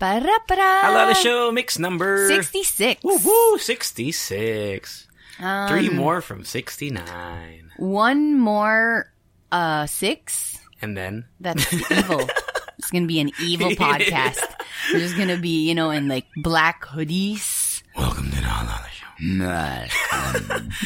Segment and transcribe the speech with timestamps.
[0.00, 0.80] Para-para.
[0.80, 3.04] Hello, the show mix number 66.
[3.04, 5.06] Woo woo, 66.
[5.38, 7.70] Um, Three more from 69.
[7.76, 9.12] One more,
[9.52, 10.58] uh, six.
[10.80, 12.24] And then That's evil.
[12.78, 14.40] it's gonna be an evil podcast.
[14.92, 17.82] We're just gonna be, you know, in like black hoodies.
[17.94, 19.06] welcome to the Hello the show.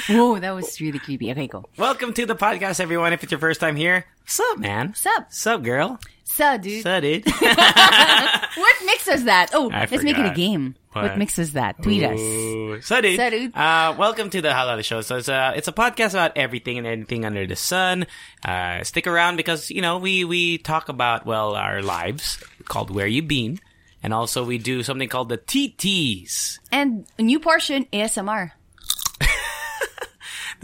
[0.12, 1.30] Whoa, that was really creepy.
[1.30, 1.66] Okay, go.
[1.78, 3.12] Welcome to the podcast, everyone.
[3.12, 4.92] If it's your first time here, what's up, man?
[4.95, 5.32] Sup?
[5.46, 6.01] up, girl?
[6.24, 6.83] So, dude.
[6.83, 7.24] Sup, dude?
[8.56, 9.51] What mix is that?
[9.52, 10.76] Oh, I let's make it a game.
[10.93, 11.18] What, What?
[11.18, 11.82] mix is that?
[11.82, 12.18] Tweet us.
[12.21, 12.80] Ooh.
[12.82, 13.16] So, dude.
[13.18, 13.54] So, dude.
[13.54, 15.01] Uh, welcome to the Halal Show.
[15.01, 18.07] So it's a it's a podcast about everything and anything under the sun.
[18.45, 23.09] Uh, stick around because you know we we talk about well our lives called Where
[23.09, 23.59] You Been,
[24.02, 26.59] and also we do something called the TTs.
[26.70, 28.52] And a new portion, ASMR.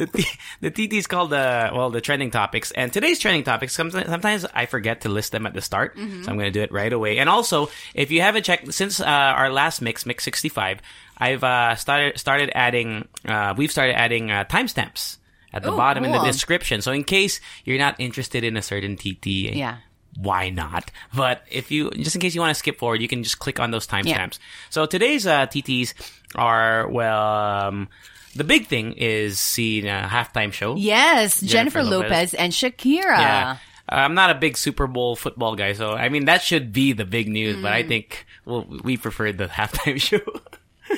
[0.07, 0.25] The
[0.61, 3.75] the TTs called the well the trending topics, and today's trending topics.
[3.75, 6.63] Sometimes, sometimes I forget to list them at the start, so I'm going to do
[6.63, 7.19] it right away.
[7.19, 10.81] And also, if you haven't checked since uh, our last mix, mix 65,
[11.19, 13.09] I've uh, started started adding.
[13.27, 15.19] Uh, we've started adding uh, timestamps
[15.53, 16.81] at the Oh, bottom in the description.
[16.81, 19.79] So in case you're not interested in a certain TT, Yeah.
[20.17, 20.91] why not?
[21.15, 23.59] But if you, just in case you want to skip forward, you can just click
[23.59, 24.39] on those timestamps.
[24.71, 25.93] So today's uh, TTs
[26.37, 27.21] are, well,
[27.67, 27.89] um,
[28.35, 30.77] the big thing is seeing a halftime show.
[30.77, 32.11] Yes, Jennifer, Jennifer Lopez.
[32.11, 32.35] Lopez.
[32.35, 33.19] and Shakira.
[33.19, 33.57] Yeah.
[33.89, 37.05] I'm not a big Super Bowl football guy, so I mean that should be the
[37.05, 37.57] big news.
[37.61, 37.75] But Mm.
[37.75, 40.23] I think well, we prefer the halftime show.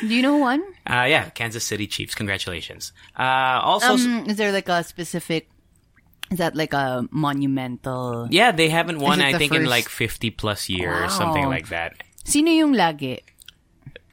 [0.00, 0.61] Do you know one?
[0.89, 2.14] uh, yeah, Kansas City Chiefs.
[2.14, 2.92] Congratulations.
[3.17, 5.48] Uh, also, Um, is there like a specific?
[6.30, 8.28] Is that like a monumental?
[8.30, 9.20] yeah, they haven't won.
[9.20, 11.96] I think in like 50 plus years, or something like that.
[12.24, 13.20] Sino yung lagi?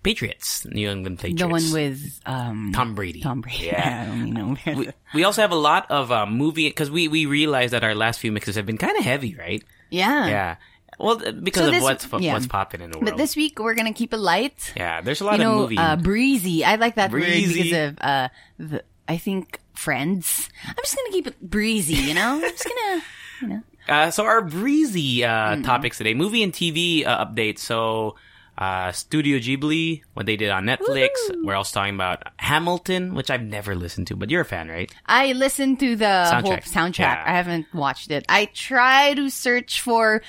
[0.09, 1.41] Patriots, New England Patriots.
[1.41, 3.21] The one with um Tom Brady.
[3.21, 3.65] Tom Brady.
[3.67, 4.09] Yeah.
[4.11, 4.57] I know.
[4.65, 7.93] we, we also have a lot of uh, movie because we we realized that our
[7.95, 9.63] last few mixes have been kind of heavy, right?
[9.89, 10.27] yeah.
[10.27, 10.55] Yeah.
[10.99, 12.33] Well, because So of this- what's yeah.
[12.33, 13.05] what's popping in the world.
[13.11, 14.73] But this week we're gonna keep it light.
[14.75, 15.77] yeah, there's a lot you know, of movie.
[15.77, 16.65] uh, breezy.
[16.65, 17.63] I like that Breezy.
[17.63, 18.27] because of uh,
[18.57, 20.49] the, I think Friends.
[20.67, 21.95] I'm just gonna keep it breezy.
[21.95, 23.01] You know, I'm just gonna,
[23.41, 23.61] you know.
[23.89, 25.63] Uh, so our breezy uh, Mm-hmm.
[25.63, 27.59] topics today, movie and TV uh, updates.
[27.59, 28.17] So
[28.59, 31.09] uh, Studio Ghibli, what they did on Netflix.
[31.43, 34.93] We're also talking about Hamilton, which I've never listened to, but you're a fan, right?
[35.05, 36.63] I listened to the whole Soundtrack.
[36.65, 36.99] soundtrack.
[36.99, 37.23] Yeah.
[37.25, 38.25] I haven't watched it.
[38.27, 40.21] I try to search for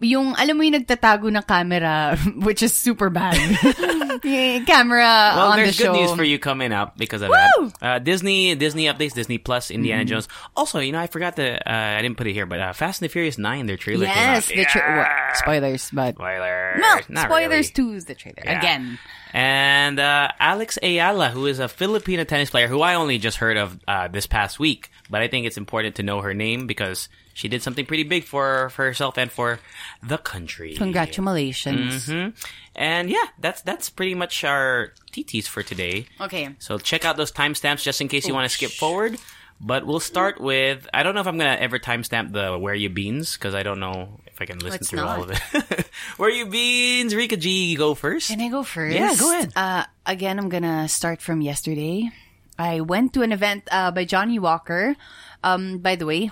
[0.00, 2.16] yung, alam mo yung nagtatago ng camera,
[2.46, 3.34] which is super bad.
[4.66, 7.70] camera Well, on there's the good news for you coming up because of Woo!
[7.80, 7.82] that.
[7.82, 10.08] Uh, Disney, Disney updates, Disney Plus, Indiana Mm-hmm.
[10.08, 10.28] Jones.
[10.56, 13.00] Also, you know, I forgot to, uh, I didn't put it here, but uh, Fast
[13.02, 14.96] and the Furious 9, their trailer Yes, came the tra- Yeah.
[14.98, 16.74] well, spoilers, but Spoiler.
[16.78, 17.96] no, Not spoilers really.
[17.96, 18.58] is the trailer Yeah.
[18.58, 18.98] again.
[19.32, 23.56] And uh, Alex Eala, who is a Filipino tennis player, who I only just heard
[23.56, 27.08] of uh, this past week, but I think it's important to know her name because
[27.38, 29.60] she did something pretty big for, for herself and for
[30.02, 30.74] the country.
[30.74, 32.06] Congratulations.
[32.10, 32.28] hmm
[32.74, 36.06] And yeah, that's that's pretty much our TTs for today.
[36.20, 36.56] Okay.
[36.58, 39.18] So check out those timestamps just in case you want to skip forward.
[39.60, 42.90] But we'll start with I don't know if I'm gonna ever timestamp the where you
[42.90, 45.86] beans because I don't know if I can listen Let's through all of it.
[46.16, 48.30] where you beans, Rika G, go first.
[48.30, 48.96] Can I go first?
[48.98, 49.52] Yeah, go ahead.
[49.54, 52.10] Uh, again, I'm gonna start from yesterday.
[52.58, 54.96] I went to an event uh, by Johnnie Walker.
[55.44, 56.30] Um, by the way,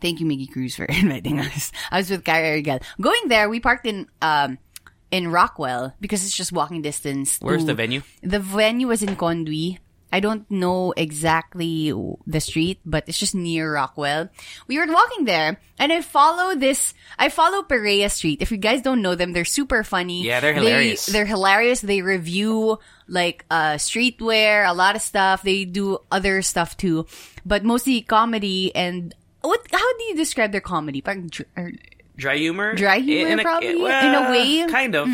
[0.00, 1.72] thank you, Miggy Cruz, for inviting us.
[1.90, 2.82] I was with Kyrie Arigel.
[3.00, 4.58] Going there, we parked in um,
[5.10, 7.38] in Rockwell because it's just walking distance.
[7.40, 8.02] Where's to- the venue?
[8.22, 9.78] The venue was in Conwy.
[10.12, 11.92] I don't know exactly
[12.26, 14.30] the street, but it's just near Rockwell.
[14.68, 16.94] We were walking there, and I follow this.
[17.18, 18.40] I follow Perea Street.
[18.40, 20.22] If you guys don't know them, they're super funny.
[20.22, 21.06] Yeah, they're They- hilarious.
[21.06, 21.80] they're hilarious.
[21.80, 22.78] They review
[23.08, 25.42] like uh streetwear, a lot of stuff.
[25.42, 27.06] They do other stuff too,
[27.44, 28.74] but mostly comedy.
[28.74, 29.12] And
[29.46, 29.62] what?
[29.72, 31.00] How do you describe their comedy?
[31.00, 31.72] Parang dr- or-
[32.16, 32.74] Dry humor?
[32.74, 34.64] Dry humor, In a- probably, well, in a way.
[34.72, 35.04] Kind of.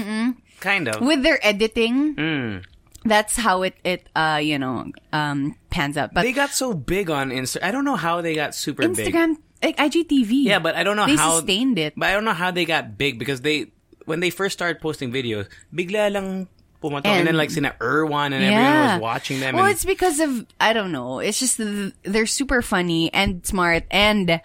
[0.62, 1.02] Kind of.
[1.02, 2.64] With their editing, Mm.
[3.02, 6.14] that's how it it uh you know um pans out.
[6.14, 7.64] But They got so big on Instagram.
[7.66, 9.10] I don't know how they got super big.
[9.10, 10.46] Instagram, like IGTV.
[10.46, 11.94] Yeah, but I don't know how they how sustained it.
[11.98, 13.74] But I don't know how they got big because they
[14.06, 16.46] when they first started posting videos, bigla lang
[16.90, 19.54] and, And- then like sina Irwan and everyone was watching them.
[19.54, 21.20] Well, and, it's because of I don't know.
[21.20, 21.60] It's just
[22.02, 24.40] they're super funny and smart, and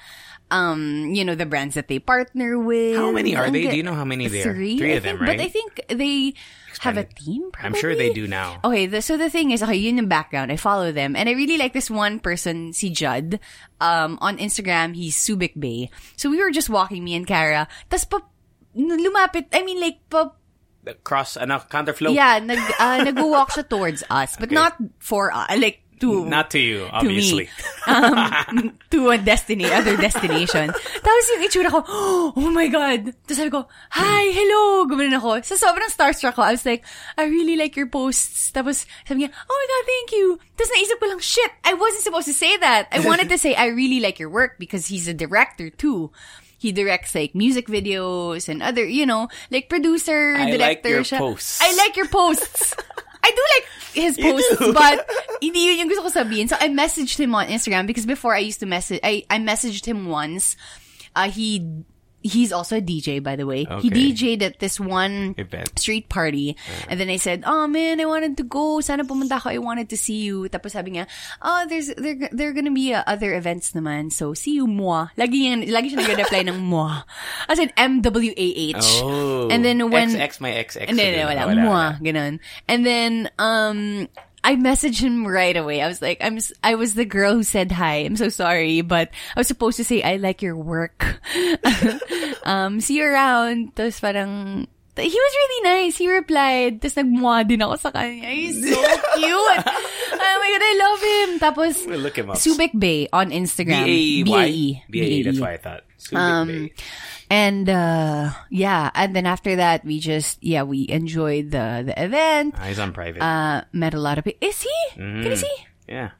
[0.50, 2.95] um, you know, the brands that they partner with.
[2.95, 3.68] How many are they?
[3.68, 4.54] Do you know how many there are?
[4.54, 5.38] Three, Three I of them, think, right?
[5.38, 6.34] But I think they
[6.80, 7.16] have a Expanded.
[7.18, 7.51] team.
[7.60, 8.60] I'm sure they do now.
[8.63, 10.51] Okay, the, so the thing is, okay, yun yung background.
[10.51, 11.16] I follow them.
[11.16, 13.39] And I really like this one person, si Judd.
[13.81, 15.89] Um, on Instagram, he's Subic Bae.
[16.16, 17.68] So we were just walking, me and Kara.
[17.89, 18.22] Tas pa,
[18.75, 20.31] lumapit, I mean like, pa, The
[21.04, 22.13] cross, ano, counterflow.
[22.13, 24.36] yeah, nag, uh, nag-walk siya towards us.
[24.38, 24.56] But Okay.
[24.56, 27.50] not for, uh, like, to, Not to you, to obviously.
[27.50, 27.50] me.
[27.88, 30.69] Um, to a destiny, other destination.
[31.01, 31.81] Tapos yung itsura ko,
[32.38, 33.16] oh my God.
[33.25, 34.86] Tapos sabi ko, hi, hello.
[34.86, 35.42] Gumanon ako.
[35.42, 36.86] Sa sobrang starstruck ko, I was like,
[37.18, 38.51] I really like your posts.
[38.54, 40.28] Tapos sabi niya, oh my God, thank you.
[40.54, 42.94] Tapos naisip ko lang, shit, I wasn't supposed to say that.
[42.94, 46.12] I wanted to say, I really like your work because he's a director too.
[46.57, 51.04] He directs like music videos and other, you know, like producer, I like director your
[51.04, 51.18] siya.
[51.19, 51.62] posts.
[51.62, 52.74] I like your posts.
[53.24, 55.06] I do like his posts, but
[55.42, 56.48] hindi yun yung gusto ko sabihin.
[56.48, 59.86] So I messaged him on Instagram because before I used to message, I, I messaged
[59.86, 60.56] him once.
[61.15, 61.83] Uh, he,
[62.27, 63.63] he's also a DJ, by the way.
[63.81, 64.12] He Okay.
[64.12, 65.79] DJ'd at this one Event.
[65.79, 66.56] street party.
[66.89, 68.79] And then I said, oh man, I wanted to go.
[68.81, 69.50] Sana pumunta ako.
[69.50, 70.50] I wanted to see you.
[70.50, 71.07] Tapos sabi niya,
[71.41, 74.12] oh, there's, there, there are gonna be uh, other events naman.
[74.12, 75.07] So, see you, moi.
[75.18, 77.01] Lagi, yan, lagi siya nag-reply ng moi.
[77.47, 79.01] As in, M-W-A-H.
[79.03, 79.47] Oh.
[79.50, 80.09] And then when...
[80.12, 80.88] XX, my XX.
[80.89, 81.41] Hindi, hindi, wala.
[81.56, 82.39] Mwah, ganun.
[82.68, 84.07] And then, um,
[84.48, 85.84] I messaged him right away.
[85.84, 88.08] I was like, I'm, I was the girl who said hi.
[88.08, 91.20] I'm so sorry, but I was supposed to say, I like your work.
[92.48, 93.76] um, see you around.
[93.76, 94.64] Tapos parang,
[94.96, 95.98] he was really nice.
[96.00, 96.80] He replied.
[96.80, 98.32] Tapos nagmwa din ako sa kanya.
[98.32, 98.72] He's so
[99.20, 99.62] cute.
[100.16, 101.30] oh my God, I love him.
[101.44, 102.38] Tapos, We'll look him up.
[102.40, 103.84] Subic Bae on Instagram.
[103.84, 104.24] B-A-E-Y?
[104.24, 104.84] B-A-E.
[104.90, 105.84] B-A-E, that's why I thought.
[106.00, 106.74] Subic Um, Bay.
[107.29, 112.56] And uh yeah, and then after that we just yeah, we enjoyed the the event.
[112.57, 113.19] Ah, he's on private.
[113.19, 114.39] Uh met a lot of people.
[114.47, 114.77] Is he?
[114.95, 115.29] Can Mm.
[115.29, 115.57] you see?
[115.88, 116.15] yeah.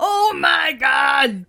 [0.00, 1.46] Oh my god.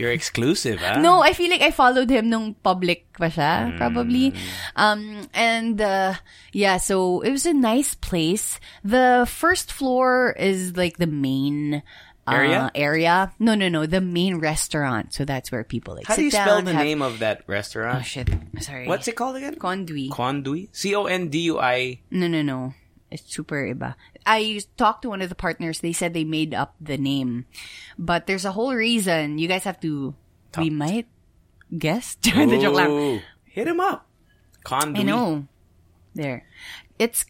[0.00, 0.96] You're exclusive, ah.
[0.96, 3.76] No, I feel like I followed him nung public pa siya, Mm.
[3.76, 4.32] probably.
[4.72, 6.16] Um and uh
[6.56, 8.56] yeah, so it was a nice place.
[8.80, 11.84] The first floor is like the main
[12.28, 12.70] uh, Area?
[12.74, 13.32] area.
[13.38, 15.12] No, no, no, the main restaurant.
[15.14, 17.98] So that's where people like How do you spell the have- name of that restaurant?
[17.98, 18.28] Oh shit.
[18.60, 18.86] Sorry.
[18.86, 19.54] What's it called again?
[19.56, 20.10] Conduit.
[20.10, 20.68] Condui?
[20.72, 22.00] C-O-N-D-U-I.
[22.10, 22.74] No, no, no.
[23.10, 23.94] It's super iba.
[24.26, 25.80] I talked to one of the partners.
[25.80, 27.46] They said they made up the name.
[27.98, 29.38] But there's a whole reason.
[29.38, 30.14] You guys have to,
[30.58, 31.06] we might
[31.76, 32.14] guess.
[32.22, 33.22] the joke lang.
[33.44, 34.06] Hit him up.
[34.64, 34.98] Condui.
[35.00, 35.46] I know.
[36.14, 36.44] There.
[36.98, 37.24] It's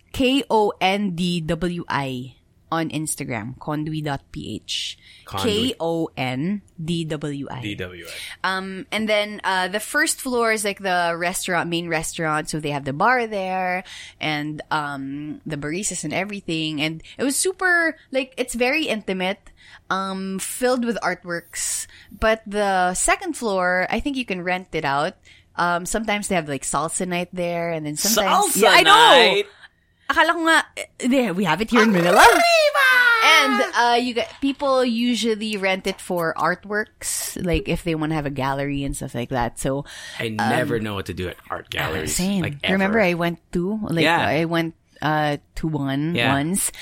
[1.08, 2.34] K-O-N-D-W-I
[2.70, 3.58] on Instagram.
[3.58, 4.98] Conduit.ph.
[5.26, 6.60] K-O-N-D-W-I.
[7.60, 8.10] D-W-I.
[8.44, 12.48] Um, and then uh, the first floor is like the restaurant, main restaurant.
[12.48, 13.84] So they have the bar there
[14.20, 16.80] and um, the baristas and everything.
[16.80, 19.50] And it was super like it's very intimate,
[19.90, 21.86] um, filled with artworks.
[22.10, 25.14] But the second floor, I think you can rent it out.
[25.56, 28.92] Um, sometimes they have like salsa night there, and then sometimes Salsa yeah, I know.
[28.92, 29.46] night?
[30.08, 32.24] Akala ko nga, eh, there, we have it here in Manila.
[33.20, 38.16] And uh, you get people usually rent it for artworks, like if they want to
[38.16, 39.58] have a gallery and stuff like that.
[39.58, 39.84] So
[40.18, 42.18] I never know what to do at art galleries.
[42.20, 42.42] Um, same.
[42.42, 42.72] Like ever.
[42.74, 44.20] Remember, I went to like Yeah.
[44.24, 46.32] I went uh to one Yeah.
[46.32, 46.72] once.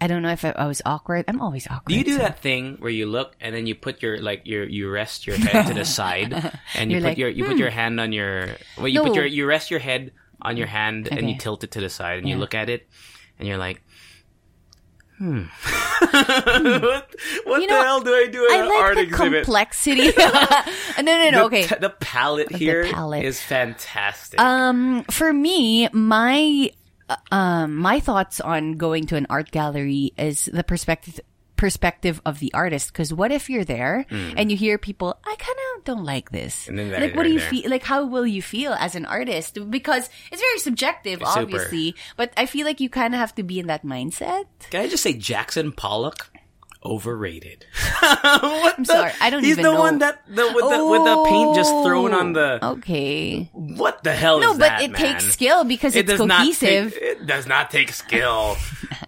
[0.00, 1.24] I don't know if I, I was awkward.
[1.28, 1.88] I'm always awkward.
[1.88, 4.42] Do you do so- that thing where you look and then you put your like
[4.44, 6.32] your you rest your head to the side
[6.74, 9.06] and you You're put like, your you put your hand on your well you No.
[9.08, 10.12] put your you rest your head
[10.42, 12.86] on your hand and you tilt it to the side and you look at it
[13.38, 13.82] and you're like
[15.18, 15.42] hmm
[16.00, 19.44] what, what the know, hell do I do at I an like art the exhibit?
[19.44, 20.06] complexity.
[20.18, 21.30] no, no, no.
[21.30, 21.62] The, okay.
[21.66, 23.36] t- the palette here The here is palette.
[23.36, 24.40] fantastic.
[24.40, 26.70] Um, for me, my
[27.08, 31.20] uh, um my thoughts on going to an art gallery is the perspective
[31.62, 32.92] perspective of the artist.
[32.92, 36.66] Because what if you're there and you hear people, I kind of don't like this.
[36.66, 36.90] Mm.
[36.90, 37.50] Like, what do you there.
[37.50, 37.70] feel?
[37.70, 39.56] Like, how will you feel as an artist?
[39.70, 41.38] Because it's very subjective, Super.
[41.38, 41.94] obviously.
[42.16, 44.46] But I feel like you kind of have to be in that mindset.
[44.70, 46.32] Can I just say Jackson Pollock?
[46.84, 47.64] Overrated.
[48.02, 49.46] I'm sorry, I don't even know.
[49.48, 49.78] He's the know.
[49.78, 52.58] one that the with the with the paint just thrown on the.
[52.78, 53.48] Okay.
[53.52, 54.46] What the hell is it?
[54.48, 55.00] No, but that, it man?
[55.00, 56.92] takes skill because It it's cohesive.
[56.92, 58.56] Take, it does not take skill.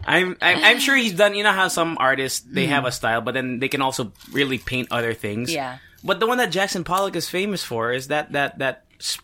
[0.04, 1.34] I'm, I'm I'm sure he's done.
[1.34, 4.58] You know how some artists they have a style, but then they can also really
[4.58, 5.50] paint other things.
[5.50, 5.54] Mm.
[5.54, 5.78] Yeah.
[6.04, 9.18] But the one that Jackson Pollock is famous for is that that that s-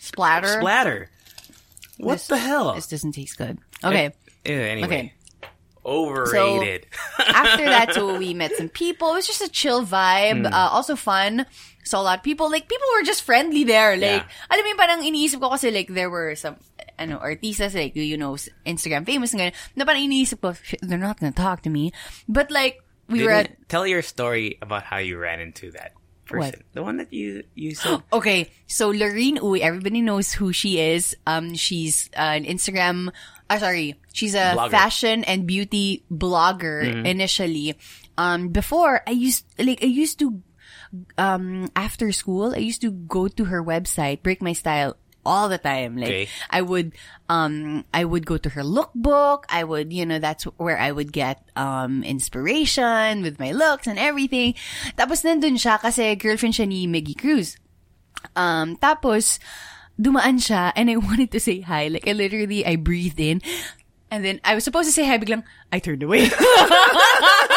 [0.00, 0.60] Splatter.
[0.60, 1.10] splatter.
[1.98, 2.74] What This- the hell?
[2.74, 3.58] This doesn't taste good.
[3.84, 4.12] Okay.
[4.44, 5.12] Yeah, anyway, Okay.
[5.84, 6.86] Overrated.
[7.18, 9.12] So after that, so we met some people.
[9.12, 10.46] It was just a chill vibe.
[10.46, 10.54] Hmm.
[10.54, 11.46] Uh, also fun.
[11.84, 12.50] Saw a lot of people.
[12.50, 13.96] Like, people were just friendly there.
[13.98, 14.50] Like, Yeah.
[14.50, 16.56] alam mo yung parang iniisip ko kasi like, there were some,
[16.98, 20.54] ano, artistas, like, you know, Instagram famous, and ganun, na parang iniisip ko,
[20.86, 21.90] they're not gonna talk to me.
[22.30, 22.78] But like,
[23.10, 25.92] we were at, tell your story about how you ran into that
[26.24, 26.62] person.
[26.72, 27.98] The one that you you said.
[28.14, 31.16] Okay, so Laureen Uy, everybody knows who she is.
[31.26, 33.10] Um, she's uh, an Instagram,
[33.52, 34.70] uh, sorry, she's a Blogger.
[34.70, 37.06] fashion and beauty blogger Mm-hmm.
[37.06, 37.76] initially.
[38.16, 40.40] Um, before I used, like, I used to,
[41.18, 45.56] um, after school, I used to go to her website, Break My Style, all the
[45.58, 45.96] time.
[45.96, 46.28] Like, Okay.
[46.50, 46.92] I would,
[47.30, 49.44] um, I would go to her lookbook.
[49.48, 53.98] I would, you know, that's where I would get, um, inspiration with my looks and
[53.98, 54.54] everything.
[54.98, 57.56] Tapos nandun siya kasi girlfriend siya ni Miggy Cruz.
[58.36, 59.38] Um, tapos,
[60.02, 61.88] dumaan siya and I wanted to say hi.
[61.88, 63.40] Like, I literally, I breathed in.
[64.10, 65.42] And then, I was supposed to say hi, biglang,
[65.72, 66.28] I turned away.
[66.28, 67.48] I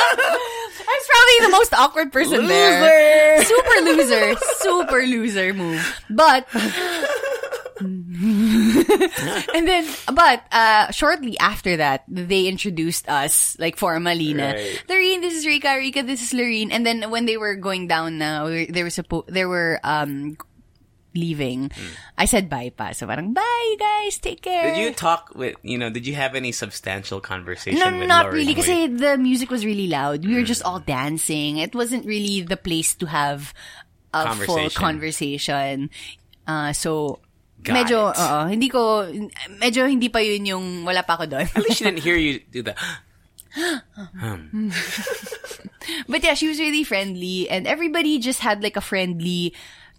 [0.87, 3.43] was probably the most awkward person there.
[3.43, 4.35] Super loser.
[4.63, 5.83] Super loser move.
[6.09, 6.47] But,
[7.83, 9.83] and then,
[10.13, 14.81] but, uh, shortly after that, they introduced us, like, formally na, Right.
[14.87, 16.69] Laureen, this is Rika, Rika, this is Laureen.
[16.71, 20.37] And then when they were going down na, we- they were supposed, they were, um,
[21.15, 21.69] leaving.
[21.69, 21.91] Mm.
[22.17, 22.91] I said bye pa.
[22.91, 24.75] So parang, bye guys, take care.
[24.75, 25.89] Did you talk with you know?
[25.89, 27.79] Did you have any substantial conversation?
[27.79, 28.53] No, with not Lauren really.
[28.53, 30.25] because eh, the music was really loud.
[30.25, 30.51] We were mm.
[30.51, 31.57] just all dancing.
[31.57, 33.53] It wasn't really the place to have
[34.13, 34.81] a full Conversation.
[34.81, 35.89] conversation.
[36.47, 37.19] Uh, so,
[37.63, 39.09] Got medyo, oo, hindi ko,
[39.57, 41.49] medyo hindi pa yun yung, wala pa ako doon.
[41.49, 42.77] At least she didn't hear you do that.
[46.09, 49.53] But yeah, she was really friendly and everybody just had like a friendly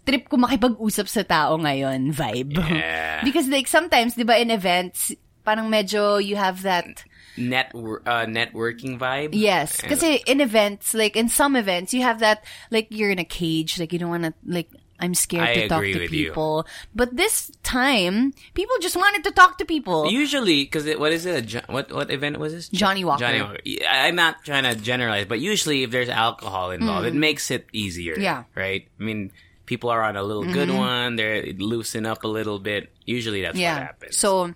[0.07, 2.55] trip ko makipag-usap sa tao ngayon vibe.
[2.55, 3.19] Yeah.
[3.27, 5.11] Because like sometimes, di ba in events,
[5.43, 7.03] parang medyo you have that
[7.37, 9.37] Net uh, networking vibe.
[9.37, 12.41] Yes, And- kasi in events, like in some events, you have that
[12.73, 14.71] like you're in a cage, like you don't want to like.
[14.97, 16.33] I'm scared I to talk to with you.
[16.33, 16.65] people,
[16.97, 20.09] but this time, people just wanted to talk to people.
[20.09, 21.53] Usually, because what is it?
[21.53, 22.65] A, what what event was this?
[22.73, 23.21] Johnnie Walker.
[23.21, 23.61] Johnnie Walker.
[23.85, 28.17] I'm not trying to generalize, but usually if there's alcohol involved, it makes it easier.
[28.17, 28.25] Mm.
[28.25, 28.49] Yeah.
[28.57, 28.89] Right.
[28.97, 29.29] I mean,
[29.67, 31.15] people are on a little good one.
[31.15, 32.89] they're loosen up a little bit.
[33.05, 33.77] Usually, that's what yeah.
[33.77, 34.17] happens.
[34.17, 34.55] So it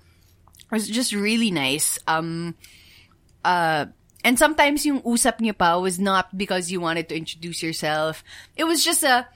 [0.72, 2.00] was just really nice.
[2.08, 2.56] Um,
[3.44, 3.86] uh,
[4.24, 8.24] and sometimes yung usap niyo pa was not because you wanted to introduce yourself.
[8.56, 9.28] It was just a,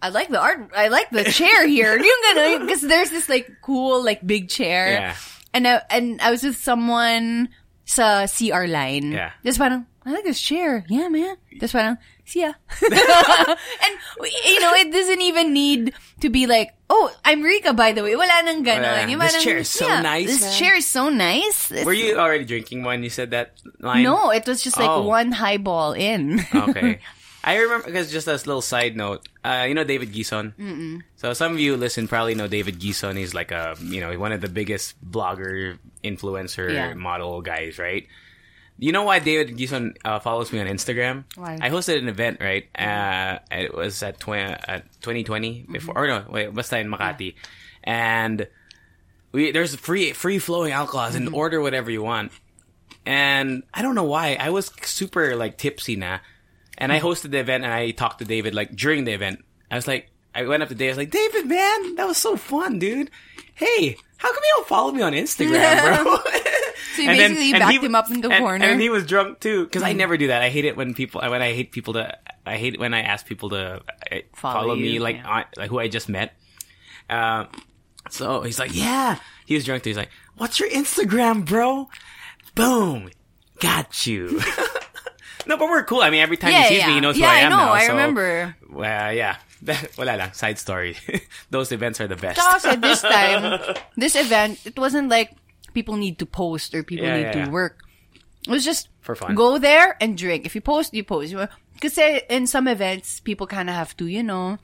[0.00, 1.98] I like the art, I like the chair here.
[1.98, 4.92] Yung because there's this like cool, like big chair.
[4.92, 5.16] Yeah.
[5.52, 7.50] And I, and I was with someone
[7.84, 9.12] sa CR line.
[9.12, 9.32] Yeah.
[9.44, 10.84] Just parang, I like this chair.
[10.88, 11.36] Yeah, man.
[11.58, 12.52] Just parang, see ya.
[12.84, 13.94] and,
[14.44, 18.14] you know, it doesn't even need to be like, oh, I'm Rika, by the way.
[18.16, 18.84] Wala nang ganon.
[18.84, 19.08] Wala.
[19.08, 20.52] Yung This chair is so yeah, nice, This man.
[20.54, 21.72] chair is so nice.
[21.72, 24.02] It's- Were you already drinking when you said that line?
[24.04, 25.02] No, it was just like Oh.
[25.02, 26.40] one highball in.
[26.54, 27.00] okay.
[27.44, 30.52] I remember because just as a little side note, uh, you know David Guison.
[30.58, 31.00] Mm-mm.
[31.16, 33.16] So some of you listen probably know David Guison.
[33.16, 36.92] He's like a you know one of the biggest blogger, influencer, Yeah.
[36.94, 38.04] model guys, right?
[38.80, 41.24] You know why David Guison uh, follows me on Instagram?
[41.34, 41.58] Why?
[41.60, 42.64] I hosted an event, right?
[42.78, 47.34] Uh, it was at, tw- at 2020 before, or no, wait, basta in Makati,
[47.82, 48.46] and
[49.32, 52.30] we there's free free flowing alcohols and order whatever you want.
[53.04, 56.20] And I don't know why I was super like tipsy now,
[56.76, 59.44] and I hosted the event and I talked to David like during the event.
[59.70, 60.90] I was like, I went up to David.
[60.90, 63.10] I was like, David, man, that was so fun, dude.
[63.54, 66.16] Hey, how come you don't follow me on Instagram, bro?
[66.98, 68.64] So you basically backed him up in the and- corner.
[68.66, 69.64] and he was drunk too.
[69.64, 70.42] Because I never do that.
[70.42, 71.20] I hate it when people.
[71.20, 72.16] When I hate people to.
[72.44, 75.28] I hate when I ask people to uh, Follow follow, me, you, like yeah.
[75.28, 76.34] on, like who I just met.
[77.08, 77.44] Uh,
[78.10, 79.18] so he's like, yeah.
[79.46, 79.90] He was drunk too.
[79.90, 81.88] He's like, what's your Instagram, bro?
[82.54, 83.10] Boom,
[83.60, 84.40] got you.
[85.46, 86.00] no, but we're cool.
[86.00, 86.86] I mean, every time yeah, he sees yeah.
[86.88, 87.56] me, he knows yeah, who I am know.
[87.56, 87.72] now.
[87.72, 88.56] I so- remember.
[88.70, 89.36] Well, yeah.
[89.98, 90.32] Wala lang.
[90.32, 90.96] Side story.
[91.50, 92.38] Those events are the best.
[92.40, 95.34] Sa this time, this event, it wasn't like
[95.74, 97.80] people need to post or people Yeah, need yeah, to work.
[98.46, 99.34] It was just For fun.
[99.34, 100.46] go there and drink.
[100.46, 101.34] If you post, you post.
[101.74, 101.98] Because
[102.28, 104.58] in some events, people kind of have to, you know.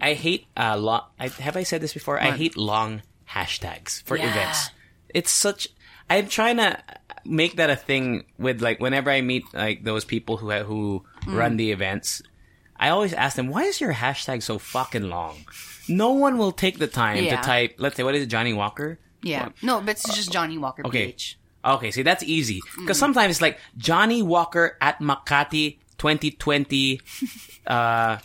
[0.00, 1.02] I hate uh long.
[1.18, 2.18] I, have I said this before?
[2.20, 4.70] I hate long hashtags for events.
[5.12, 5.68] It's such.
[6.08, 6.78] I'm trying to
[7.24, 11.36] make that a thing with like whenever I meet like those people who who Mm.
[11.36, 12.22] run the events.
[12.80, 15.44] I always ask them, "Why is your hashtag so fucking long?"
[15.86, 17.36] No one will take the time Yeah.
[17.36, 17.74] to type.
[17.76, 18.98] Let's say, what is it, Johnnie Walker?
[19.22, 19.50] Yeah.
[19.62, 21.06] No, but it's just Johnnie Walker Okay.
[21.08, 21.38] PH.
[21.64, 22.80] Okay, see that's easy Mm.
[22.80, 27.00] because sometimes it's like Johnnie Walker at Makati 2020
[27.66, 28.16] uh,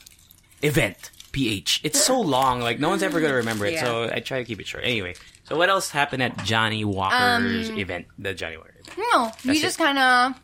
[0.61, 1.81] event PH.
[1.83, 3.73] It's so long, like no one's ever gonna remember it.
[3.73, 3.83] Yeah.
[3.83, 4.85] So I try to keep it short.
[4.85, 8.07] Anyway, so what else happened at Johnnie Walker's Um, event?
[8.17, 8.71] The Johnnie Walker.
[8.79, 8.97] Event.
[9.11, 10.39] No, we That's just kind of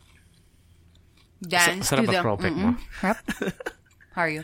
[1.47, 2.17] danced Sa- sarap to the.
[2.17, 2.75] ang crawlback mo.
[3.01, 3.53] Mm-mm.
[4.15, 4.43] How are you?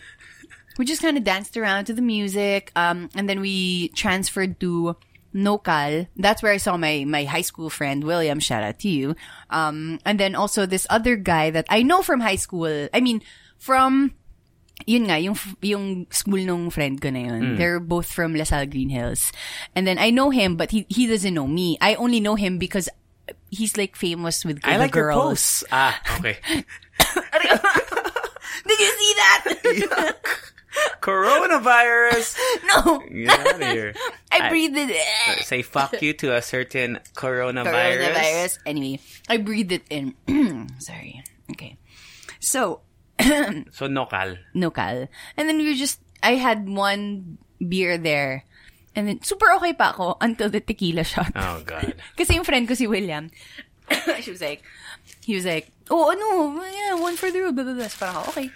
[0.78, 4.96] We just kind of danced around to the music, um, and then we transferred to
[5.38, 6.08] Nokal.
[6.18, 8.42] That's where I saw my my high school friend William.
[8.42, 9.14] Shout out to you.
[9.54, 12.90] Um, and then also this other guy that I know from high school.
[12.90, 13.22] I mean,
[13.62, 14.18] from
[14.86, 17.42] yun nga, yung, yung school nung friend ko na yun.
[17.42, 17.56] Hmm.
[17.58, 19.32] They're both from LaSalle Green Hills.
[19.74, 21.78] And then I know him, but he, he doesn't know me.
[21.82, 22.90] I only know him because
[23.50, 25.24] he's like famous with I like your girls.
[25.30, 25.64] posts.
[25.72, 26.38] Ah, okay.
[28.68, 30.16] Did you see that?
[31.02, 32.36] Coronavirus.
[32.70, 33.00] no.
[33.08, 33.94] Get out of here.
[34.32, 34.90] I breathed it.
[34.90, 35.44] In.
[35.44, 38.14] Say fuck you to a certain coronavirus.
[38.14, 38.60] Coronavirus.
[38.66, 40.16] Anyway, I breathed it in.
[40.80, 41.24] Sorry.
[41.52, 41.78] Okay.
[42.40, 42.82] So,
[43.72, 44.38] So nokal.
[44.56, 45.08] Nokal.
[45.38, 48.46] And then we just, I had one beer there.
[48.96, 51.32] And then, super okay pa ako until the tequila shot.
[51.36, 51.94] Oh god.
[52.18, 53.30] Kasi yung friend ko si William,
[54.22, 54.66] she was like,
[55.22, 57.88] he was like, oh, ano, yeah, one for the road, blah, blah, blah.
[57.88, 58.50] So parang ako, okay.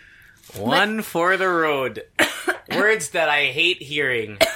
[0.58, 2.03] One for the road.
[2.75, 4.38] Words that I hate hearing.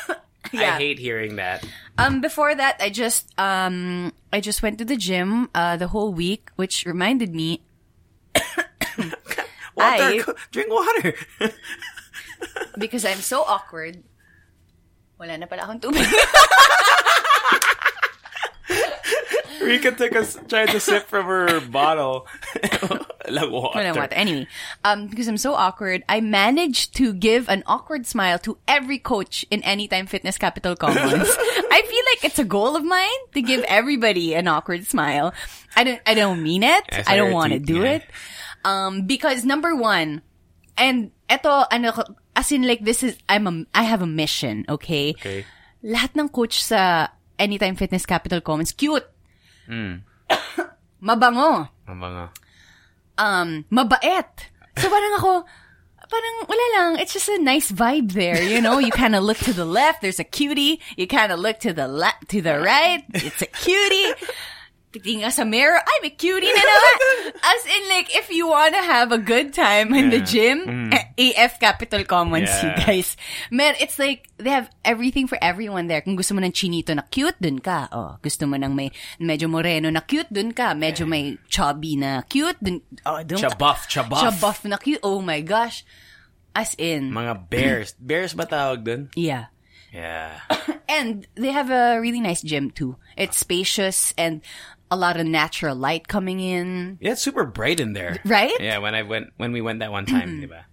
[0.54, 0.76] Yeah.
[0.76, 1.66] I hate hearing that.
[1.98, 6.14] Um, before that, I just, um, I just went to the gym, uh, the whole
[6.14, 7.66] week, which reminded me,
[8.38, 9.10] Water.
[9.76, 11.16] I- co- Drink water.
[12.78, 14.04] because I'm so awkward,
[15.20, 16.06] wala na pala akong tubig.
[19.66, 22.28] Rika took a tried to sip from her bottle.
[22.62, 22.82] Like
[23.52, 23.76] water.
[23.76, 24.14] Wala water.
[24.14, 24.48] Anyway,
[24.84, 29.46] um, because I'm so awkward, I managed to give an awkward smile to every coach
[29.50, 30.98] in Anytime Fitness Capital Commons.
[31.72, 35.34] I feel like it's a goal of mine to give everybody an awkward smile.
[35.76, 36.84] I don't, I don't mean it.
[36.92, 38.00] I I don't want to do yeah.
[38.00, 38.04] it.
[38.64, 40.22] Um, because number one,
[40.78, 41.94] and eto, ano,
[42.36, 45.12] as in like this is, I'm a, I have a mission, okay?
[45.18, 45.46] Okay.
[45.86, 49.06] lahat ng coach sa Anytime Fitness Capital Commons, cute.
[49.68, 50.06] Hmm.
[51.02, 51.70] Mabango.
[51.88, 52.30] Mabango.
[53.18, 54.26] um, mabait.
[54.78, 55.46] So parang ako,
[56.10, 57.00] parang wala lang.
[57.00, 58.80] It's just a nice vibe there, you know?
[58.80, 60.82] You kind of look to the left, there's a cutie.
[60.98, 64.14] You kind of look to the left, to the right, it's a cutie.
[64.96, 66.96] Titingin ka sa mirror, I'm a cutie na naman.
[67.52, 71.12] As in like, if you want to have a good time in the gym, eh,
[71.36, 72.80] AF Capital Commons, you Yeah.
[72.80, 73.20] guys.
[73.52, 76.00] Man, it's like, they have everything for everyone there.
[76.00, 77.92] Kung gusto mo ng chinito na cute, dun ka.
[77.92, 78.88] Oh, gusto mo ng may
[79.20, 80.72] medyo moreno na cute, dun ka.
[80.72, 83.52] Medyo may chubby na cute, dun, oh, dun ka.
[83.52, 84.24] Chabuff, chabuff.
[84.24, 85.04] Chabuff na cute.
[85.04, 85.84] Oh my gosh.
[86.56, 87.90] As in, Mga bears.
[88.00, 89.12] Bears ba tawag dun?
[89.20, 89.52] yeah.
[89.92, 90.40] Yeah.
[90.92, 93.00] And they have a really nice gym too.
[93.16, 94.44] It's spacious and
[94.92, 96.98] a lot of natural light coming in.
[97.02, 98.20] Yeah, it's super bright in there.
[98.26, 98.54] Right?
[98.60, 100.64] Yeah, when I went when we went that one time, diba?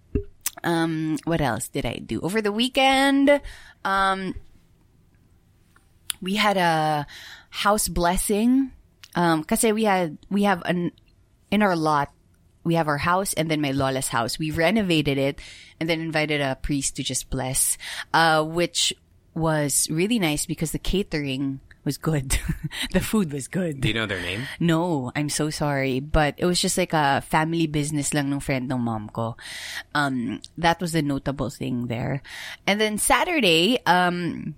[0.63, 3.41] Um, what else did I do over the weekend?
[3.83, 4.35] Um,
[6.21, 7.05] we had a
[7.49, 8.71] house blessing.
[9.15, 10.91] Um, kasi we had we have an
[11.51, 12.09] in our lot
[12.63, 14.39] we have our house and then my lola's house.
[14.39, 15.39] We renovated it
[15.79, 17.77] and then invited a priest to just bless,
[18.13, 18.93] uh, which
[19.35, 22.39] was really nice because the catering was good.
[22.91, 23.81] the food was good.
[23.81, 24.47] Do you know their name?
[24.59, 28.71] No, I'm so sorry, but it was just like a family business lang ng friend
[28.71, 29.35] ng mom ko.
[29.93, 32.21] Um, that was the notable thing there.
[32.67, 34.55] And then Saturday, um,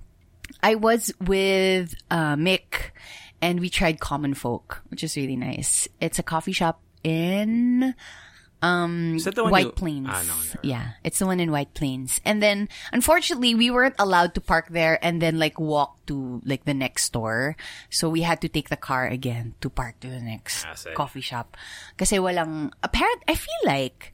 [0.62, 2.92] I was with uh, Mick,
[3.42, 5.88] and we tried Common Folk, which is really nice.
[6.00, 7.94] It's a coffee shop in
[8.66, 10.10] um Is that the one White you- Plains.
[10.10, 10.34] Ah, no,
[10.66, 12.18] yeah, it's the one in White Plains.
[12.26, 16.66] And then unfortunately we weren't allowed to park there and then like walk to like
[16.66, 17.54] the next store.
[17.94, 21.22] So we had to take the car again to park to the next Ah, coffee
[21.22, 21.54] shop.
[21.94, 24.12] Kasi walang apparent I feel like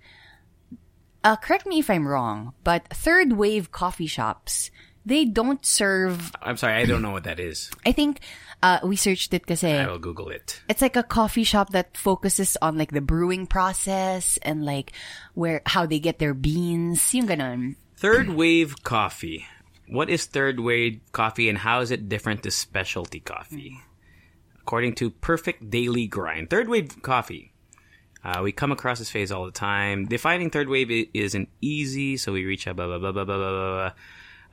[1.23, 4.71] uh correct me if I'm wrong, but third wave coffee shops
[5.05, 7.69] they don't serve I'm sorry, I don't know what that is.
[7.85, 8.19] I think
[8.61, 10.61] uh we searched it kasi I will Google it.
[10.69, 14.93] it's like a coffee shop that focuses on like the brewing process and like
[15.33, 17.01] where how they get their beans.
[17.13, 17.75] Yung ganon.
[17.97, 19.45] Third wave coffee.
[19.89, 23.77] What is third wave coffee and how is it different to specialty coffee?
[24.61, 27.51] According to Perfect Daily Grind, third wave coffee.
[28.23, 30.05] Uh, we come across this phase all the time.
[30.05, 33.51] Defining third wave isn't easy, so we reach out blah blah blah blah blah blah
[33.51, 33.91] blah.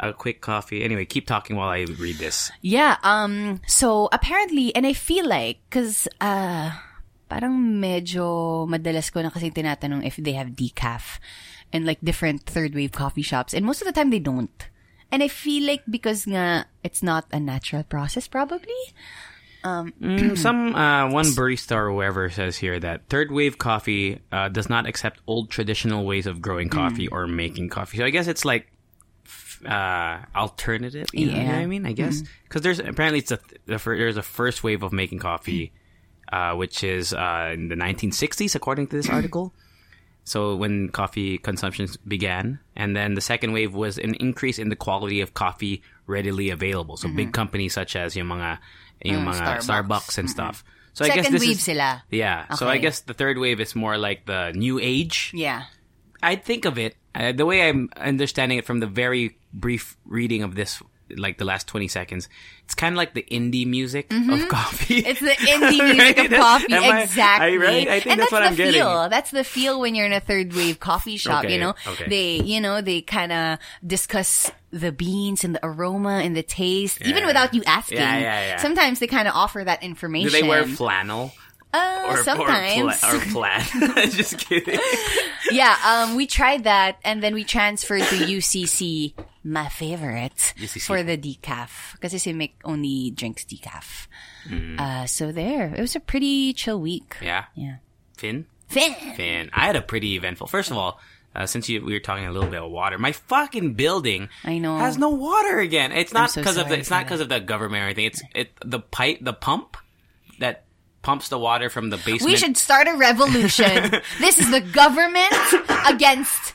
[0.00, 0.84] A quick coffee.
[0.84, 2.50] Anyway, keep talking while I read this.
[2.62, 6.70] Yeah, um so apparently and I feel like cuz uh
[7.28, 11.20] parang medyo madalas ko na kasi tinatanong if they have decaf
[11.74, 14.70] and like different third wave coffee shops and most of the time they don't.
[15.11, 18.78] And I feel like because nga it's not a natural process probably.
[19.66, 19.92] Um
[20.38, 24.87] some uh, one barista or whoever says here that third wave coffee uh, does not
[24.87, 27.98] accept old traditional ways of growing coffee or making coffee.
[27.98, 28.70] So I guess it's like
[29.66, 31.09] uh, alternative.
[31.12, 31.87] You know, know what I mean?
[31.87, 35.73] I guess because there's apparently it's a there's a first wave of making coffee,
[36.33, 39.53] uh, which is uh, in the 1960s according to this article.
[40.25, 44.77] So when coffee consumption began, and then the second wave was an increase in the
[44.77, 46.99] quality of coffee readily available.
[46.99, 48.59] So big companies such as yung mga
[49.05, 49.64] yung Mm, mga Starbucks.
[49.64, 50.64] Starbucks, and stuff.
[50.92, 52.03] So I guess this wave is, sila.
[52.11, 52.53] Yeah.
[52.55, 55.31] So I guess the third wave is more like the new age.
[55.33, 55.64] Yeah.
[56.23, 60.42] I think of it Uh, the way I'm understanding it from the very brief reading
[60.44, 60.81] of this,
[61.16, 62.28] like the last 20 seconds,
[62.64, 65.02] it's kind of like the indie music of coffee.
[65.02, 65.07] Mm-hmm.
[65.11, 66.40] It's the indie music of Right?
[66.40, 67.52] coffee, Am I- exactly.
[67.54, 67.88] I- right?
[67.88, 68.74] I think and that's what the I'm getting.
[68.74, 69.09] feel.
[69.09, 71.44] That's the feel when you're in a third wave coffee shop.
[71.44, 72.09] Okay, You know, okay.
[72.09, 77.00] they, you know, they kind of discuss the beans and the aroma and the taste,
[77.07, 77.98] even without you asking.
[77.98, 78.57] Yeah, yeah, yeah.
[78.59, 80.31] Sometimes they kind of offer that information.
[80.31, 81.33] Do they wear flannel?
[81.72, 83.04] Uh, Or, sometimes.
[83.04, 84.07] Or, pla- or?
[84.09, 84.78] Just kidding.
[85.50, 89.12] yeah, um, we tried that and then we transferred to UCC,
[89.44, 90.81] my favorite, UCC.
[90.87, 91.92] for the decaf.
[92.00, 94.07] Because they make only drinks decaf.
[94.48, 94.81] Mm.
[94.81, 95.74] Uh, so there.
[95.74, 97.16] It was a pretty chill week.
[97.20, 97.44] Yeah.
[97.54, 97.76] Yeah.
[98.16, 98.46] Finn?
[98.68, 98.94] Fin.
[99.14, 99.50] Finn.
[99.52, 100.46] I had a pretty eventful.
[100.46, 100.98] First of all,
[101.37, 104.57] uh, since you, we were talking a little bit of water, my fucking building I
[104.59, 104.78] know.
[104.78, 105.92] has no water again.
[105.92, 108.07] It's not so because of the, it's not because of the government or anything.
[108.07, 109.76] It's it the pipe, the pump
[110.40, 110.64] that
[111.02, 112.24] pumps the water from the basement.
[112.24, 113.90] We should start a revolution.
[114.20, 115.32] this is the government
[115.87, 116.54] against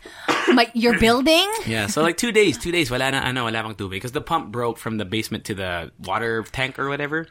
[0.54, 1.50] my, your building.
[1.66, 3.92] Yeah, so like two days, two days, wala na, ano, wala bang tubig.
[3.92, 7.28] Because the pump broke from the basement to the water tank or whatever.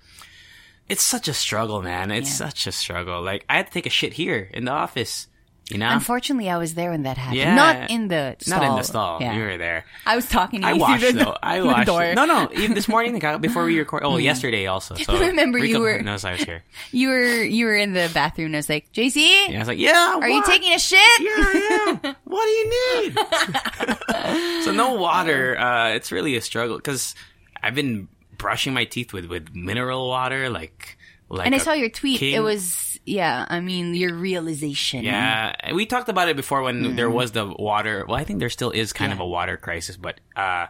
[0.89, 2.11] It's such a struggle, man.
[2.11, 2.49] It's Yeah.
[2.49, 3.23] such a struggle.
[3.23, 5.29] Like, I had to take a shit here in the office.
[5.71, 5.89] You know?
[5.89, 7.39] Unfortunately, I was there when that happened.
[7.39, 7.55] Yeah.
[7.55, 8.59] Not in the stall.
[8.61, 9.19] Not in the stall.
[9.23, 9.35] Yeah.
[9.37, 9.87] You were there.
[10.05, 11.37] I was talking to I you watched through the, though.
[11.43, 11.87] I watched.
[11.87, 12.15] door.
[12.15, 12.51] No, no.
[12.53, 14.03] Even this morning, before we record.
[14.05, 14.95] Oh, yesterday also.
[15.03, 16.63] So Remember you were- knows I was here.
[16.91, 18.47] You were you were in the bathroom.
[18.47, 20.19] and I was like, JC, Yeah, I was like, yeah.
[20.21, 20.99] are you taking a shit?
[21.21, 22.17] Yeah, I am.
[22.25, 24.65] what do you need?
[24.65, 25.57] so no water.
[25.59, 27.15] Uh, it's really a struggle because
[27.63, 30.99] I've been brushing my teeth with with mineral water, like
[31.29, 31.47] like.
[31.47, 32.19] And I saw your tweet.
[32.19, 32.35] king.
[32.35, 33.47] It was yeah.
[33.49, 35.05] I mean, your realization.
[35.05, 38.05] Yeah, we talked about it before when there was the water.
[38.07, 40.67] Well, I think there still is kind of a water crisis, but uh,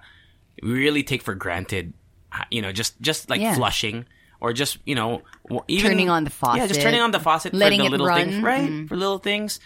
[0.63, 1.93] we really take for granted,
[2.33, 3.55] uh, you know, just just like Yeah.
[3.55, 4.07] flushing
[4.41, 5.23] or just you know
[5.69, 6.59] even, Turning on the faucet.
[6.61, 8.29] Yeah, just turning on the faucet letting for the it little run.
[8.31, 8.69] things, right?
[8.71, 8.89] Mm.
[8.89, 9.61] For little things.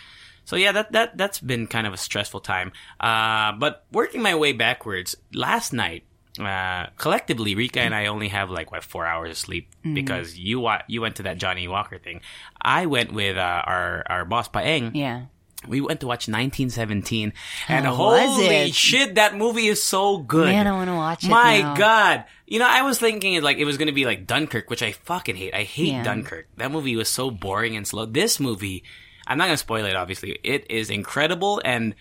[0.44, 2.72] So yeah, that that that's been kind of a stressful time.
[3.00, 6.04] Uh, but working my way backwards, last night.
[6.38, 9.94] Uh, collectively, Rika and I only have like what four hours of sleep Mm-hmm.
[9.94, 12.20] because you wa- you went to that Johnnie Walker thing.
[12.60, 15.26] I went with uh, our our boss Paeng, Yeah.
[15.66, 17.32] we went to watch 1917,
[17.68, 20.46] and How holy shit, that movie is so good.
[20.52, 21.74] Man, I wanna watch it My now.
[21.74, 24.92] god, you know, I was thinking like it was gonna be like Dunkirk, which I
[24.92, 25.54] fucking hate.
[25.54, 26.02] I hate Yeah.
[26.02, 26.48] Dunkirk.
[26.58, 28.04] That movie was so boring and slow.
[28.06, 28.84] This movie,
[29.26, 29.96] I'm not gonna spoil it.
[29.96, 31.94] Obviously, it is incredible and.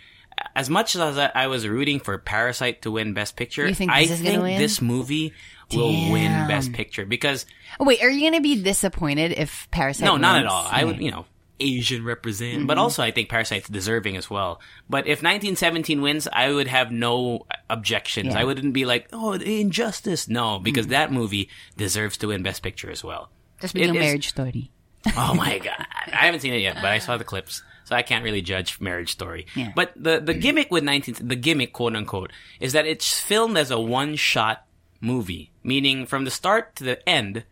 [0.56, 3.92] As much as I I was rooting for Parasite to win Best Picture, You think
[3.92, 4.58] I this is think win?
[4.60, 5.34] this movie
[5.74, 7.46] will win Best Picture because
[7.80, 10.06] Oh, wait, are you gonna be disappointed if Parasite?
[10.06, 10.52] no, not at wins?
[10.54, 10.68] all.
[10.70, 11.26] I would, you know,
[11.60, 12.66] Asian represent, Mm-hmm.
[12.68, 14.60] but also I think Parasite's deserving as well.
[14.90, 18.28] But if 1917 wins, I would have no objections.
[18.28, 18.32] Yeah.
[18.34, 18.40] Mm-hmm.
[18.42, 20.28] I wouldn't be like, oh, injustice.
[20.28, 23.30] No, because that movie deserves to win Best Picture as well.
[23.62, 24.72] Just being It a is- marriage story.
[25.16, 28.02] Oh my god, I haven't seen it yet, but I saw the clips, so I
[28.02, 29.46] can't really judge Marriage Story.
[29.56, 29.72] Yeah.
[29.76, 33.72] But the the gimmick with 19, the gimmick quote unquote, is that it's filmed as
[33.72, 34.66] a one shot
[35.00, 37.46] movie, meaning from the start to the end,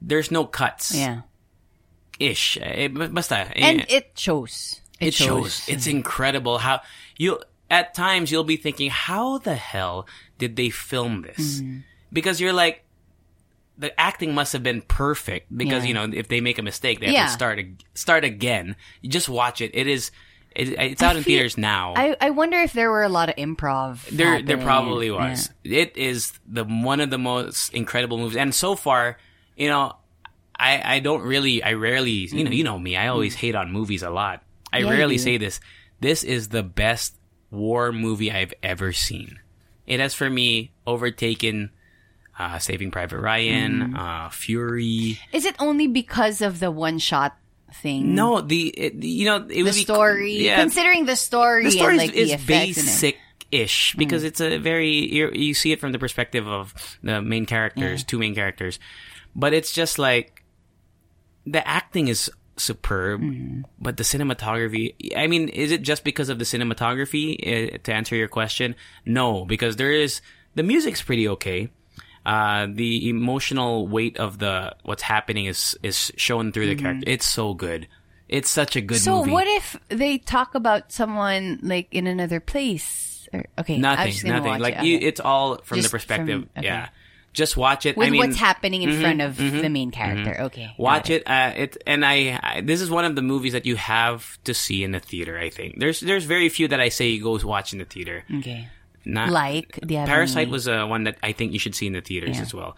[0.00, 0.94] there's no cuts.
[0.94, 1.22] Yeah,
[2.18, 2.56] ish.
[2.62, 3.50] Eh, basta.
[3.54, 4.80] eh, and it shows.
[5.00, 5.68] it shows.
[5.68, 6.80] It's incredible how
[7.18, 10.06] you at times you'll be thinking, how the hell
[10.38, 11.60] did they film this?
[11.60, 11.78] Mm-hmm.
[12.12, 12.84] Because you're like,
[13.78, 15.56] the acting must have been perfect.
[15.56, 15.88] Because Yeah.
[15.88, 17.26] you know, if they make a mistake, they have Yeah.
[17.26, 17.60] to start
[17.94, 18.76] start again.
[19.00, 19.70] You just watch it.
[19.74, 20.10] It is.
[20.54, 21.94] It, it's out in feel- theaters now.
[21.96, 24.04] I, I wonder if there were a lot of improv.
[24.10, 25.30] There, there probably Yeah.
[25.30, 25.48] was.
[25.64, 29.16] It is the one of the most incredible movies, and so far,
[29.56, 29.96] you know,
[30.54, 33.72] I I don't really, I rarely, you know, you know me, I always hate on
[33.72, 34.42] movies a lot.
[34.70, 34.86] I Mm-hmm.
[34.88, 35.58] Yeah, rarely say this.
[36.00, 37.16] This is the best
[37.50, 39.38] war movie I've ever seen.
[39.86, 41.70] It has for me overtaken
[42.38, 43.96] uh, Saving Private Ryan, Mm-hmm.
[43.96, 45.18] uh, Fury.
[45.32, 47.36] Is it only because of the one shot
[47.74, 48.14] thing?
[48.14, 50.32] No, the it, you know it was the would be story.
[50.46, 52.46] Yeah, Considering the story, the story and, like, is, the is and it.
[52.46, 54.90] basic-ish because it's a very
[55.36, 58.78] you see it from the perspective of the main characters, two main characters,
[59.34, 60.42] but it's just like
[61.46, 63.62] the acting is superb, Mm-hmm.
[63.80, 64.94] but the cinematography.
[65.16, 67.74] I mean, is it just because of the cinematography?
[67.74, 68.74] Uh, to answer your question,
[69.06, 70.20] no, because there is
[70.54, 71.70] the music's pretty okay.
[72.24, 77.04] Uh, the emotional weight of the what's happening is is shown through the character.
[77.10, 77.88] It's so good.
[78.28, 79.04] It's such a good Mm-hmm.
[79.04, 79.30] So movie.
[79.32, 83.28] what if they talk about someone like in another place?
[83.32, 84.60] Or, okay, Nothing, nothing.
[84.60, 84.78] Like it.
[84.78, 84.94] Okay.
[84.94, 86.42] it's all from Just the perspective.
[86.42, 86.66] from- okay.
[86.66, 86.88] Yeah,
[87.32, 87.96] just watch it.
[87.96, 90.42] with I mean, what's happening in Mhm, front of mhm, the main character.
[90.42, 91.26] Okay, Watch it.
[91.26, 92.60] Uh, it and I, I.
[92.60, 95.38] This is one of the movies that you have to see in the theater.
[95.38, 98.22] I think there's there's very few that I say you go watch in the theater.
[98.38, 98.68] Okay,
[99.04, 101.92] Not like the other Parasite was uh, one that I think you should see in
[101.92, 102.42] the theaters Yeah.
[102.42, 102.76] as well.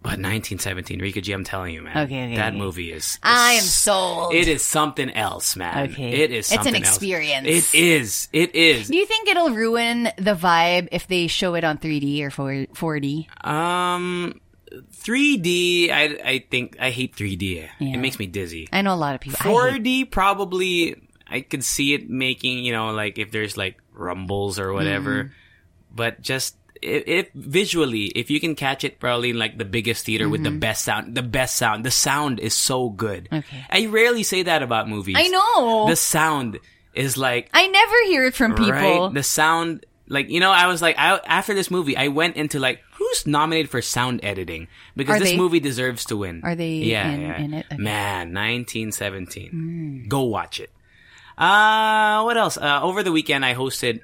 [0.00, 1.96] But 1917, Rika G, I'm telling you, man.
[2.06, 2.56] Okay, okay, that okay.
[2.58, 3.18] movie is.
[3.20, 4.32] I am sold.
[4.32, 5.90] It is something else, man.
[5.90, 6.10] Okay.
[6.22, 6.94] It is It's an something else.
[6.94, 7.48] experience.
[7.48, 8.28] It is.
[8.32, 8.86] It is.
[8.86, 12.68] Do you think it'll ruin the vibe if they show it on 3D or 4-
[12.74, 13.44] 4D?
[13.44, 14.40] Um,
[14.92, 15.90] 3D.
[15.90, 17.68] I I think I hate 3D.
[17.80, 17.94] Yeah.
[17.94, 18.68] It makes me dizzy.
[18.72, 19.38] I know a lot of people.
[19.40, 20.96] I hate- 4D probably.
[21.30, 25.32] I could see it making you know like if there's like rumbles or whatever, Mm-hmm.
[25.94, 26.54] but just.
[26.80, 30.52] If, visually, if you can catch it probably in like the biggest theater with the
[30.52, 33.24] best sound, the best sound, the sound is so good.
[33.24, 33.34] Mm-hmm.
[33.38, 33.64] Okay.
[33.68, 35.16] I rarely say that about movies.
[35.18, 35.86] I know.
[35.88, 36.60] The sound
[36.94, 38.70] is like I never hear it from people.
[38.70, 39.12] Right?
[39.12, 42.60] The sound, like you know, I was like, I, after this movie, I went into
[42.60, 46.42] like, who's nominated for sound editing because Are this they- movie deserves to win.
[46.44, 47.40] Are they Yeah, in- yeah.
[47.40, 47.66] in it?
[47.72, 47.82] Okay.
[47.82, 50.06] Man, 1917.
[50.08, 50.70] Go watch it.
[51.38, 52.58] Uh, what else?
[52.58, 54.00] Uh, over the weekend, I hosted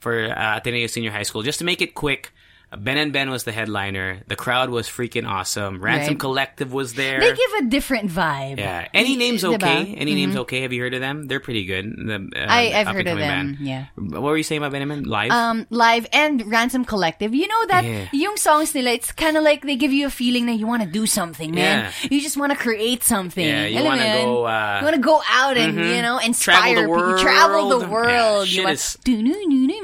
[0.00, 1.42] for uh, Ateneo Senior High School.
[1.42, 2.30] Just to make it quick,
[2.76, 4.20] Ben and Ben was the headliner.
[4.26, 5.80] The crowd was freaking awesome.
[5.82, 6.20] Ransom Right.
[6.20, 7.20] Collective was there.
[7.20, 8.58] They give a different vibe.
[8.58, 8.88] Yeah.
[8.94, 9.54] Any names Diba?
[9.54, 9.94] okay?
[9.94, 10.62] Any names okay?
[10.62, 11.26] Have you heard of them?
[11.26, 11.84] They're pretty good.
[11.96, 13.58] The, uh, I- I've heard of them, band.
[13.60, 13.86] yeah.
[13.96, 15.02] What were you saying about Ben and Ben?
[15.04, 15.30] Live?
[15.30, 17.34] Um, live and Ransom Collective.
[17.34, 18.06] You know that Yeah.
[18.12, 20.82] yung songs nila, it's kind of like they give you a feeling that you want
[20.82, 21.92] to do something, man.
[22.10, 23.44] You just want to create something.
[23.44, 24.78] Yeah, you wanna go, uh, mm-hmm.
[24.78, 27.18] you want to go out and, you know, inspire Travel the people.
[27.18, 27.90] Travel the world.
[27.90, 28.08] world.
[28.08, 28.98] Yeah, you shit want, is-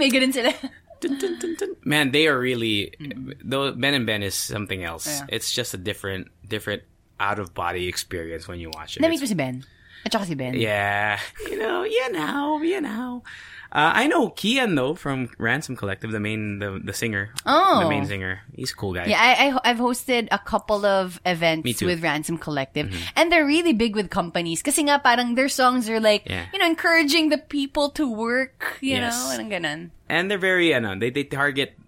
[0.00, 0.54] may ganun sila.
[1.00, 1.76] Dun, dun, dun, dun.
[1.84, 2.92] Man, they are really.
[3.00, 3.32] Mm-hmm.
[3.44, 5.06] Though Ben and Ben is something else.
[5.06, 5.26] Yeah.
[5.28, 6.82] It's just a different, different
[7.18, 9.00] out of body experience when you watch it.
[9.02, 9.64] Na-meet It's- si Ben.
[10.04, 10.54] At saka si Ben.
[10.54, 13.22] Yeah, you know, you know, you know.
[13.70, 17.86] Uh, I know Kian though from Ransom Collective, the main, the the singer, Oh.
[17.86, 18.42] the main singer.
[18.54, 19.06] He's a cool guy.
[19.06, 22.90] Yeah, I, I, I've hosted a couple of events with Ransom Collective.
[23.14, 24.58] And they're really big with companies.
[24.66, 26.50] Kasi nga parang their songs are like, Yeah.
[26.50, 29.14] you know, encouraging the people to work, you Yes.
[29.14, 29.80] know, and ganon.
[30.10, 31.78] and they're very ano, they they target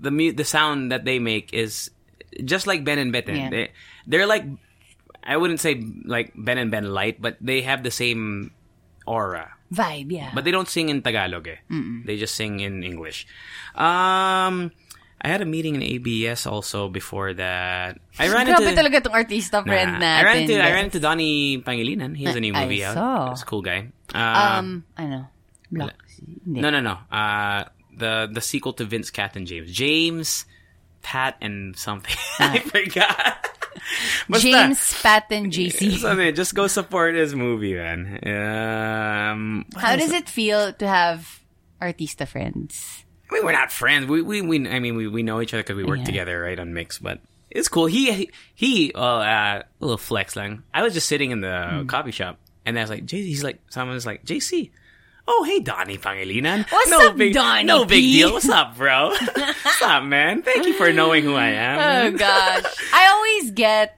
[0.00, 1.92] the mu- the sound that they make is
[2.48, 3.36] just like Ben and Beten.
[3.36, 3.50] Yeah.
[3.52, 3.64] They
[4.08, 4.48] they're like
[5.20, 8.56] I wouldn't say like Ben and Ben light, but they have the same
[9.04, 9.52] aura.
[9.70, 10.30] Vibe, yeah.
[10.34, 11.62] But they don't sing in Tagalog eh.
[12.04, 13.26] They just sing in English.
[13.74, 14.70] Um
[15.20, 18.00] I had a meeting in ABS also before that.
[18.18, 20.16] I ran Grabe into talaga tong artista friend Nah, natin.
[20.16, 22.16] I ran into I ran into Donnie Pangilinan.
[22.16, 22.96] He has a new I movie out.
[22.96, 23.28] saw.
[23.30, 23.92] He's a cool guy.
[24.16, 24.82] Uh, Um?
[25.70, 25.92] Block.
[26.44, 26.60] Hindi.
[26.64, 26.96] no, no, no.
[27.12, 29.70] Uh, the the sequel to Vince, Cat, and James.
[29.70, 30.44] James,
[31.04, 32.16] Pat, and something.
[32.40, 33.44] I forgot.
[34.28, 35.98] Basta, James, Pat, and JC.
[35.98, 36.34] Something.
[36.34, 38.18] Just go support his movie, man.
[38.24, 41.40] Um, How does it feel to have
[41.80, 43.04] artista friends?
[43.30, 44.06] I mean, we're not friends.
[44.06, 46.04] We we, we I mean, we, we know each other because we work Yeah.
[46.04, 46.98] together, right, on Mix.
[46.98, 47.86] But it's cool.
[47.86, 48.92] He he.
[48.94, 50.62] Uh, uh, a little flex lang.
[50.74, 51.86] I was just sitting in the Hmm.
[51.86, 53.24] coffee shop, and I was like, JC.
[53.26, 54.70] He's like, someone's like, JC.
[55.32, 56.66] Oh, hey, Donnie Pangilinan.
[56.72, 58.18] What's no up, big, Donnie No big P?
[58.18, 58.32] deal.
[58.32, 59.10] What's up, bro?
[59.36, 60.42] What's up, man?
[60.42, 61.78] Thank you for knowing who I am.
[61.78, 62.64] Oh gosh.
[62.92, 63.94] I always get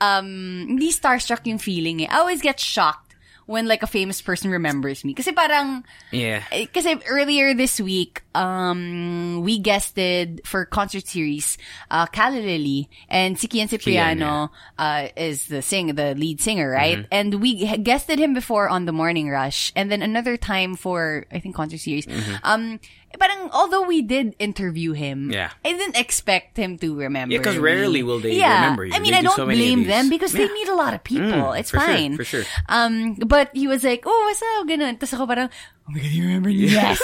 [0.00, 2.08] um hindi starstruck yung feeling eh.
[2.08, 3.01] I always get shocked
[3.46, 5.14] when like a famous person remembers me.
[5.14, 6.42] Kasi parang yeah.
[6.52, 11.58] eh, kasi earlier this week, um, we guested for concert series,
[11.90, 16.98] uh, Calla Lily, and si Kean Cipriano, uh, is the sing, the lead singer, right?
[16.98, 17.12] Mm-hmm.
[17.12, 21.38] And we guested him before on The Morning Rush, and then another time for, I
[21.40, 22.06] think, concert series.
[22.42, 22.80] Um,
[23.18, 25.30] parang, although we did interview him.
[25.30, 25.50] Yeah.
[25.64, 27.62] I didn't expect him to remember Yeah, 'cause me.
[27.62, 28.62] rarely will they yeah.
[28.62, 28.92] remember you.
[28.94, 31.02] I mean, They I do don't so blame them because they meet a lot of
[31.04, 31.52] people.
[31.52, 32.16] Mm, it's for sure, fine.
[32.16, 32.44] for sure.
[32.68, 34.66] Um, but he was like, oh, what's up?
[34.68, 34.98] Ganun.
[34.98, 36.70] Tapos ako parang, oh my God, you remember me?
[36.72, 37.02] Yes.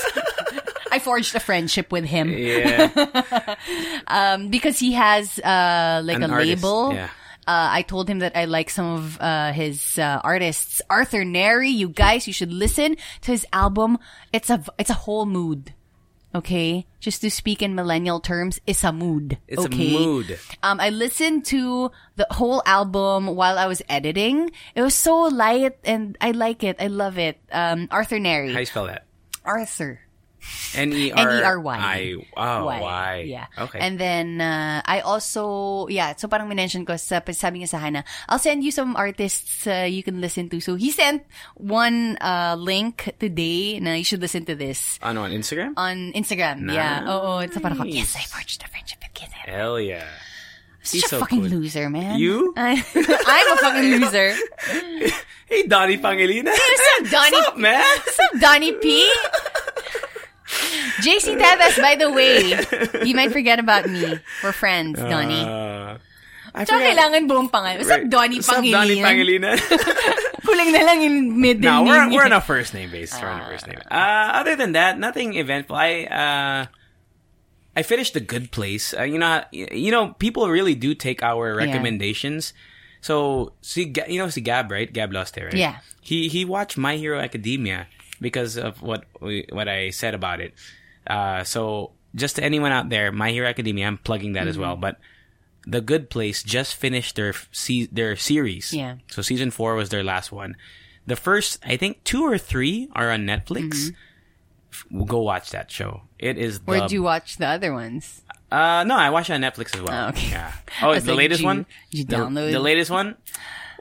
[0.92, 2.32] I forged a friendship with him.
[2.32, 2.88] Yeah.
[4.08, 6.94] Um, because he has, uh, like An a artist, label.
[6.94, 7.10] yeah.
[7.48, 10.80] Uh, I told him that I like some of, uh, his, uh, artists.
[10.90, 13.98] Arthur Neri, you guys, you should listen to his album.
[14.32, 15.72] It's a, it's a whole mood.
[16.38, 16.86] Okay?
[17.00, 19.38] Just to speak in millennial terms, it's a mood.
[19.46, 19.94] It's okay?
[19.94, 20.38] a mood.
[20.62, 24.50] Um, I listened to the whole album while I was editing.
[24.74, 26.76] It was so light and I like it.
[26.78, 27.38] I love it.
[27.50, 28.52] Um, Arthur Neri.
[28.52, 29.04] How you spell that?
[29.44, 30.00] Arthur.
[30.74, 31.42] N e r.
[31.66, 32.14] I.
[32.36, 32.80] Oh, Why?
[32.80, 33.12] why?
[33.26, 33.46] Yeah.
[33.56, 33.78] Okay.
[33.80, 38.00] And then, uh, I also, yeah, so parang minention ko sa, sabi niya sa akin
[38.00, 40.60] na, I'll send you some artists uh, you can listen to.
[40.60, 41.24] So he sent
[41.56, 45.72] one uh, link today na you should listen to this Ano on Instagram?
[45.76, 46.70] on Instagram.
[46.70, 47.02] Yeah.
[47.08, 47.42] Oo.
[47.50, 48.32] So parang, ko, yes, I Nice.
[48.32, 49.32] forged a friendship with Kid.
[49.32, 50.06] Hell yeah.
[50.84, 51.58] Such He's a so fucking cool.
[51.60, 52.16] loser, man.
[52.18, 52.54] You?
[52.56, 54.30] I, I'm a fucking loser.
[55.48, 56.52] Hey, Donnie Pangilinan.
[56.52, 57.32] What's up, Donnie?
[57.40, 57.80] What's up, man?
[57.80, 59.00] What's up, Donnie P?
[61.02, 62.54] JC Tevez, by the way.
[63.06, 64.18] You might forget about me.
[64.42, 65.42] We're friends, Donnie.
[65.44, 65.98] Uh,
[66.54, 67.76] I Tsaka forgot- kailangan buong pangalan.
[67.78, 68.10] What's up, Right.
[68.10, 69.56] Donnie What's up, Donnie Pangilinan?
[69.56, 69.56] Pangilinan?
[70.48, 72.14] Kulang na lang yung middle no, we're, name.
[72.16, 73.20] we're on a first name basis.
[73.20, 73.78] We're on a first name.
[73.90, 75.76] Uh, other than that, nothing eventful.
[75.76, 76.66] I, uh,
[77.76, 78.94] I finished The Good Place.
[78.96, 82.54] Uh, you know, you know, people really do take our recommendations.
[83.00, 84.90] So, see, Ga- you know, see Gab, right?
[84.90, 85.54] Gab Loste, right?
[85.54, 85.78] Yeah.
[86.00, 87.86] He he watched My Hero Academia
[88.20, 90.54] because of what we, what I said about it.
[91.06, 94.72] Uh, so just to anyone out there, My Hero Academia, I'm plugging that as well.
[94.72, 94.80] Mm-hmm.
[94.82, 94.98] But
[95.66, 98.72] The Good Place just finished their se- their series.
[98.72, 98.96] Yeah.
[99.08, 100.56] So season four was their last one.
[101.06, 103.92] The first, I think, two or three are on Netflix.
[104.72, 106.02] F- Go watch that show.
[106.18, 106.58] It is.
[106.58, 106.70] Mm-hmm.
[106.70, 108.22] Where'd the you watch the other ones?
[108.52, 110.06] uh, no, I watched it on Netflix as well.
[110.06, 110.30] Oh, okay.
[110.30, 110.52] Yeah.
[110.82, 111.66] Oh, the like, latest did you- one.
[111.90, 112.52] did you The- download?
[112.52, 113.16] the, latest one?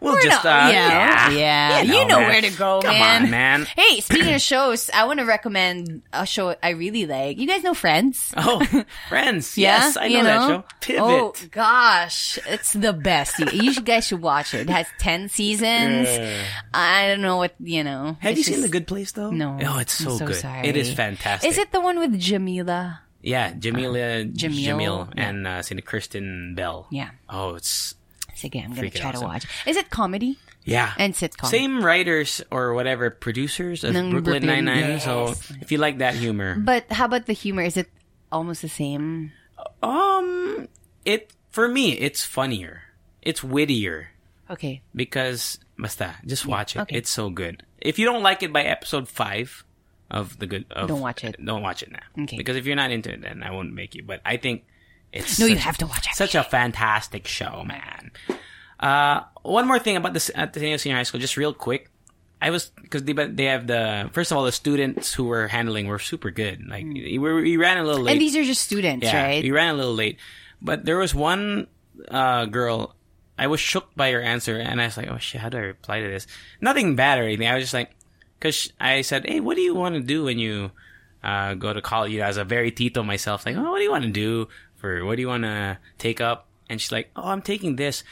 [0.02, 1.82] We'll We're just not- uh, yeah, yeah.
[1.82, 2.30] You know, man.
[2.30, 3.24] where to go, Come man.
[3.24, 3.66] on, man.
[3.76, 7.38] Hey, speaking of shows, I want to recommend a show I really like.
[7.40, 8.32] You guys know Friends?
[8.38, 8.64] Oh,
[9.10, 9.58] Friends.
[9.58, 10.64] Yeah, yes, I know, you that show.
[10.82, 11.02] Pivot.
[11.04, 13.40] Oh gosh, it's the best.
[13.40, 14.62] You, you guys should watch it.
[14.62, 16.08] It has ten seasons.
[16.08, 16.44] Yeah.
[16.74, 18.18] I don't know what you know.
[18.20, 19.32] Have you seen The Good Place though?
[19.32, 19.58] No.
[19.62, 20.36] Oh, it's so, so good.
[20.36, 20.68] sorry.
[20.68, 21.50] It is fantastic.
[21.50, 23.00] Is it the one with Jameela?
[23.22, 25.30] Yeah, Jameela, Jamil, Jamil, yeah.
[25.30, 26.88] and uh, Kristen Bell.
[26.92, 27.10] Yeah.
[27.28, 27.96] Oh, it's
[28.38, 29.28] Sige, I'm gonna Freaking try to awesome.
[29.30, 29.46] watch.
[29.66, 30.94] Is it comedy yeah.
[31.02, 31.48] and sitcom?
[31.50, 35.00] Same writers or whatever producers of Ng Brooklyn Brooklyn, Nine Nine.
[35.02, 35.54] So yes.
[35.62, 37.64] if you like that humor, But how about the humor?
[37.64, 37.90] Is it
[38.32, 39.32] almost the same?
[39.82, 40.68] um,
[41.06, 42.84] it for me it's funnier,
[43.22, 44.10] it's wittier
[44.50, 44.82] Okay.
[44.96, 46.80] because basta just watch it.
[46.86, 46.98] okay.
[46.98, 47.64] It's so good.
[47.82, 49.64] If you don't like it by episode five
[50.10, 51.36] of the good, of, Don't watch it.
[51.44, 52.24] Don't watch it now.
[52.24, 52.38] Okay.
[52.38, 54.04] Because if you're not into it, then I won't make you.
[54.04, 54.64] But I think
[55.14, 56.16] it's No, you such- have to watch it.
[56.16, 58.12] Such a fantastic show, man.
[58.80, 61.90] Uh, one more thing about this at the Senior High School, just real quick.
[62.40, 65.88] I was because they they have the first of all the students who were handling
[65.88, 66.68] were super good.
[66.68, 68.12] Like we, we ran a little late.
[68.12, 68.14] Hmm.
[68.14, 69.44] And these are just students, yeah, right?
[69.44, 70.20] we ran a little late,
[70.62, 71.66] but there was one
[72.10, 72.94] uh, girl.
[73.40, 75.62] I was shook by her answer, and I was like, "Oh shit, how do I
[75.62, 76.28] reply to this?"
[76.62, 77.48] Nothing bad or anything.
[77.48, 77.96] I was just like,
[78.40, 80.70] because I said, "Hey, what do you want to do when you
[81.24, 83.84] uh, go to college?" You know, as a very tito myself, like, "Oh, what do
[83.84, 85.04] you want to do for?
[85.06, 88.04] What do you want to take up?" And she's like, "Oh, I'm taking this,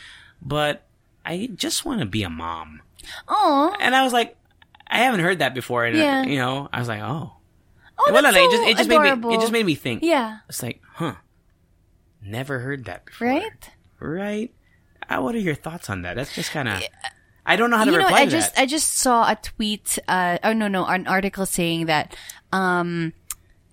[0.42, 0.84] but
[1.26, 2.82] I just want to be a mom."
[3.28, 4.36] Oh, And I was like,
[4.88, 6.24] I haven't heard that before, and Yeah.
[6.24, 7.32] you know, I was like, "Oh."
[7.98, 9.30] oh, Wala that's lang, it so just it just adorable.
[9.30, 10.04] made me it just made me think.
[10.04, 11.16] yeah, It's like, huh?
[12.22, 13.28] Never heard that before.
[13.28, 13.70] right.
[14.00, 14.54] Right.
[15.10, 16.16] Uh, what are your thoughts on that?
[16.16, 16.82] That's just kind of.
[17.46, 18.62] I don't know how to you know, reply I to just that.
[18.62, 20.00] I just saw a tweet.
[20.08, 22.16] Uh, oh no, no, an article saying that
[22.52, 23.14] um,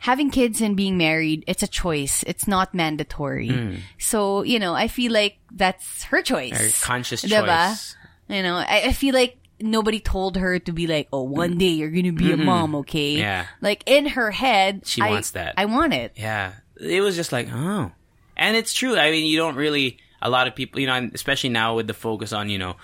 [0.02, 2.24] having kids and being married it's a choice.
[2.26, 3.48] It's not mandatory.
[3.48, 3.74] Hmm.
[3.98, 6.58] So you know, I feel like that's her choice.
[6.58, 7.70] Very conscious Diba?
[7.70, 7.96] choice.
[8.28, 11.58] You know, I, I feel like nobody told her to be like, oh, one mm.
[11.58, 12.44] day you're gonna be a mm-hmm.
[12.44, 13.12] mom, okay?
[13.12, 13.46] Yeah.
[13.60, 15.54] Like in her head, She I- wants that.
[15.56, 16.12] I want it.
[16.16, 17.92] Yeah, it was just like, oh,
[18.36, 18.98] and it's true.
[18.98, 19.98] I mean, you don't really.
[20.24, 22.76] A lot of people, you know, especially now with the focus on you know,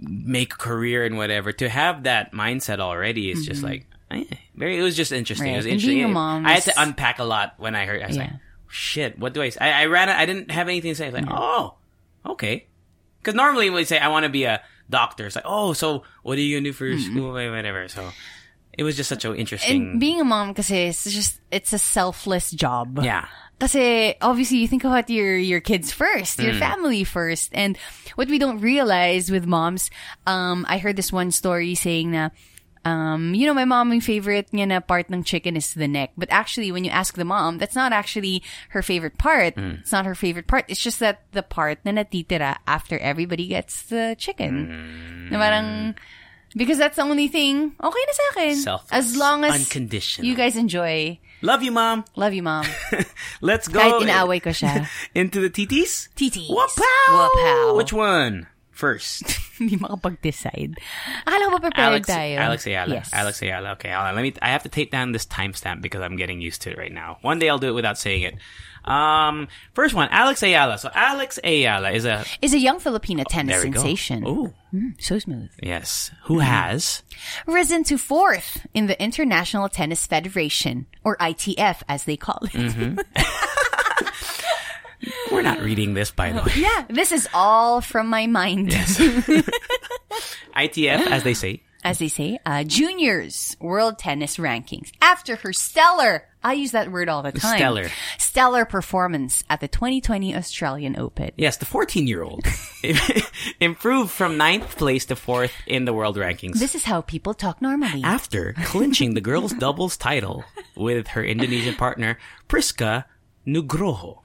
[0.00, 1.52] make a career and whatever.
[1.52, 3.70] To have that mindset already is just mm-hmm.
[3.70, 4.78] like very.
[4.78, 5.52] It was just interesting.
[5.54, 5.70] It was Mm-hmm.
[5.70, 5.72] Right.
[5.74, 5.96] Interesting.
[5.98, 8.02] being a mom I had to unpack a lot when I heard.
[8.02, 8.30] I was like,
[8.68, 9.18] shit.
[9.18, 9.48] What do I?
[9.50, 9.60] Say?
[9.60, 10.08] I, I ran.
[10.08, 11.06] I didn't have anything to say.
[11.06, 11.74] I was like, oh,
[12.26, 12.66] okay.
[13.20, 16.02] Because normally when we say I want to be a doctor, it's like, oh, so
[16.22, 17.88] what are you gonna do for your school, whatever.
[17.88, 18.10] So
[18.76, 19.80] it was just such an interesting.
[19.80, 19.90] Mm-hmm.
[19.92, 23.00] And being a mom, because it's just it's a selfless job.
[23.02, 23.26] yeah.
[23.58, 26.44] Because obviously you think about your your kids first, Mm.
[26.44, 27.50] your family first.
[27.54, 27.78] And
[28.16, 29.90] what we don't realize with moms,
[30.26, 32.30] um, I heard this one story saying na,
[32.84, 36.12] um, you know, my mom, favorite niya na part ng chicken is the neck.
[36.16, 39.56] But actually, when you ask the mom, that's not actually her favorite part.
[39.56, 39.80] Mm.
[39.80, 40.66] It's not her favorite part.
[40.68, 44.68] It's just that the part na natitira after everybody gets the chicken.
[44.68, 45.30] Mm.
[45.32, 45.94] Na parang,
[46.56, 48.56] because that's the only thing, okay na sa akin.
[48.56, 48.92] Selfless.
[48.92, 50.28] As long as Unconditional.
[50.28, 51.18] you guys enjoy.
[51.42, 52.04] Love you, mom.
[52.16, 52.64] Love you, mom.
[53.40, 54.88] Let's go Kahit inaaway ko siya.
[55.14, 56.08] into the TTs.
[56.16, 56.48] TTs.
[56.48, 57.08] Wapow!
[57.08, 57.76] Wapow.
[57.76, 59.22] Which one first?
[59.58, 60.74] Hindi makapag-decide.
[61.26, 62.36] Akala ko prepared Alex, tayo?
[62.38, 62.88] Alex Eala.
[62.88, 63.10] Yes.
[63.12, 63.72] Alex Eala.
[63.78, 64.14] Okay, hold on.
[64.14, 64.34] Let me.
[64.42, 67.18] I have to take down this timestamp because I'm getting used to it right now.
[67.22, 68.34] One day I'll do it without saying it.
[68.84, 70.78] Um, first one, Alex Eala.
[70.78, 73.80] So Alex Eala is a Is a young Filipina tennis there we go.
[73.80, 74.24] sensation.
[74.26, 74.52] Oh,
[75.00, 75.48] So smooth.
[75.62, 76.10] yes.
[76.24, 77.02] Who has?
[77.46, 82.52] Risen to fourth in the International Tennis Federation, or ITF as they call it.
[82.52, 82.98] Mm-hmm.
[85.30, 86.52] We're not reading this, by the way.
[86.56, 88.70] Yeah, this is all from my mind.
[90.56, 91.62] ITF, as they say.
[91.82, 94.90] As they say, uh, juniors world tennis rankings.
[95.02, 97.58] After her stellar, I use that word all the time.
[97.58, 97.90] Stellar.
[98.18, 101.32] Stellar performance at the 2020 Australian Open.
[101.36, 102.46] Yes, the 14 year old
[103.60, 106.58] improved from ninth place to fourth in the world rankings.
[106.58, 108.02] This is how people talk normally.
[108.02, 110.42] after clinching the girls' doubles title
[110.74, 112.18] with her Indonesian partner,
[112.48, 113.04] Priska
[113.46, 114.20] Nugroho.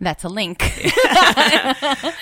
[0.00, 0.62] That's a link.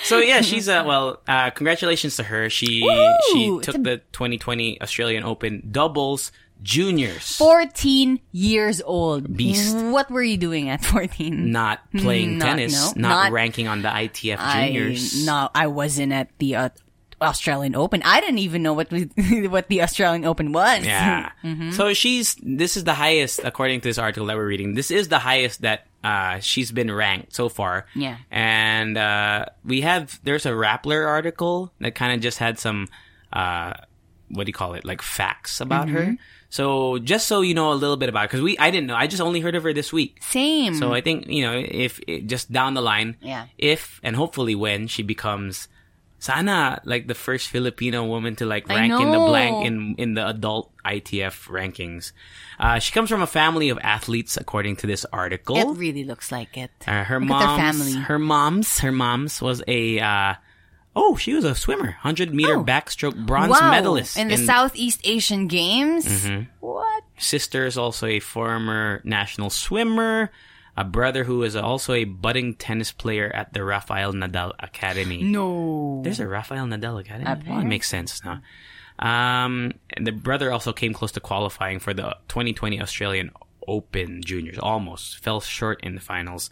[0.03, 2.49] So yeah, she's uh well, uh congratulations to her.
[2.49, 3.17] She Woo!
[3.31, 6.31] she took a- the 2020 Australian Open doubles
[6.63, 7.37] Juniors.
[7.37, 9.35] 14 years old.
[9.35, 9.75] Beast.
[9.75, 11.51] What were you doing at 14?
[11.51, 15.23] not playing Not- tennis, no, not, not- ranking on the ITF juniors.
[15.23, 16.69] I, no, I wasn't at the uh,
[17.21, 18.01] Australian Open.
[18.03, 19.05] I didn't even know what was,
[19.49, 20.85] what the Australian Open was.
[20.85, 21.31] Yeah.
[21.43, 21.71] Mm-hmm.
[21.71, 24.75] So she's this is the highest according to this article that we're reading.
[24.75, 27.87] This is the highest that uh, she's been ranked so far.
[27.95, 28.17] Yeah.
[28.29, 32.89] And uh, we have there's a Rappler article that kind of just had some
[33.33, 33.73] uh,
[34.29, 35.95] what do you call it like facts about Mm-hmm.
[35.97, 36.17] her.
[36.49, 39.07] So just so you know a little bit about because we I didn't know I
[39.07, 40.21] just only heard of her this week.
[40.21, 40.75] Same.
[40.75, 43.47] So I think you know if it, just down the line, Yeah.
[43.57, 45.67] if and hopefully when she becomes,
[46.21, 50.27] sana like the first Filipino woman to like rank in the blank in in the
[50.29, 52.13] adult ITF rankings.
[52.59, 55.57] Uh, she comes from a family of athletes, according to this article.
[55.57, 56.71] it really looks like it.
[56.87, 60.35] Uh, her Look mom's, her mom's, her mom's was a, uh,
[60.95, 62.63] oh, she was a swimmer, hundred meter Oh.
[62.63, 63.71] backstroke bronze wow.
[63.71, 66.05] medalist in the Southeast Asian Games.
[66.05, 66.43] Mm-hmm.
[66.59, 67.03] What?
[67.17, 70.31] sister is also a former national swimmer.
[70.77, 75.21] A brother who is also a budding tennis player at the Rafael Nadal Academy.
[75.21, 76.01] No.
[76.03, 77.25] There's a Rafael Nadal Academy.
[77.29, 78.41] Up Well, it makes sense now.
[78.99, 83.31] Um, and the brother also came close to qualifying for the 2020 Australian
[83.67, 84.57] Open Juniors.
[84.59, 86.49] Almost fell short in the finals.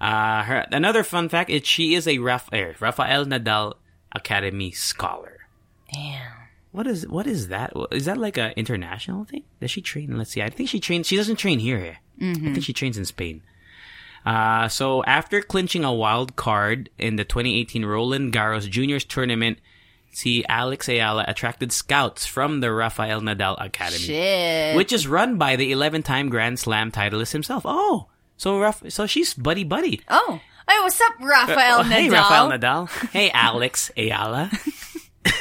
[0.00, 3.74] Uh, her, another fun fact is she is a Raf- eh, Rafael Nadal
[4.12, 5.46] Academy scholar.
[5.92, 6.32] Damn.
[6.72, 7.72] What is what is that?
[7.92, 9.44] Is that like an international thing?
[9.60, 10.18] Does she train?
[10.18, 10.42] Let's see.
[10.42, 11.06] I think she trains.
[11.06, 11.78] She doesn't train here.
[11.78, 11.94] eh?
[12.30, 13.42] I think she trains in Spain.
[14.24, 19.58] Uh, so after clinching a wild card in the 2018 Roland Garros Juniors tournament,
[20.12, 24.76] see Alex Eala attracted scouts from the Rafael Nadal Academy, Shit.
[24.76, 27.64] which is run by the 11-time Grand Slam titleist himself.
[27.66, 30.00] Oh, so Raf- so she's buddy buddy.
[30.08, 30.40] oh.
[30.66, 31.90] Hey, what's up, Rafael Oh, Nadal?
[31.90, 32.88] Hey, Rafael Nadal.
[33.10, 34.50] Hey, Alex Eala.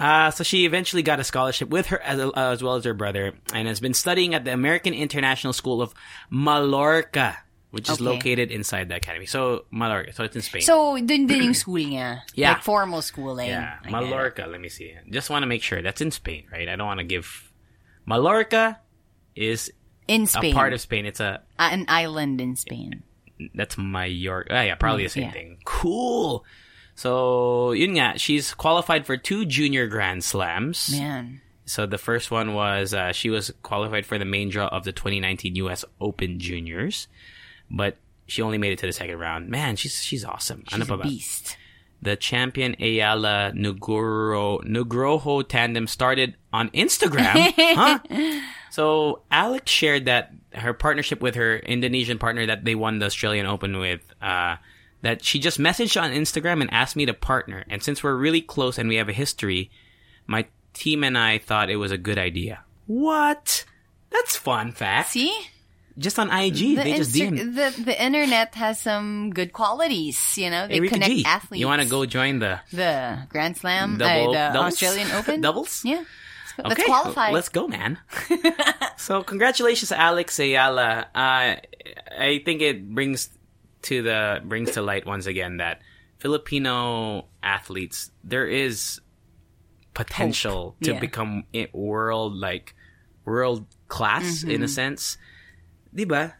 [0.00, 3.34] uh, so she eventually got a scholarship with her as, as well as her brother
[3.52, 5.92] and has been studying at the American International School of
[6.30, 7.36] Mallorca,
[7.70, 8.04] which is Okay.
[8.04, 9.26] located inside the academy.
[9.26, 10.12] So, Mallorca.
[10.12, 10.62] So, it's in Spain.
[10.62, 12.22] So, dun dun yung school niya.
[12.34, 12.52] Yeah.
[12.52, 13.48] Like formal schooling.
[13.48, 13.90] yeah, I.
[13.90, 14.46] Mallorca.
[14.48, 14.94] Let me see.
[15.10, 15.82] Just want to make sure.
[15.82, 16.68] That's in Spain, right?
[16.68, 17.52] I don't want to give...
[18.06, 18.80] Mallorca
[19.36, 19.70] is
[20.08, 20.52] In Spain.
[20.52, 21.04] a part of Spain.
[21.04, 21.42] It's a...
[21.58, 23.02] An island in Spain.
[23.54, 24.48] That's Mallorca.
[24.50, 25.32] Ah, yeah, probably the same yeah.
[25.32, 25.58] thing.
[25.64, 26.44] Cool.
[26.94, 30.90] So, yun nga, she's qualified for two junior grand slams.
[30.90, 31.42] Man.
[31.64, 34.90] So the first one was uh, she was qualified for the main draw of the
[34.92, 35.84] 2019 U.S.
[36.00, 37.06] Open Juniors,
[37.70, 37.96] but
[38.26, 39.48] she only made it to the second round.
[39.48, 40.64] Man, she's she's awesome.
[40.68, 41.56] She's a beast.
[42.00, 47.52] The champion Eala Nuguro Nugroho tandem started on Instagram.
[47.58, 48.40] huh?
[48.70, 53.46] So Alex shared that her partnership with her Indonesian partner that they won the Australian
[53.46, 54.56] Open with, uh,
[55.02, 57.64] that she just messaged on Instagram and asked me to partner.
[57.68, 59.70] And since we're really close and we have a history,
[60.26, 62.60] my team and I thought it was a good idea.
[62.86, 63.64] What?
[64.10, 65.10] That's fun fact.
[65.10, 65.36] See?
[65.98, 67.54] Just on IG, The, they just Insta- DM.
[67.58, 70.68] the the internet has some good qualities, you know.
[70.68, 71.58] They Hey, connect G, athletes.
[71.60, 74.72] You want to go join the the Grand Slam, Double- uh, the doubles?
[74.74, 75.82] Australian Open doubles?
[75.84, 76.04] Yeah,
[76.54, 76.70] let's, go.
[76.70, 77.30] Okay, qualify.
[77.32, 77.98] Let's go, man.
[78.96, 81.06] so, congratulations, Alex Eala.
[81.14, 81.58] Uh,
[82.14, 83.28] I think it brings
[83.90, 85.82] to the brings to light once again that
[86.18, 89.00] Filipino athletes there is
[89.94, 91.00] potential to Yeah.
[91.00, 92.74] become world like
[93.24, 94.62] world class in Mm-hmm.
[94.64, 95.18] a sense,
[95.94, 96.34] diba?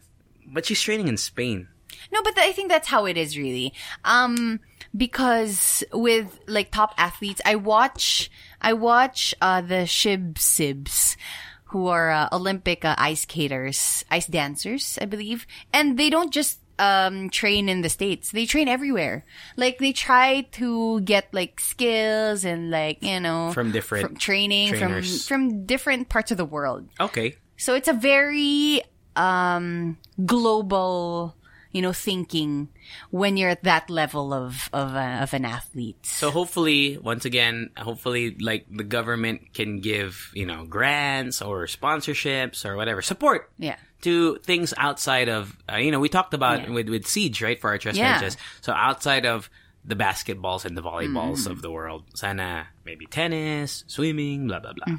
[0.47, 1.69] But she's training in Spain.
[2.13, 3.75] No, but I think that's how it is really.
[4.05, 4.61] Um,
[4.97, 8.31] because with like top athletes, I watch,
[8.61, 11.17] I watch, uh, the Shib Sibs,
[11.65, 15.47] who are uh, Olympic uh, ice skaters, ice dancers, I believe.
[15.73, 18.31] And they don't just, um, train in the States.
[18.31, 19.25] They train everywhere.
[19.57, 24.77] Like they try to get like skills and like, you know, From different from training
[24.77, 26.89] from, from different parts of the world.
[27.01, 27.37] Okay.
[27.57, 28.83] So it's a very
[29.19, 31.35] um global,
[31.73, 32.69] you know, thinking
[33.11, 35.99] when you're at that level of of, uh, of an athlete.
[36.07, 42.65] So hopefully, once again, hopefully, like the government can give you know grants or sponsorships
[42.65, 43.77] or whatever support yeah.
[44.03, 46.71] to things outside of uh, you know we talked about Yeah.
[46.71, 48.13] with with siege right for our chess Yeah.
[48.13, 48.37] matches.
[48.63, 49.51] So outside of
[49.85, 51.51] the basketballs and the volleyballs Mm-hmm.
[51.53, 54.95] of the world, sana maybe tennis, swimming, blah blah blah.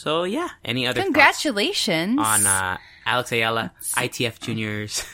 [0.00, 5.04] So yeah, any other Congratulations on uh, Alex Eala, ITF juniors,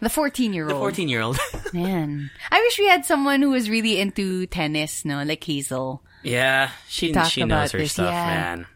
[0.00, 0.72] the 14 year old.
[0.74, 1.38] the fourteen year old.
[1.74, 6.70] Man, I wish we had someone who was really into tennis, no, like Hazel yeah,
[6.88, 8.26] she she knows her this, stuff, yeah.
[8.26, 8.66] man.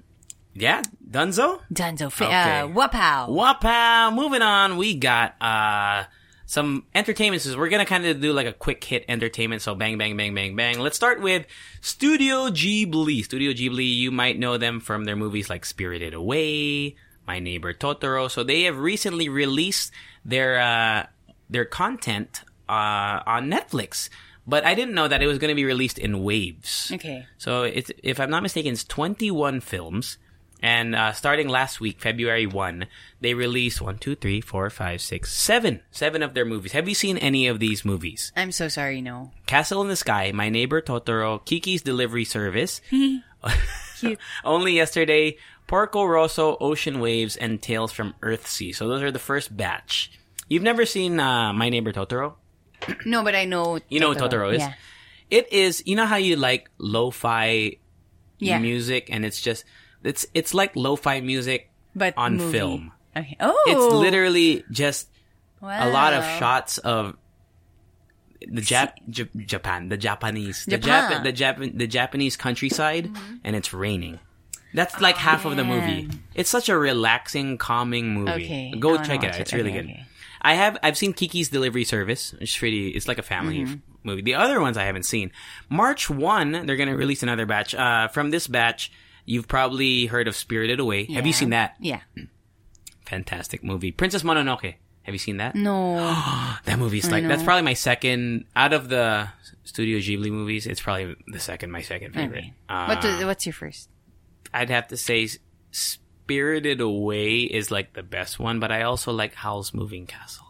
[0.54, 1.60] Yeah, Dunzo.
[1.72, 2.06] Dunzo.
[2.06, 2.26] Okay.
[2.26, 3.28] Uh, Wapow.
[3.28, 4.14] Wapow.
[4.14, 6.04] Moving on, we got uh
[6.46, 7.42] some entertainment.
[7.42, 9.62] So we're gonna kind of do like a quick hit entertainment.
[9.62, 10.78] So bang, bang, bang, bang, bang.
[10.78, 11.46] Let's start with
[11.80, 13.24] Studio Ghibli.
[13.24, 18.30] Studio Ghibli, you might know them from their movies like Spirited Away, My Neighbor Totoro.
[18.30, 19.92] So they have recently released
[20.24, 21.06] their uh,
[21.48, 24.08] their content uh, on Netflix.
[24.46, 26.92] But I didn't know that it was going to be released in waves.
[26.92, 27.26] Okay.
[27.38, 30.18] So it's, if I'm not mistaken, it's 21 films.
[30.64, 32.86] And uh, starting last week, February 1,
[33.20, 36.72] they released one, two, three, four, five, six, seven, seven of their movies.
[36.72, 38.32] Have you seen any of these movies?
[38.34, 39.30] I'm so sorry, no.
[39.44, 42.80] Castle in the Sky, My Neighbor Totoro, Kiki's Delivery Service,
[44.44, 45.36] Only Yesterday,
[45.66, 48.74] Porco Rosso, Ocean Waves, and Tales from Earthsea.
[48.74, 50.12] So those are the first batch.
[50.48, 52.34] You've never seen uh, My Neighbor Totoro?
[53.04, 53.80] No, but I know.
[53.90, 54.60] You know what Totoro is?
[54.60, 54.72] Yeah.
[55.30, 57.76] It is, you know how you like lo-fi
[58.38, 58.58] Yeah.
[58.58, 59.64] music and it's just,
[60.04, 62.52] it's, it's like lo-fi music But on movie.
[62.58, 62.92] film.
[63.16, 63.36] Okay.
[63.40, 63.64] Oh.
[63.66, 65.08] It's literally just
[65.62, 67.16] a lot of shots of
[68.46, 71.10] the Jap- J- Japan, the Japanese, the Japan.
[71.10, 73.10] Jap- the Jap- the Japanese countryside,
[73.42, 74.18] and it's raining.
[74.74, 76.10] That's like half of the movie.
[76.34, 78.30] It's such a relaxing, calming movie.
[78.44, 78.74] Okay.
[78.78, 79.36] Go check it out.
[79.36, 79.40] it.
[79.42, 79.90] It's really Okay, good.
[79.90, 80.06] okay.
[80.42, 82.34] I have I've seen Kiki's Delivery Service.
[82.40, 82.88] It's pretty.
[82.88, 83.74] It's like a family Mm-hmm.
[84.02, 84.20] movie.
[84.22, 85.30] The other ones I haven't seen.
[85.70, 87.74] March one, they're gonna release another batch.
[87.74, 88.90] Uh, from this batch,
[89.24, 91.04] you've probably heard of Spirited Away.
[91.12, 91.76] Have you seen that?
[91.80, 92.00] Yeah.
[93.06, 93.92] Fantastic movie.
[93.92, 94.74] Princess Mononoke.
[95.02, 95.54] Have you seen that?
[95.54, 95.96] No.
[96.64, 99.28] That movie's like that's probably my second out of the
[99.64, 100.66] Studio Ghibli movies.
[100.66, 102.38] It's probably the second, my second favorite.
[102.38, 102.54] Okay.
[102.68, 103.90] Uh, what do, what's your first?
[104.54, 105.28] I'd have to say
[105.70, 110.43] Spirited Away is like the best one, but I also like Howl's Moving Castle.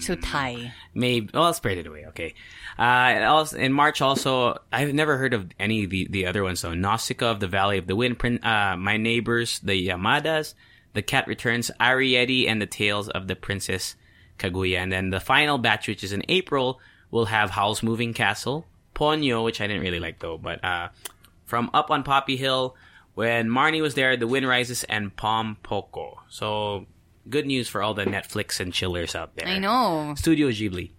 [0.00, 0.72] So tie.
[0.94, 2.06] Maybe well, Spirited Away.
[2.06, 2.34] Okay.
[2.78, 6.60] Uh, also, in March, also I've never heard of any of the, the other ones.
[6.60, 10.54] So Nausicaa of the Valley of the Wind, Prin- uh, My Neighbors, the Yamadas,
[10.94, 13.96] The Cat Returns, Arrietty, and the Tales of the Princess
[14.38, 14.78] Kaguya.
[14.78, 16.80] And then the final batch, which is in April,
[17.10, 20.88] will have Howl's Moving Castle, Ponyo, which I didn't really like though, but uh,
[21.44, 22.76] from Up on Poppy Hill,
[23.14, 26.18] when Marnie was there, The Wind Rises, and Pom Poko.
[26.28, 26.86] So
[27.30, 29.46] good news for all the Netflix and chillers out there.
[29.48, 30.14] I know.
[30.16, 30.92] Studio Ghibli.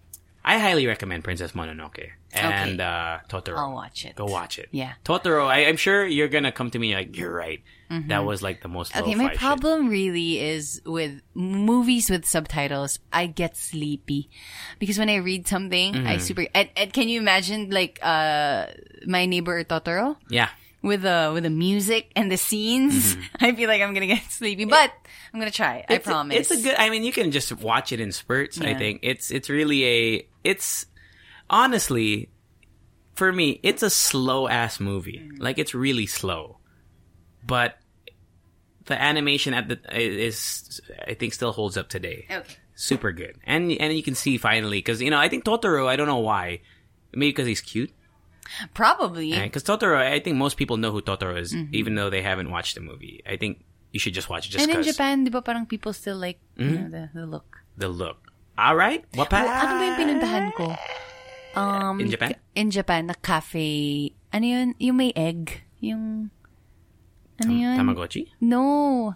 [0.43, 3.57] I highly recommend Princess Mononoke and uh, Totoro.
[3.57, 4.15] I'll watch it.
[4.15, 4.69] Go watch it.
[4.71, 4.93] Yeah.
[5.03, 5.45] Totoro.
[5.45, 7.61] I, I'm sure you're gonna come to me like you're right.
[8.07, 8.93] That was like the most.
[8.93, 9.03] Mm-hmm.
[9.03, 9.37] Okay, my shit.
[9.39, 12.99] problem really is with movies with subtitles.
[13.11, 14.29] I get sleepy
[14.77, 16.19] because when I read something, I Mm-hmm.
[16.21, 16.45] super.
[16.53, 18.67] And, and can you imagine like uh
[19.07, 20.49] my neighbor Totoro Yeah.
[20.81, 23.17] With the with the music and the scenes?
[23.39, 24.91] I feel like I'm gonna get sleepy, but
[25.33, 25.85] I'm gonna try.
[25.87, 26.09] I Mm-hmm.
[26.09, 26.37] Promise.
[26.37, 26.75] it's a good.
[26.77, 28.59] I mean, you can just watch it in spurts.
[28.61, 30.27] I think it's it's really a.
[30.43, 30.85] It's
[31.49, 32.29] honestly,
[33.15, 35.19] for me, it's a slow ass movie.
[35.19, 35.39] Mm.
[35.41, 36.57] Like it's really slow,
[37.45, 37.77] but
[38.85, 42.25] the animation at the is I think still holds up today.
[42.31, 42.55] Okay.
[42.75, 43.37] super good.
[43.45, 45.87] And and you can see finally because you know I think Totoro.
[45.87, 46.61] I don't know why.
[47.13, 47.91] Maybe because he's cute.
[48.73, 49.31] Probably.
[49.33, 51.73] Because Totoro, I think most people know who Totoro is, Mm-hmm.
[51.75, 53.21] even though they haven't watched the movie.
[53.27, 55.93] I think you should just watch it just and in Japan, di ba parang people
[55.93, 56.75] still like Mm-hmm.
[56.75, 57.63] know, the, the look.
[57.77, 58.17] the look.
[58.59, 60.75] All right, what Well, ano ba yung pinuntahan ko?
[61.55, 62.35] Um, In Japan?
[62.53, 64.11] In Japan, na cafe.
[64.35, 64.75] Ano yun?
[64.77, 65.63] Yung may egg.
[65.79, 66.29] Yung...
[67.41, 67.79] Ano yun?
[67.79, 68.27] Tamagotchi?
[68.43, 69.15] No.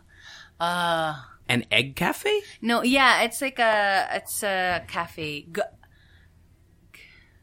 [0.60, 1.14] Uh,
[1.52, 2.40] An egg cafe?
[2.64, 5.44] no, yeah, it's like a, it's a cafe.
[5.52, 5.72] G-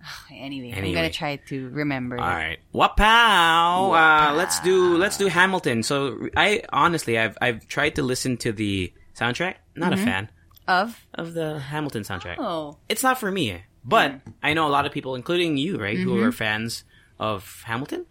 [0.01, 2.18] Okay, anyway, I'm gonna try to remember.
[2.18, 2.59] All right.
[2.74, 3.94] Wapow.
[3.94, 5.82] Uh, let's do let's do Hamilton.
[5.82, 9.57] So I honestly I've I've tried to listen to the soundtrack.
[9.76, 10.28] Not a fan
[10.68, 10.98] Of?
[11.14, 12.36] of the Hamilton soundtrack.
[12.36, 12.42] Mm-hmm.
[12.44, 12.78] Oh.
[12.88, 13.62] It's not for me.
[13.84, 16.24] But I know a lot of people, including you, right, who Mm-hmm.
[16.24, 16.84] are fans
[17.18, 18.05] of Hamilton.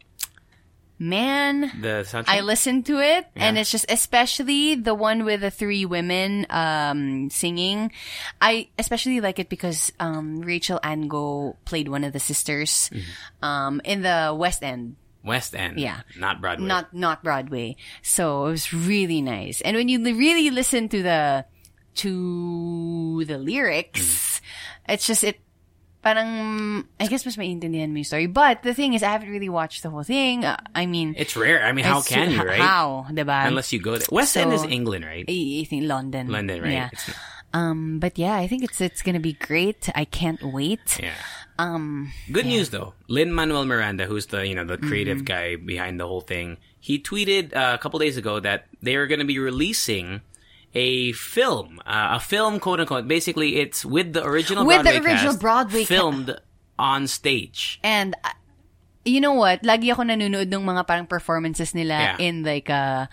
[1.00, 2.28] Man, The soundtrack.
[2.28, 7.30] I listened to it, and it's just especially the one with the three women um,
[7.30, 7.92] singing.
[8.42, 13.46] I especially like it because um, Rachelle Ann Go played one of the sisters Mm-hmm.
[13.46, 15.80] um, in the West End, West End.
[15.80, 16.02] Yeah.
[16.20, 16.68] Not Broadway.
[16.68, 17.78] not not Broadway.
[18.04, 19.62] So it was really nice.
[19.62, 21.46] And when you really listen to the
[22.04, 24.92] to the lyrics, Mm-hmm.
[24.94, 25.40] it's just it.
[26.02, 28.28] Parang, I guess mas maintindihan mo yung story.
[28.28, 30.46] But the thing is, I haven't really watched the whole thing.
[30.46, 31.66] Uh, I mean, It's rare.
[31.66, 32.60] I mean, how can you, right?
[32.60, 33.46] How, diba?
[33.48, 34.08] Unless you go there.
[34.12, 35.26] West End is England, right?
[35.28, 36.30] I, I think London.
[36.32, 36.72] London, right?
[36.72, 36.90] Yeah.
[37.52, 39.90] Um, but yeah, I think it's it's gonna be great.
[39.96, 41.00] I can't wait.
[41.02, 41.18] yeah.
[41.58, 42.94] Um, Good news though.
[43.10, 45.34] Lin Manuel Miranda, who's the you know the creative Mm-hmm.
[45.34, 49.08] guy behind the whole thing, he tweeted uh, a couple days ago that they are
[49.08, 50.22] going to be releasing
[50.74, 53.08] a film, uh, a film quote unquote.
[53.08, 56.40] Basically, it's with the original With the original cast Broadway ca- filmed
[56.78, 57.80] on stage.
[57.84, 58.30] and uh,
[59.10, 59.64] you know what?
[59.64, 62.16] Lagi ako nanonood ng mga parang performances nila Yeah.
[62.22, 63.08] in like uh,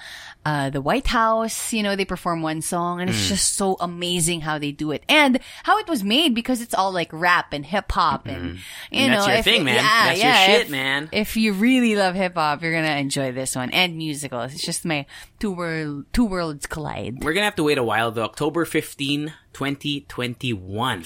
[0.44, 1.72] uh, the White House.
[1.72, 3.14] You know, they perform one song and Mm.
[3.16, 6.74] it's just so amazing how they do it and how it was made because it's
[6.76, 8.60] all like rap and hip hop and
[8.92, 9.80] you And know that's your if- thing, man.
[9.80, 11.08] Yeah, That's your shit, if- man.
[11.10, 14.52] If you really love hip hop, you're gonna enjoy this one and musicals.
[14.54, 15.06] It's just my
[15.40, 17.24] two world two worlds collide.
[17.24, 18.24] We're gonna have to wait a while though.
[18.28, 21.04] October 15, 2021.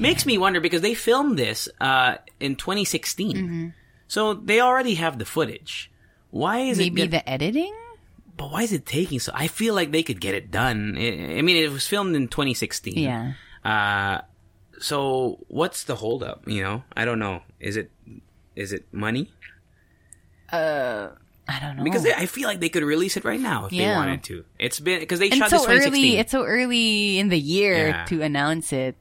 [0.00, 3.36] Makes me wonder because they filmed this uh, in 2016.
[3.36, 3.66] Mm-hmm.
[4.10, 5.88] So they already have the footage.
[6.34, 7.12] Why is Maybe it?
[7.12, 7.72] the editing.
[8.36, 9.30] but why is it taking so?
[9.32, 10.96] I feel like they could get it done.
[10.98, 12.98] I, mean, it was filmed in 2016.
[12.98, 13.34] Yeah.
[13.64, 14.22] Uh,
[14.80, 16.42] so what's the holdup?
[16.48, 17.42] You know, I don't know.
[17.60, 17.92] Is it
[18.56, 19.30] is it money?
[20.50, 21.10] Uh,
[21.48, 23.70] I don't know Because they, I feel like they could release it right now if
[23.70, 24.44] they wanted to.
[24.58, 26.16] It's been because they and shot so this early.
[26.16, 28.04] It's so early in the year Yeah.
[28.06, 28.96] to announce it.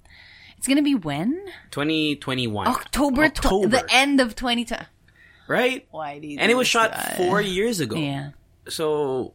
[0.58, 1.40] It's gonna be when
[1.72, 2.68] 2021.
[2.68, 3.68] October, tw- October.
[3.70, 4.86] the end of 2020.
[5.50, 5.88] Right?
[5.92, 7.18] Why do you And it was shot us?
[7.18, 7.98] four years ago.
[7.98, 8.32] Yeah.
[8.70, 9.34] So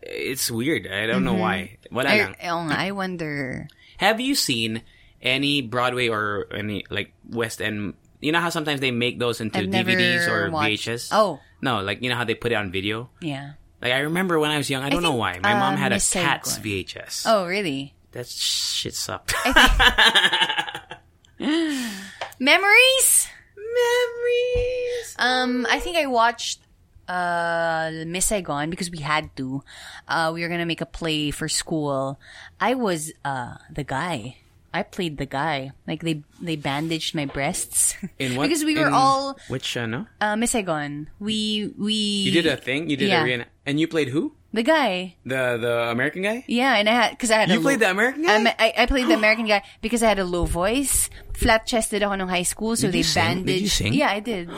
[0.00, 0.86] it's weird.
[0.86, 1.76] I don't know why.
[1.90, 3.68] Wala I, I wonder.
[3.98, 4.82] Have you seen
[5.20, 7.94] any Broadway or any like West End?
[8.20, 11.08] You know how sometimes they make those into I've DVDs or watched- VHS.
[11.12, 11.40] Oh.
[11.60, 13.10] no, like you know how they put it on video.
[13.20, 13.52] Yeah.
[13.82, 14.82] Like I remember when I was young.
[14.82, 15.32] I don't know why.
[15.34, 16.56] think, My mom uh, had a Cats.
[16.58, 17.24] VHS.
[17.26, 17.92] Oh, really?
[18.12, 19.34] that shit sucked.
[22.38, 23.28] Memories?
[23.74, 25.16] Memories.
[25.18, 26.60] Um, I think I watched
[27.08, 29.62] uh Miss Saigon because we had to.
[30.08, 32.18] Uh, we were gonna make a play for school.
[32.60, 34.38] I was uh the guy.
[34.74, 35.70] I played the guy.
[35.86, 38.50] Like they they bandaged my breasts In what?
[38.50, 40.10] because we were in all which uh, no?
[40.18, 41.14] uh Miss Saigon.
[41.22, 41.94] We we
[42.26, 42.90] You did a thing.
[42.90, 43.22] You did Yeah.
[43.22, 44.34] a reenact- and you played who?
[44.54, 45.18] the guy.
[45.26, 46.42] The the American guy.
[46.46, 48.34] Yeah, and I had because I had You played low, the American guy?
[48.34, 52.02] I, I, I played the American guy because I had a low voice, flat chested
[52.06, 53.42] ako nung high school, so Did they you sing?
[53.46, 53.90] Did you sing?
[53.94, 54.46] Yeah, I did.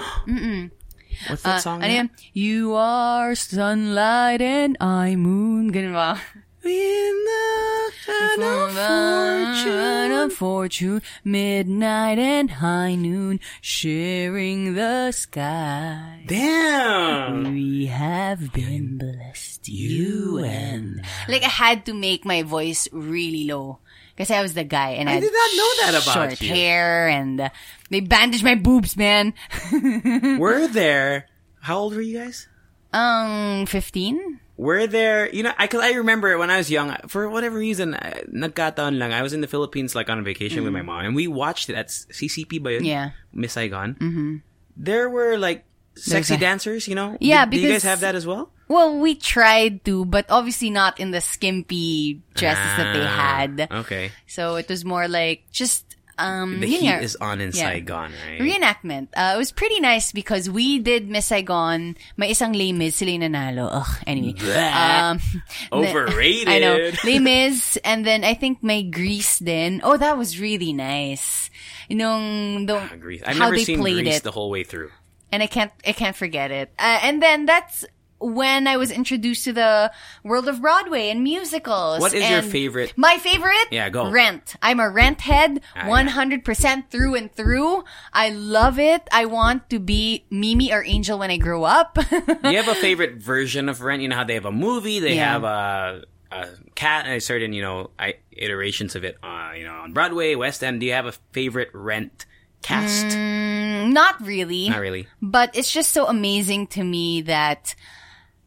[1.29, 1.81] What's that Uh, song?
[1.81, 2.13] ano?
[2.37, 5.73] You are sunlight and I moon.
[5.73, 6.21] Ganun ba?
[6.69, 16.25] In the sun of Fortune, of fortune, midnight and high noon, sharing the sky.
[16.27, 17.53] Damn.
[17.55, 23.79] We have been blessed, You and Like, I had to make my voice really low.
[24.17, 26.49] Because I was the guy and I, I did not know that about short you.
[26.49, 27.49] hair and uh,
[27.91, 29.35] they bandaged my boobs, man.
[30.39, 31.29] Were there?
[31.61, 32.49] How old were you guys?
[32.95, 34.41] um, 15?
[34.57, 35.29] Were there?
[35.29, 36.97] You know, I cause I remember when I was young.
[37.09, 39.13] For whatever reason, I- nagkataon lang.
[39.13, 41.69] I was in the Philippines like on a vacation with my mom, and we watched
[41.69, 42.85] it at CCP yun?
[42.85, 43.11] Yeah.
[43.33, 43.95] Miss Saigon.
[44.01, 44.37] Mm-hmm.
[44.77, 45.65] There were like
[45.97, 46.89] a- sexy dancers.
[46.89, 47.17] You know.
[47.21, 48.51] Yeah, Did- do you guys have that as well?
[48.69, 53.69] Well, we tried to, but obviously not in the skimpy dresses that they Ah, had.
[53.71, 54.11] Okay.
[54.27, 57.01] So it was more like just um The heat nga.
[57.01, 57.71] is on in Yeah.
[57.77, 58.41] Saigon, right?
[58.41, 59.09] Reenactment.
[59.17, 61.97] Uh, it was pretty nice because we did Miss Saigon.
[62.17, 63.69] May isang Les Mis, sila nanalo.
[63.73, 64.35] Ugh, anyway.
[64.73, 65.21] Um,
[65.73, 66.49] Overrated.
[66.49, 66.91] I know.
[67.05, 69.81] Les Mis, and then I think may Grease then.
[69.85, 71.51] Oh, that was really nice.
[71.91, 73.23] Nung, the, Ah, Grease.
[73.25, 74.23] I've how never they seen played Grease it.
[74.23, 74.91] the whole way through.
[75.33, 76.71] and I can't I can't forget it.
[76.79, 77.85] Uh, and then that's
[78.19, 79.93] when I was introduced to the
[80.25, 82.01] world of Broadway and musicals.
[82.01, 82.95] What is your favorite?
[82.97, 83.67] My favorite?
[83.71, 84.11] Yeah, go.
[84.11, 84.57] Rent.
[84.63, 87.85] I'm a rent head, Ah, one hundred percent through and through.
[88.13, 89.03] I love it.
[89.13, 91.99] I want to be Mimi or Angel when I grow up.
[92.11, 94.03] Do you have a favorite version of Rent?
[94.03, 95.33] You know how they have a movie, they Yeah.
[95.33, 99.19] have a, a cat, a certain you know I, iterations of it.
[99.23, 100.81] Uh, you know on Broadway, West End.
[100.81, 102.25] Do you have a favorite Rent
[102.63, 103.07] cast?
[103.17, 104.69] Mm, Not really.
[104.71, 105.07] Not really.
[105.23, 107.75] But it's just so amazing to me that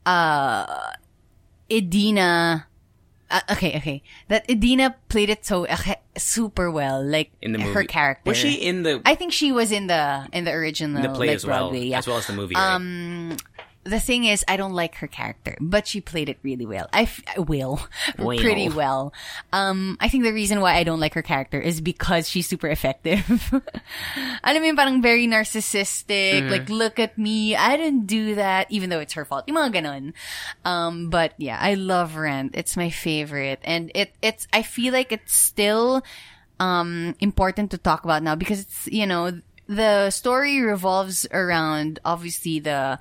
[0.10, 0.92] uh
[1.72, 2.66] Idina
[3.30, 4.02] uh, okay, okay.
[4.28, 5.78] That Idina played it so uh,
[6.18, 8.32] super well, like In the movie, her character.
[8.32, 11.28] was she in the I think she was in the in the original the play
[11.28, 12.00] like as well, Broadway, yeah.
[12.00, 12.56] as well as the movie?
[12.56, 12.74] right?
[12.74, 13.38] Um,
[13.90, 16.88] the thing is, I don't like her character, but she played it really well.
[16.94, 17.82] I f- will
[18.18, 18.38] Well.
[18.38, 19.14] pretty well.
[19.52, 22.68] Um, I think the reason why I don't like her character is because she's super
[22.68, 23.26] effective.
[24.44, 26.46] Alam mo yung parang very narcissistic.
[26.46, 26.52] Mm-hmm.
[26.52, 29.46] Like, look at me, I didn't do that, even though it's her fault.
[29.48, 30.14] Yung mga.
[30.66, 32.54] Um, but yeah, I love Rent.
[32.56, 34.48] It's my favorite, and it it's.
[34.54, 36.04] I feel like it's still
[36.60, 39.32] um important to talk about now because it's you know
[39.68, 43.00] the story revolves around obviously the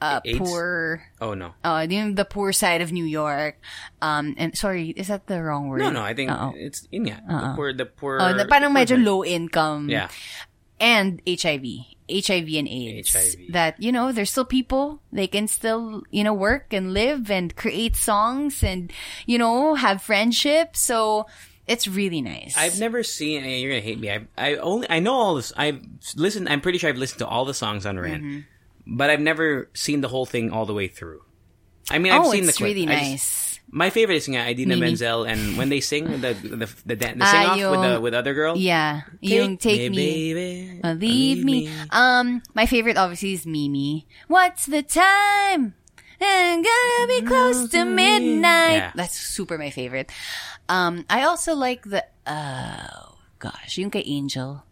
[0.00, 3.58] uh, poor oh no, uh the, the poor side of New York
[4.00, 6.02] um and sorry is that the wrong word no, no.
[6.02, 6.52] I think Oo.
[6.54, 7.18] it's in yeah.
[7.26, 8.18] The poor, the poor.
[8.22, 10.08] Oh, na- parang medyo low income Yeah,
[10.78, 11.64] and HIV
[12.08, 13.52] HIV and AIDS HIV.
[13.52, 17.54] that you know there's still people they can still you know work and live and
[17.56, 18.92] create songs and
[19.26, 21.26] you know have friendships so
[21.68, 22.56] It's really nice.
[22.56, 23.44] I've never seen.
[23.44, 24.08] You're gonna hate me.
[24.08, 25.52] I I only I know all this.
[25.52, 25.84] I've
[26.16, 26.48] listened.
[26.48, 28.48] I'm pretty sure I've listened to all the songs on Rent, Mm-hmm.
[28.88, 31.20] But I've never seen the whole thing all the way through.
[31.90, 32.68] I mean, I've oh, seen the clip.
[32.72, 33.60] really just- nice.
[33.68, 34.76] my favorite is nga, Idina.
[34.80, 37.82] Menzel, and when they sing the the the, the, dan- the Ah, sing off with
[37.84, 38.56] the with other girl.
[38.56, 40.32] yeah, yung take me.
[40.32, 41.68] baby, Uh, leave me.
[41.92, 44.08] Um, my favorite obviously is Mimi.
[44.28, 45.76] What's the time?
[46.20, 48.90] I'm gonna be close to midnight.
[48.90, 48.92] Yeah.
[48.96, 50.10] That's super my favorite.
[50.68, 54.64] Um, I also like the, oh gosh, yung kay Angel.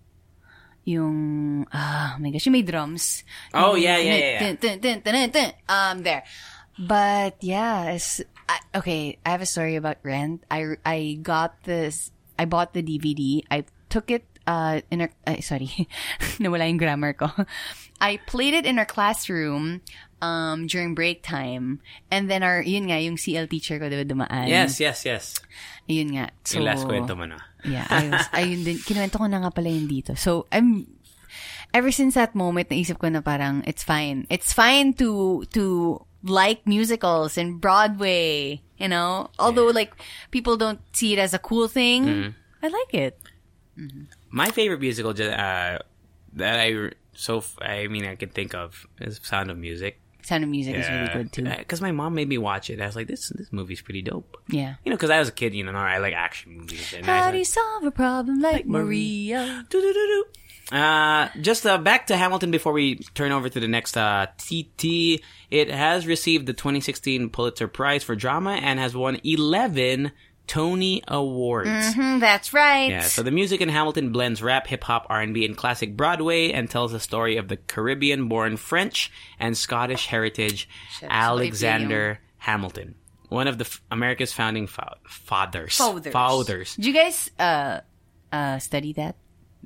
[0.86, 3.26] Yung, ah, oh my gosh, yung may drums.
[3.52, 5.50] Oh, Yung- yeah, yeah, yeah, dun, dun, dun, dun, dun, dun.
[5.66, 6.22] Um, there.
[6.78, 10.44] But yeah, it's, I, okay, I have a story about Rent.
[10.50, 13.42] I, I got this, I bought the DVD.
[13.50, 15.88] I took it, uh, in our, ay, sorry,
[16.42, 17.28] nawala yung grammar ko.
[18.00, 19.80] I played it in our classroom,
[20.22, 21.80] um, during break time.
[22.10, 24.48] And then our, yun nga, yung CL teacher ko, diba, dumaan.
[24.48, 25.34] Yes, yes, yes.
[25.86, 26.30] Yun nga.
[26.44, 27.38] So, Yung last kwento mo na.
[27.64, 30.16] Yeah, I was, ayun din, kinuwento ko na nga pala yun dito.
[30.16, 30.86] So, I'm,
[31.74, 34.26] ever since that moment, naisip ko na parang, it's fine.
[34.30, 39.30] It's fine to, to like musicals and Broadway, you know?
[39.38, 39.94] Although, like,
[40.30, 42.30] people don't see it as a cool thing, Mm-hmm.
[42.62, 43.14] I like it.
[44.30, 45.14] My favorite musical uh,
[46.34, 50.00] that I so I mean I can think of is Sound of Music.
[50.22, 51.44] Sound of Music is really good too.
[51.44, 52.80] Because my mom made me watch it.
[52.80, 54.36] I was like, this this movie's pretty dope.
[54.48, 54.74] Yeah.
[54.84, 56.92] You know, because I was a kid, you know, I like action movies.
[56.94, 59.64] And How do you like, solve a problem like, Maria?
[59.68, 60.24] "Doo-doo-doo-doo."
[60.72, 65.22] Uh, just uh, back to Hamilton before we turn over to the next uh, TT.
[65.48, 70.10] It has received the 2016 Pulitzer Prize for drama and has won 11
[70.46, 71.94] Tony Awards.
[71.94, 72.88] Hmm, that's right.
[72.90, 76.70] Yeah, so the music in Hamilton blends rap, hip hop, R&B, and classic Broadway and
[76.70, 80.68] tells the story of the Caribbean-born French and Scottish heritage
[81.02, 82.94] Alexander Hamilton,
[83.28, 85.76] one of the f- America's founding fa- fathers.
[85.76, 86.12] Fathers.
[86.12, 86.76] Fathers.
[86.76, 87.80] Did you guys, uh,
[88.32, 89.16] uh, study that?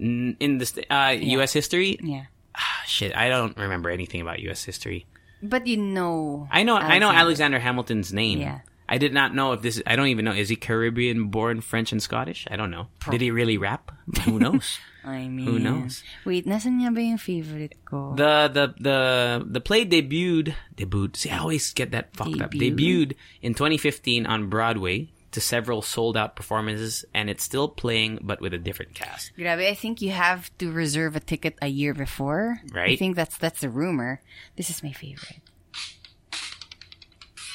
[0.00, 1.52] N- In the st- uh, U.S.
[1.52, 2.24] history, Yeah.
[2.54, 4.64] Ah, shit, I don't remember anything about U.S.
[4.64, 5.06] history.
[5.42, 6.48] But you know.
[6.50, 7.18] I know, I know Alexander.
[7.20, 8.40] Alexander Hamilton's name.
[8.40, 8.60] Yeah.
[8.90, 9.80] I did not know if this.
[9.86, 10.32] I don't even know.
[10.34, 12.44] Is he Caribbean-born French and Scottish?
[12.50, 12.88] I don't know.
[13.08, 13.92] Did he really rap?
[14.26, 14.78] Who knows?
[15.04, 15.46] I mean.
[15.46, 16.02] Who knows?
[16.26, 18.18] Wait, nasan nga ba yung favorite ko?
[18.18, 18.98] The the the
[19.46, 21.14] the play debuted debuted.
[21.14, 22.50] See, I always get that fucked up.
[22.50, 22.76] Debuted.
[22.76, 23.10] Debuted
[23.40, 28.52] in 2015 on Broadway to several sold out performances, and it's still playing, but with
[28.52, 29.30] a different cast.
[29.38, 32.60] Grabe, I think you have to reserve a ticket a year before.
[32.74, 32.90] Right.
[32.90, 34.20] I think that's that's the rumor.
[34.56, 35.40] This is my favorite.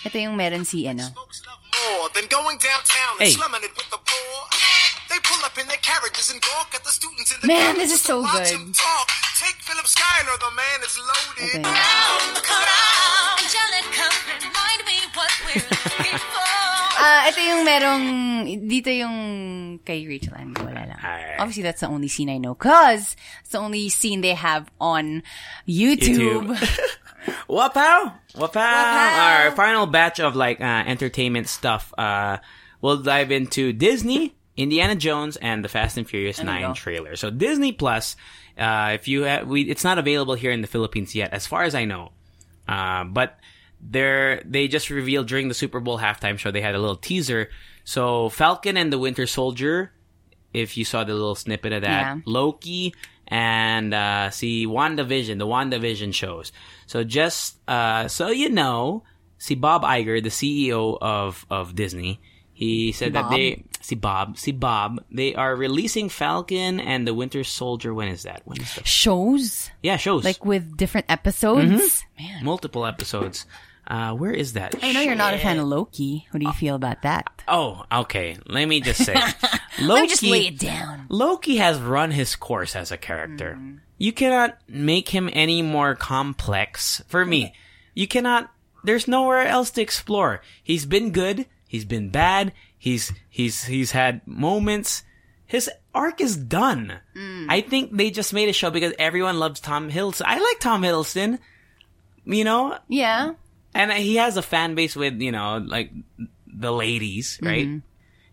[0.05, 3.33] Ito yung meron si, ano, Folks love more than going downtown and Hey.
[3.33, 4.37] slumming it with the poor.
[5.09, 7.91] They pull up in their carriages and gawk at the students in the Man, this
[7.91, 8.53] is so watch good.
[8.53, 9.09] 'em talk.
[9.41, 11.61] Take Philip Schuyler, the man is loaded.
[11.61, 12.95] ito yun.
[16.97, 18.03] Ah, ito yung merong,
[18.67, 19.15] dito yung
[19.83, 20.99] kay Rachelle Ann, wala lang.
[21.39, 25.23] Obviously, that's the only scene I know, cause it's the only scene they have on
[25.67, 26.55] YouTube.
[27.49, 28.13] Wapow!
[28.35, 28.55] Wapow!
[28.55, 31.93] Our final batch of like uh, entertainment stuff.
[31.97, 32.37] Uh,
[32.81, 37.15] we'll dive into Disney, Indiana Jones, and the Fast and Furious There Nine trailer.
[37.15, 38.15] So Disney Plus,
[38.57, 41.63] uh, if you ha- we, it's not available here in the Philippines yet, as far
[41.63, 42.11] as I know.
[42.67, 43.37] Uh, but
[43.87, 47.49] they're they just revealed during the Super Bowl halftime show they had a little teaser.
[47.83, 49.91] So Falcon and the Winter Soldier,
[50.53, 52.19] if you saw the little snippet of that, Yeah.
[52.25, 52.93] Loki
[53.27, 56.51] and uh, see WandaVision, the WandaVision shows.
[56.87, 59.03] So just uh, so you know,
[59.37, 62.19] see Bob Iger, the CEO of of Disney,
[62.53, 67.43] he said that they see Bob, see Bob, they are releasing Falcon and the Winter
[67.43, 67.93] Soldier.
[67.93, 68.41] When is that?
[68.45, 69.69] When is the Shows?
[69.83, 71.65] yeah shows Like with different episodes?
[72.17, 72.23] Mm-hmm.
[72.23, 72.45] Man.
[72.45, 73.45] multiple episodes?
[73.87, 74.73] Uh, where is that?
[74.81, 76.27] I know you're not a fan of Loki.
[76.31, 77.43] What do you feel about that?
[77.47, 78.37] Oh, okay.
[78.47, 79.33] Let me just say, Loki.
[79.81, 81.05] Let me just lay it down.
[81.09, 83.59] Loki has run his course as a character.
[83.97, 87.01] You cannot make him any more complex.
[87.07, 87.53] For me,
[87.93, 88.51] you cannot.
[88.83, 90.41] There's nowhere else to explore.
[90.63, 91.45] He's been good.
[91.67, 92.53] He's been bad.
[92.77, 95.03] He's he's he's had moments.
[95.47, 96.93] His arc is done.
[97.49, 100.23] I think they just made a show because everyone loves Tom Hiddleston.
[100.25, 101.37] I like Tom Hiddleston.
[102.25, 103.33] You know, Yeah.
[103.75, 105.91] And he has a fan base with you know like
[106.47, 107.45] the ladies, mm-hmm.
[107.47, 107.67] right?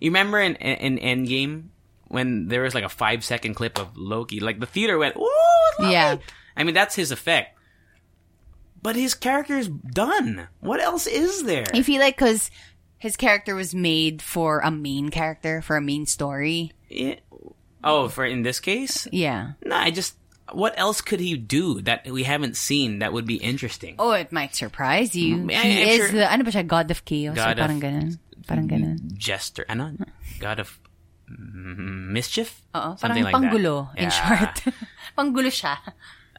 [0.01, 1.68] You remember in in Endgame
[2.09, 5.90] when there was like a five second clip of Loki, like the theater went, "Ooh,
[5.90, 6.16] Yeah.
[6.57, 7.59] I mean, that's his effect.
[8.82, 10.49] But his character's done.
[10.61, 11.64] What else is there?
[11.72, 12.51] You feel like because
[12.99, 16.72] his character was made for a main character, for a main story.
[16.90, 17.22] It-
[17.82, 19.53] oh, for in this case, Yeah.
[19.64, 19.76] no.
[19.76, 20.16] I just
[20.55, 23.97] what else could he do that we haven't seen that would be interesting?
[23.99, 25.37] Oh, it might surprise you.
[25.37, 27.35] Mm, he I'm is sure- the, ano ba siya, God of Chaos?
[27.37, 28.09] God or parang of- ganun.
[28.47, 28.99] Parang ganun.
[29.17, 29.95] Jester, ano?
[30.41, 30.79] God of
[31.29, 32.61] mischief.
[32.75, 33.99] Oo, Something parang like panggulo, that.
[33.99, 34.11] in Yeah.
[34.11, 34.57] short.
[35.19, 35.77] panggulo siya.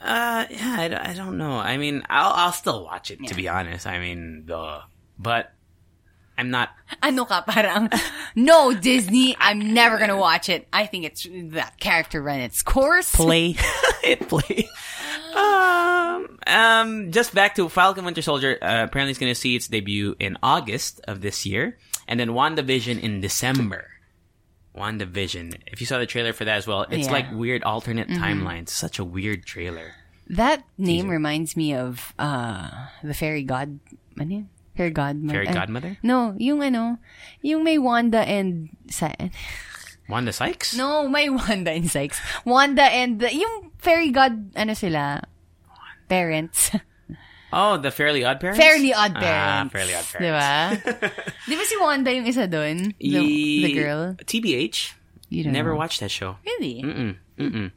[0.03, 1.57] Uh, yeah, I, don't- I don't know.
[1.57, 3.87] I mean, I'll I'll still watch it to be honest.
[3.87, 4.83] I mean, the
[5.17, 5.53] but
[6.37, 6.69] I'm not.
[7.01, 7.89] Ano ka, parang,
[8.35, 10.67] no, Disney, I'm never gonna watch it.
[10.73, 13.13] I think it's, that character ran its course.
[13.15, 13.55] play.
[14.03, 14.67] It play.
[15.35, 18.57] Um, um just back to falcon winter soldier.
[18.61, 21.77] Uh, apparently it's going to see its debut in august of this year
[22.07, 23.87] and then wandavision in december.
[24.75, 25.53] Wandavision.
[25.67, 27.13] If you saw the trailer for that as well it's Yeah.
[27.13, 28.69] like weird alternate timelines.
[28.69, 29.93] Such a weird trailer.
[30.29, 32.69] That name reminds me of, uh,
[33.03, 33.79] the fairy god,
[34.19, 34.49] ano yun?
[34.75, 35.33] Fairy godmother.
[35.43, 35.97] Fairy godmother?
[36.01, 36.97] No, yung ano,
[37.45, 39.13] yung may Wanda and, sa,
[40.09, 42.17] wanda sykes no, may Wanda and Sykes.
[42.43, 45.21] Wanda and, the, yung fairy god, ano sila,
[46.09, 46.71] parents.
[47.53, 49.29] oh the fairly odd parents Fairly Odd Parents.
[49.29, 49.73] ah, Parents.
[49.77, 51.21] fairly odd parents ba?
[51.45, 52.97] Di ba si Wanda yung isa doon?
[52.97, 53.21] The,
[53.69, 54.17] the girl?
[54.25, 54.97] tbh
[55.29, 55.77] You don't never know.
[55.77, 56.81] watched that show Really?
[56.81, 57.13] Mm-mm.
[57.37, 57.69] Mm-mm.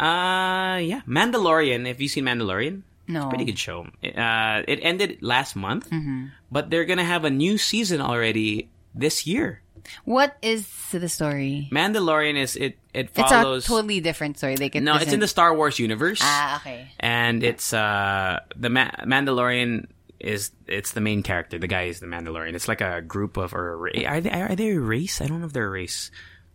[0.00, 1.00] Uh, yeah.
[1.04, 1.84] Mandalorian.
[1.84, 2.88] Have you seen Mandalorian?
[3.10, 3.28] No.
[3.28, 3.90] Pretty good show.
[4.06, 6.30] Uh, it ended last month, Mm-hmm.
[6.50, 9.60] but they're gonna have a new season already this year.
[10.04, 11.66] What is the story?
[11.74, 12.78] Mandalorian is it.
[12.94, 13.64] It It's follows.
[13.64, 14.54] a totally different story.
[14.60, 16.92] Like it no, it's in the Star Wars universe, Ah, okay.
[17.00, 19.88] and it's uh the Ma- Mandalorian
[20.20, 21.56] is it's the main character.
[21.58, 22.52] The guy is the Mandalorian.
[22.54, 25.20] It's like a group of or a ra- are they are they a race?
[25.24, 26.10] I don't know if they're a race,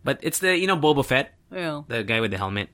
[0.06, 1.34] but it's the you know Boba Fett.
[1.50, 2.70] Well, the guy with the helmet.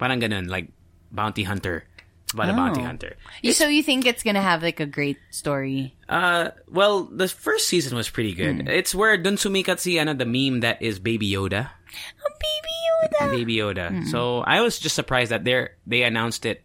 [0.00, 0.72] Parang ganun, like
[1.12, 1.84] bounty hunter.
[2.30, 2.84] It's the a bounty Oh.
[2.84, 3.16] hunter.
[3.42, 5.94] you, so you think it's gonna have like a great story?
[6.08, 8.62] Uh, well, the first season was pretty good.
[8.62, 8.68] Hmm.
[8.68, 11.70] It's where dun sumikat si ano, the meme that is Baby Yoda.
[12.22, 13.30] Oh, baby Yoda.
[13.34, 13.86] Baby Yoda.
[13.90, 14.04] Hmm.
[14.06, 16.62] So I was just surprised that they they announced it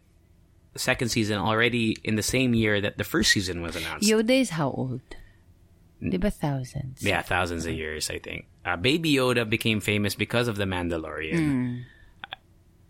[0.76, 4.06] second season already in the same year that the first season was announced.
[4.08, 5.00] Yoda is how old?
[5.98, 7.00] Di ba thousands?
[7.02, 8.44] Yeah, thousands of years, I think.
[8.62, 11.38] Uh, Baby Yoda became famous because of the Mandalorian.
[11.40, 11.74] Hmm.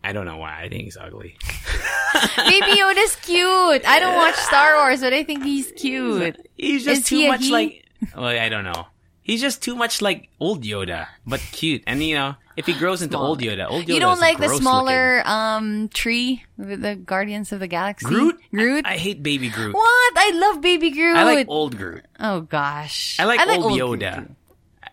[0.07, 0.63] I don't know why.
[0.63, 1.37] I think he's ugly.
[2.37, 3.85] baby Yoda's cute.
[3.85, 6.37] I don't watch Star Wars, but I think he's cute.
[6.57, 7.51] He's just Is too much he?
[7.51, 7.85] like.
[8.15, 8.87] Well, I don't know.
[9.23, 11.83] He's just too much like old Yoda, but cute.
[11.89, 13.95] And you know, if he grows into old Yoda, old Yoda.
[13.95, 18.07] you don't like the smaller um tree with the Guardians of the Galaxy?
[18.07, 18.39] Groot.
[18.55, 18.87] Groot.
[18.87, 19.75] I, I hate Baby Groot.
[19.75, 20.13] what?
[20.17, 21.17] I love Baby Groot.
[21.17, 22.05] I like old Groot.
[22.21, 23.19] oh gosh.
[23.19, 24.29] I like, old, Groot Yoda.
[24.29, 24.37] too.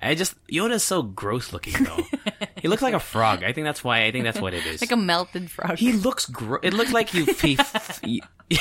[0.04, 2.04] I just Yoda's so gross looking though.
[2.62, 3.43] he looks like a frog.
[3.43, 4.04] I think that's why.
[4.06, 4.82] I think that's what it is.
[4.82, 5.78] Like a melted frog.
[5.78, 7.26] he looks gro- It looks like you.
[7.26, 7.58] He,
[8.04, 8.22] you,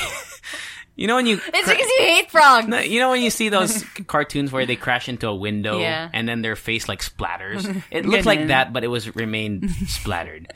[0.95, 1.35] you know when you.
[1.43, 2.67] it's cra- because you hate frogs.
[2.67, 6.09] No, you know when you see those cartoons where they crash into a window Yeah.
[6.13, 7.65] and then their face like splatters?
[7.91, 10.47] It looked like that, but it was remained splattered.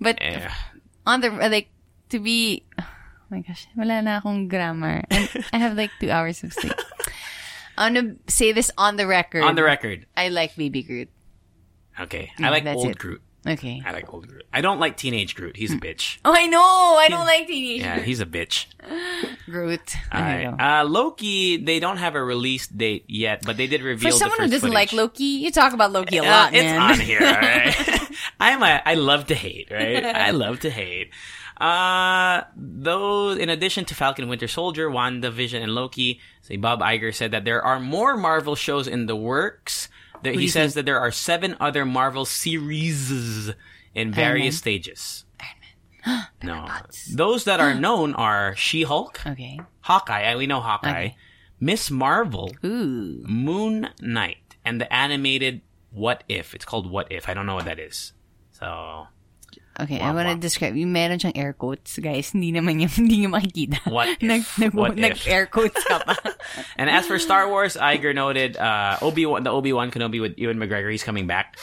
[0.00, 0.48] But Eh.
[1.06, 1.68] on the like
[2.10, 2.86] to be oh
[3.30, 6.72] my gosh wala na akong grammar and I have like two hours of sleep
[7.76, 10.06] I'm gonna say this on the record On the record.
[10.16, 11.08] I like Baby Groot
[12.00, 12.32] Okay.
[12.38, 12.98] Yeah, I like old it.
[12.98, 13.22] Groot.
[13.46, 14.42] okay I like old Groot.
[14.52, 15.56] I don't like teenage Groot.
[15.56, 16.18] He's a bitch.
[16.24, 16.60] oh I know
[16.98, 18.66] I don't like teenage Yeah, he's a bitch.
[19.46, 20.46] Groot Alright.
[20.60, 24.40] Uh, Loki, they don't have a release date yet, but they did reveal for someone
[24.40, 24.92] who doesn't like.
[24.92, 28.00] Loki you talk about Loki a Uh, lot it's man on here, alright?
[28.40, 30.04] I'm a, I love to hate, right?
[30.04, 31.10] I love to hate.
[31.56, 37.30] Uh, though, in addition to Falcon Winter Soldier, WandaVision, and Loki, say Bob Iger said
[37.30, 39.88] that there are more Marvel shows in the works.
[40.22, 43.52] There, he says that there are seven other Marvel series
[43.94, 45.24] in various stages.
[46.42, 46.68] no.
[47.12, 51.16] Those that are known are She-Hulk, okay Hawkeye, we know Hawkeye, Okay.
[51.60, 56.54] Miss Marvel, ooh Moon Knight, and the animated What If.
[56.54, 57.28] It's called What If.
[57.28, 58.12] I don't know what that is.
[58.52, 59.06] So,
[59.80, 60.76] Okay, Wah, I want to describe.
[60.76, 62.30] Yung meron siyang air quotes, guys.
[62.30, 63.90] Hindi naman yung, hindi makikita.
[63.90, 64.22] What if?
[64.22, 65.26] nag, nag, What nag if?
[65.26, 66.14] air quotes ka pa.
[66.78, 70.38] and as for Star Wars, Iger noted uh, Obi Wan, the Obi Wan Kenobi with
[70.38, 70.90] Ewan McGregor.
[70.90, 71.58] He's coming back,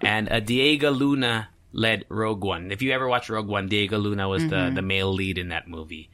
[0.00, 2.70] and uh, Diego Luna led Rogue One.
[2.72, 5.68] If you ever watched Rogue One, Diego Luna was the the male lead in that
[5.68, 6.10] movie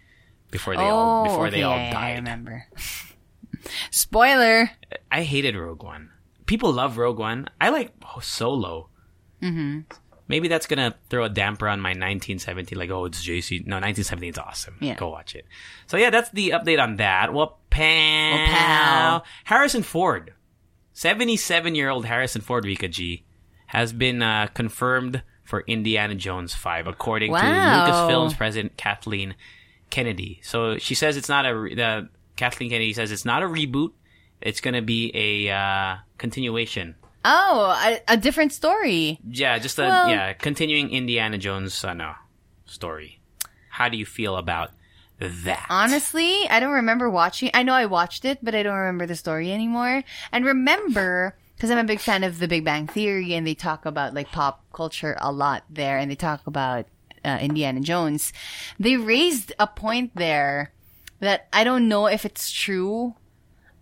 [0.50, 1.66] before they all before they Mm-hmm.
[1.66, 2.66] Oh, all okay, I remember.
[3.90, 4.70] Spoiler.
[5.10, 6.10] I hated Rogue One.
[6.46, 7.48] People love Rogue One.
[7.60, 8.88] I like Solo.
[9.42, 9.80] Mm-hmm.
[10.28, 12.74] Maybe that's gonna throw a damper on my 1970.
[12.76, 13.66] Like, oh, it's JC.
[13.66, 14.76] No, 1970 is awesome.
[14.80, 14.94] Yeah.
[14.94, 15.46] Go watch it.
[15.86, 17.34] So yeah, that's the update on that.
[17.34, 18.46] Well, pal.
[18.46, 19.24] Well.
[19.44, 20.32] Harrison Ford,
[20.92, 23.24] 77 year old Harrison Ford, Rika G,
[23.66, 27.86] has been uh, confirmed for Indiana Jones 5, according to Wow.
[27.88, 29.34] Lucasfilm's president Kathleen
[29.90, 30.40] Kennedy.
[30.42, 33.90] So she says it's not a re- the Kathleen Kennedy says it's not a reboot.
[34.40, 36.94] It's going to be a uh, continuation.
[37.24, 39.18] Oh, a, a different story.
[39.28, 42.14] Yeah, just a Well- yeah, continuing Indiana Jones uh, no,
[42.66, 43.20] story.
[43.70, 44.70] How do you feel about
[45.18, 45.66] that?
[45.70, 47.50] Honestly, I don't remember watching.
[47.54, 50.02] I know I watched it, but I don't remember the story anymore.
[50.30, 53.86] And remember, because I'm a big fan of The Big Bang Theory, and they talk
[53.86, 56.86] about like pop culture a lot there, and they talk about
[57.24, 58.32] uh, Indiana Jones.
[58.78, 60.72] They raised a point there
[61.20, 63.14] that I don't know if it's true.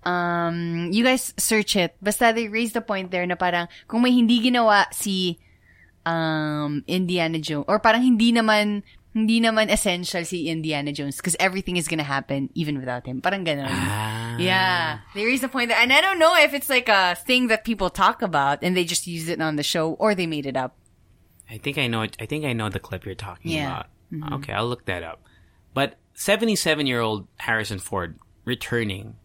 [0.03, 1.95] Um, you guys search it.
[2.01, 5.39] Basta they raised the point there na parang kung may hindi ginawa si
[6.07, 8.83] um Indiana Jones or parang hindi naman
[9.13, 13.21] hindi naman essential si Indiana Jones because everything is gonna happen even without him.
[13.21, 13.67] Parang ganun.
[13.69, 14.39] Ah.
[14.39, 15.01] Yeah.
[15.15, 15.77] They raised the point there.
[15.79, 18.85] And I don't know if it's like a thing that people talk about and they
[18.85, 20.77] just use it on the show or they made it up.
[21.51, 22.07] I think I know.
[22.07, 23.83] I think I know the clip you're talking Yeah.
[24.15, 24.23] Mm-hmm.
[24.23, 24.33] about.
[24.41, 25.21] Okay, I'll look that up.
[25.75, 29.17] But 77 year old Harrison Ford returning,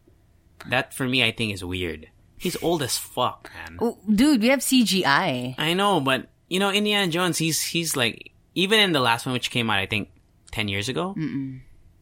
[0.69, 2.07] that for me I think is weird.
[2.37, 3.79] He's old as fuck, man.
[4.13, 5.55] Dude, we have CGI.
[5.57, 7.37] I know, but you know Indiana Jones.
[7.37, 10.09] He's he's like even in the last one, which came out I think
[10.51, 11.15] 10 years ago.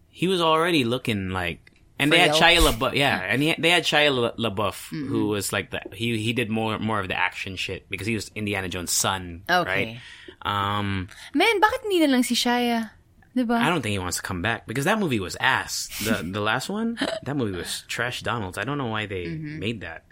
[0.10, 1.70] He was already looking like.
[2.00, 2.60] And they had Frail.
[2.62, 6.18] Shia LaBeouf, yeah, and he, they had Shia La- LaBeouf, who was like the he
[6.18, 9.70] he did more more of the action shit because he was Indiana Jones' son, Okay.
[9.70, 10.00] right?
[10.42, 11.08] Um,
[11.38, 12.90] Man, bakit hindi na lang si Shia?
[13.36, 15.90] I don't think he wants to come back because that movie was ass.
[16.06, 18.22] The the last one, that movie was trash.
[18.22, 18.58] Donald's.
[18.58, 19.60] I don't know why they Mm-hmm.
[19.60, 20.06] made that.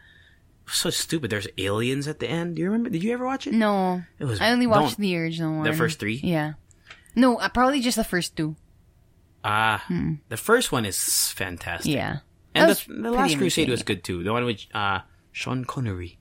[0.68, 1.30] So stupid.
[1.30, 2.56] There's aliens at the end.
[2.56, 2.90] Do you remember?
[2.90, 3.54] Did you ever watch it?
[3.54, 4.02] No.
[4.20, 5.66] It was- I only watched the original one.
[5.70, 6.22] The first three?
[6.24, 6.54] Yeah.
[7.14, 8.56] No, uh, probably just the first two.
[9.44, 9.84] Ah,
[10.30, 10.98] the first one is
[11.34, 11.92] fantastic.
[11.92, 11.98] Hmm.
[11.98, 12.16] Yeah.
[12.56, 14.24] and the, the Last Crusade was good too.
[14.24, 15.02] The one with uh,
[15.34, 16.18] Sean Connery.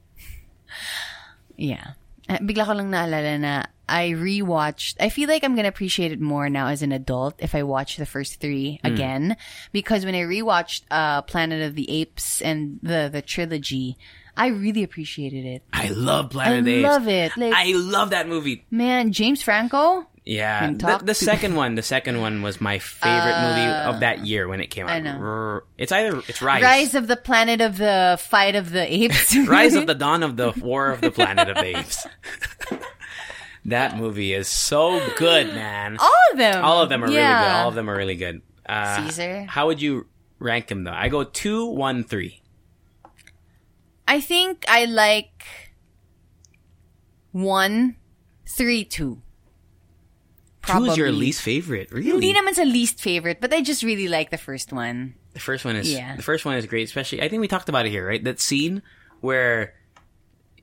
[1.57, 1.95] Yeah.
[2.29, 3.53] Uh, Bigla ko lang naalala na
[3.91, 4.95] I rewatched.
[5.01, 7.97] I feel like I'm gonna appreciate it more now as an adult if I watch
[7.97, 8.87] the first three Hmm.
[8.93, 9.37] again
[9.73, 13.99] because when I rewatched uh, Planet of the Apes and the the trilogy,
[14.37, 15.63] I really appreciated it.
[15.73, 16.87] I love I Planet of the Apes.
[16.87, 17.33] I love it.
[17.37, 18.65] Like I love that movie.
[18.71, 20.07] man, James Franco.
[20.23, 24.47] Yeah, the, the second one, the second one was my favorite movie of that year
[24.47, 24.93] when it came out.
[24.93, 25.63] I know.
[25.79, 29.35] It's either it's Rise, Rise of the Planet of the Fight of the Apes.
[29.49, 32.07] Rise of the Dawn of the War of the Planet of the Apes.
[33.67, 35.97] That movie is so good, man.
[35.99, 36.65] All of them.
[36.65, 37.23] All of them are really good.
[37.23, 37.63] Yeah.
[37.63, 38.43] All of them are really good.
[38.67, 39.45] Uh, Caesar.
[39.49, 40.07] How would you
[40.39, 40.93] rank them though?
[40.95, 42.43] I go two, one, three.
[44.07, 45.45] I think I like
[47.33, 47.97] one,
[48.49, 49.23] three, two.
[50.67, 52.11] Two is your least favorite, really?
[52.13, 55.15] Hindi naman sa least favorite, but I just really like the first one.
[55.33, 56.17] The first one is Yeah.
[56.17, 58.23] the first one is great, especially I think we talked about it here, right?
[58.23, 58.83] That scene
[59.21, 59.75] where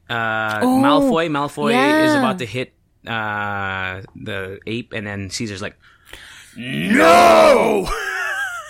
[0.09, 2.19] uh Malfoy Malfoy is Oh, yeah.
[2.19, 2.73] about to hit
[3.07, 5.77] uh the ape and then Caesar's like
[6.55, 7.87] No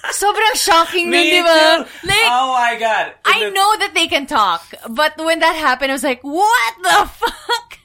[0.08, 1.84] Sobrang shocking nun, Me di ba?
[1.84, 2.08] too.
[2.08, 3.12] Like, Oh my god.
[3.26, 6.74] I The- know that they can talk, but when that happened, I was like, what
[6.82, 7.78] the fuck?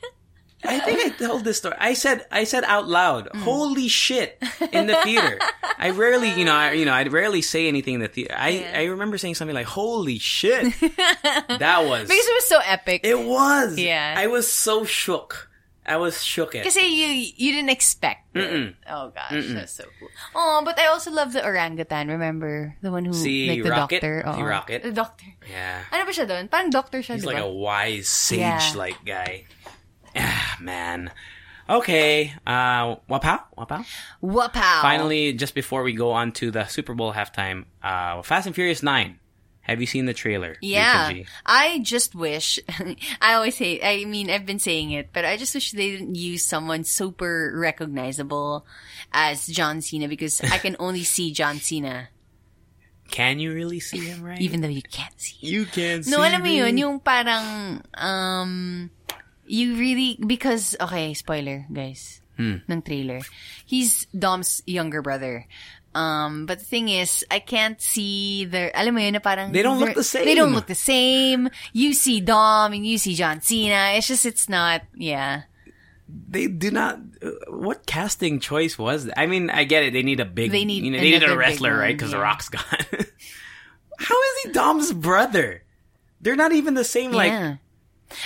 [0.64, 1.74] I think I told this story.
[1.80, 3.42] I said I said out loud, Mm.
[3.42, 4.38] "Holy shit!"
[4.70, 5.34] in the theater.
[5.76, 8.36] I rarely, you know, I, you know, I rarely say anything in the theater.
[8.38, 13.00] I I remember saying something like, "Holy shit!" that was Because it was so epic.
[13.02, 13.74] It was.
[13.76, 14.14] Yeah.
[14.16, 15.50] I was so shook.
[15.84, 16.62] I was shook at.
[16.62, 18.74] Kasi you you didn't expect it.
[18.86, 20.08] Oh gosh, that's so cool.
[20.34, 22.06] Oh, but I also love the orangutan.
[22.06, 23.98] Remember the one who Si like the Rocket?
[23.98, 24.14] doctor?
[24.22, 24.46] Si Oo.
[24.46, 24.80] Rocket?
[24.86, 25.26] The doctor.
[25.50, 25.82] Yeah.
[25.90, 26.46] Ano ba siya doon?
[26.46, 29.44] Parang doctor siya, He's di like a wise sage like guy.
[30.14, 31.10] Ah, man.
[31.68, 32.34] Okay.
[32.46, 33.42] Uh, wapow?
[33.56, 33.80] Wapow?
[34.22, 34.82] Wapow.
[34.82, 38.82] Finally, just before we go on to the Super Bowl halftime, uh, Fast and Furious
[38.82, 39.18] 9.
[39.62, 40.56] Have you seen the trailer?
[40.60, 41.22] Yeah.
[41.46, 42.58] I just wish,
[43.22, 46.16] I always say, I mean, I've been saying it, but I just wish they didn't
[46.16, 48.66] use someone super recognizable
[49.12, 52.08] as John Cena because I can only see John Cena,
[53.12, 54.40] Can you really see him, right?
[54.40, 55.36] even though you can't see.
[55.46, 55.52] him.
[55.52, 58.90] you can't No, alam mo yun, yung parang, um,
[59.46, 62.64] you really, because, okay, spoiler, guys, Hmm.
[62.66, 63.20] ng trailer.
[63.68, 65.44] He's Dom's younger brother.
[65.94, 69.62] Um, but the thing is, I can't see their, alam mo yun, na parang, They
[69.62, 70.24] don't look the same.
[70.24, 71.50] They don't look the same.
[71.72, 73.92] You see Dom and you see John Cena.
[73.96, 75.42] It's just, it's not, yeah.
[76.08, 76.98] They do not.
[77.22, 79.18] Uh, what casting choice was that?
[79.18, 79.92] I mean, I get it.
[79.92, 80.50] They need a big.
[80.50, 81.96] They need you know, they need a wrestler, right?
[81.96, 82.18] Because The.
[82.18, 82.62] Rock's gone.
[83.98, 85.62] How is he Dom's brother?
[86.20, 87.12] They're not even the same.
[87.12, 87.58] Like.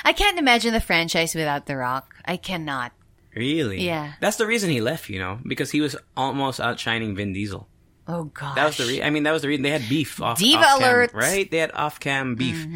[0.05, 2.17] I can't imagine the franchise without The Rock.
[2.25, 2.91] I cannot.
[3.37, 3.83] Really?
[3.83, 4.15] Yeah.
[4.21, 5.09] That's the reason he left.
[5.09, 7.69] You know, because he was almost outshining Vin Diesel.
[8.09, 8.55] Oh gosh.
[8.55, 10.39] That was the re- I mean, that was the reason they had beef off.
[10.39, 11.11] Diva off alert.
[11.11, 11.19] Mm-hmm.
[11.19, 11.51] right?
[11.51, 12.67] They had off cam beef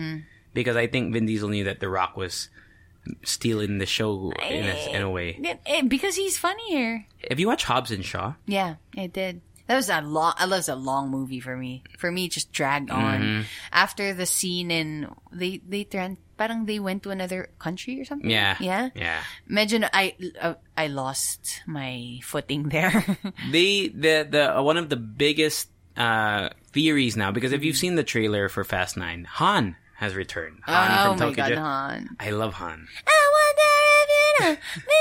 [0.55, 2.49] because I think Vin Diesel knew that The Rock was
[3.25, 5.39] stealing the show in a, in a way.
[5.43, 7.07] Eh, eh, because he's funnier.
[7.29, 8.35] Have you watched Hobbs and Shaw?
[8.47, 9.41] Yeah, I did.
[9.67, 10.35] That was a long.
[10.39, 11.85] That was a long movie for me.
[11.97, 13.21] For me, it just dragged on.
[13.21, 13.43] Mm-hmm.
[13.71, 18.33] After the scene in they they tran parang they went to another country or something.
[18.33, 18.89] Yeah, yeah.
[18.97, 19.21] yeah.
[19.45, 23.05] Imagine I uh, I lost my footing there.
[23.53, 25.69] the the the uh, one of the biggest
[26.01, 30.65] uh theories now because if you've seen the trailer for Fast 9 Han has returned.
[30.65, 32.17] Han oh from my Tokyo god, Han.
[32.17, 32.89] I love Han.
[33.05, 34.97] I wonder if you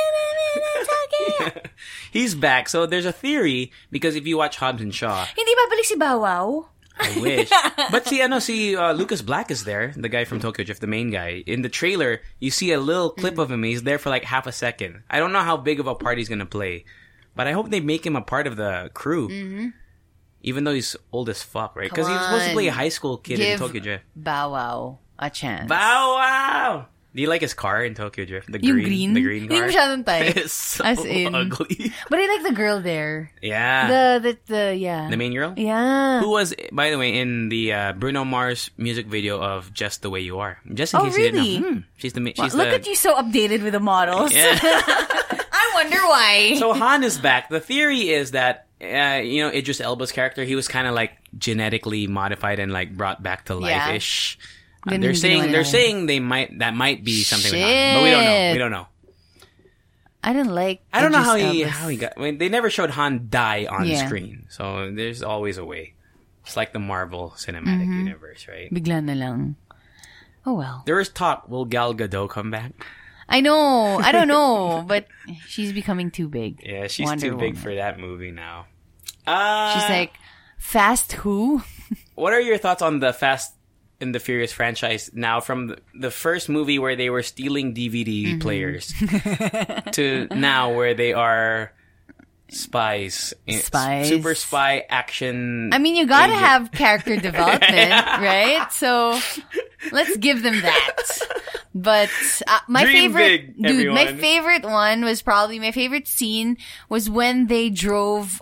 [0.59, 0.59] know.
[0.91, 1.61] Tokyo.
[2.11, 2.67] He's back.
[2.67, 5.95] So there's a theory because if you watch Hobbs and Shaw, Hindi ba balik si
[5.95, 6.67] Bow Wow?
[6.99, 7.49] I wish.
[7.91, 10.81] but see, I know, see, uh, Lucas Black is there, the guy from Tokyo Drift,
[10.81, 11.43] the main guy.
[11.45, 13.63] In the trailer, you see a little clip of him.
[13.63, 15.03] He's there for like half a second.
[15.09, 16.85] I don't know how big of a part he's gonna play,
[17.35, 19.71] but I hope they make him a part of the crew.
[20.41, 21.89] Even though he's old as fuck, right?
[21.89, 24.05] Because he was supposed to play a high school kid in Tokyo Drift.
[24.15, 25.67] Bow Wow a chance.
[25.67, 26.87] Bow wow!
[27.15, 28.51] Do you like his car in Tokyo Drift?
[28.51, 29.13] The green, green?
[29.15, 29.57] the green car.
[29.67, 30.37] masyadong type.
[30.37, 31.91] It's so As in- ugly.
[32.07, 33.31] But I like the girl there.
[33.41, 33.87] yeah.
[34.19, 35.09] The, the, the, yeah.
[35.09, 35.55] the main girl.
[35.57, 36.21] Yeah.
[36.21, 40.09] Who was, by the way, in the uh, Bruno Mars music video of "Just the
[40.11, 40.59] Way You Are"?
[40.71, 42.75] Just in Oh, case you didn't know, Hmm, she's the she's Look the.
[42.75, 44.31] at you so updated with the models.
[44.31, 44.59] Yeah.
[44.63, 46.55] I wonder why.
[46.59, 47.49] so Han is back.
[47.49, 51.13] The theory is that uh, you know Idris Elba's character, he was kind of like
[51.37, 54.37] genetically modified and like brought back to life ish.
[54.87, 58.23] Uh, they're saying they're saying they might that might be something with but we don't
[58.23, 58.51] know.
[58.53, 58.87] We don't know.
[60.23, 60.81] I didn't like.
[60.91, 62.13] I don't know how he how he got.
[62.17, 64.05] I mean, they never showed Han die on Yeah.
[64.05, 65.93] screen, so there's always a way.
[66.45, 68.07] It's like the Marvel Cinematic Mm-hmm.
[68.07, 68.73] Universe, right?
[68.73, 69.55] Bigla na lang.
[70.45, 70.83] Oh well.
[70.85, 71.47] There is talk.
[71.47, 72.71] Will Gal Gadot come back?
[73.29, 73.99] I know.
[73.99, 75.07] I don't know, but
[75.47, 76.59] she's becoming too big.
[76.65, 77.61] Yeah, she's Wonder too big Woman.
[77.61, 78.65] for that movie now.
[79.27, 80.13] Uh, She's like,
[80.57, 81.61] fast who?
[82.15, 83.53] what are your thoughts on the Fast
[84.01, 88.39] and the Furious franchise now from the, first movie where they were stealing DVD Mm-hmm.
[88.39, 88.93] players
[89.93, 91.71] to now where they are
[92.49, 94.07] spies, Eh, Spies.
[94.07, 95.71] super spy action.
[95.73, 96.45] I mean, you gotta agent.
[96.45, 98.67] have character development, right?
[98.71, 99.19] So
[99.91, 100.95] let's give them that.
[101.75, 102.09] But
[102.47, 106.57] uh, my Dream favorite, big, dude, my favorite one was probably my favorite scene
[106.89, 108.41] was when they drove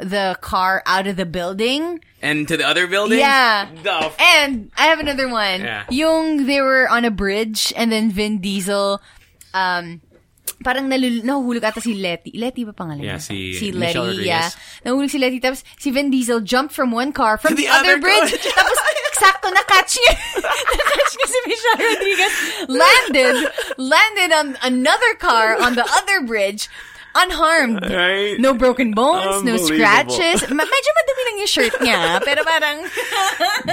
[0.00, 2.00] the car out of the building.
[2.24, 3.18] and to the other building.
[3.20, 3.68] Yeah.
[3.82, 5.60] The f- And I have another one.
[5.60, 5.84] Yeah.
[5.90, 8.98] Yung they were on a bridge and then Vin Diesel,
[9.52, 10.00] um,
[10.64, 12.32] parang nalul- nahuhulog ata si Letty.
[12.34, 13.92] Letty ba pangalan Yeah, si si Letty,
[14.24, 14.48] yeah.
[14.48, 14.56] Rodriguez.
[14.88, 15.38] Nahulog si Letty.
[15.38, 18.32] Tapos si Vin Diesel jumped from one car from To the, the other other bridge.
[18.56, 18.78] Tapos
[19.14, 20.14] sakto na-catch niya.
[20.42, 22.34] na-catch niya si Michelle Rodriguez.
[22.66, 23.36] Landed,
[23.78, 26.66] landed on another car on the other bridge.
[27.14, 27.82] Unharmed.
[27.82, 28.38] Right?
[28.38, 30.42] No broken bones, no scratches.
[30.42, 32.18] Medyo madumi lang yung shirt niya.
[32.26, 32.82] Pero parang...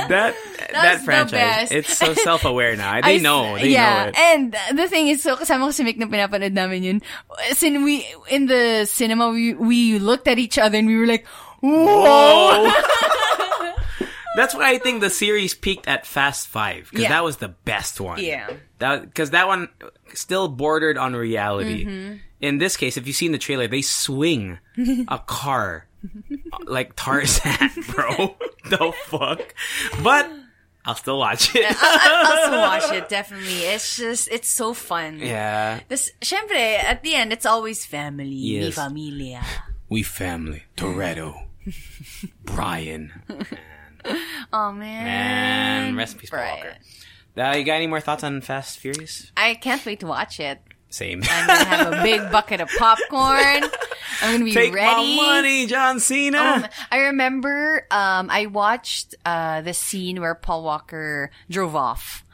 [0.09, 0.35] that
[0.71, 1.69] that franchise.
[1.69, 1.71] best.
[1.71, 3.01] It's so self aware now.
[3.01, 3.57] They I- know.
[3.57, 4.05] They yeah.
[4.05, 4.15] know it.
[4.17, 7.01] And the thing is, so kasama ko si Mick na pinapanood namin yun.
[7.53, 11.25] Sin we, in the cinema, we, we looked at each other and we were like,
[11.61, 12.69] whoa!
[12.69, 13.17] Oh.
[14.35, 17.09] That's why I think the series peaked at Fast Five because Yeah.
[17.09, 18.23] that was the best one.
[18.23, 18.49] Yeah.
[18.79, 19.69] that because that one
[20.13, 21.85] still bordered on reality.
[21.85, 22.15] Mm-hmm.
[22.41, 24.57] In this case, if you see in the trailer, they swing
[25.07, 25.87] a car
[26.65, 28.35] like Tarzan, bro.
[28.69, 29.53] the fuck?
[30.01, 30.31] But
[30.83, 31.65] I'll still watch it.
[31.79, 33.53] I'll still watch it, definitely.
[33.69, 35.19] It's just, it's so fun.
[35.19, 38.25] yeah, This, syempre, at the end, it's always family.
[38.25, 39.43] Mi familia.
[39.89, 40.63] we family.
[40.75, 41.45] Toretto,
[42.45, 43.11] Brian,
[44.53, 45.87] Oh, man.
[45.87, 46.75] and rest in peace, Paul Walker.
[47.37, 49.31] Uh, you got any more thoughts on Fast Furious?
[49.37, 50.59] I can't wait to watch it.
[50.89, 51.23] Same.
[51.29, 53.63] I'm gonna have a big bucket of popcorn.
[54.21, 55.15] I'm gonna be Take ready.
[55.15, 56.37] my money, John Cena.
[56.39, 62.25] Um, I remember um, I watched uh, the scene where Paul Walker drove off.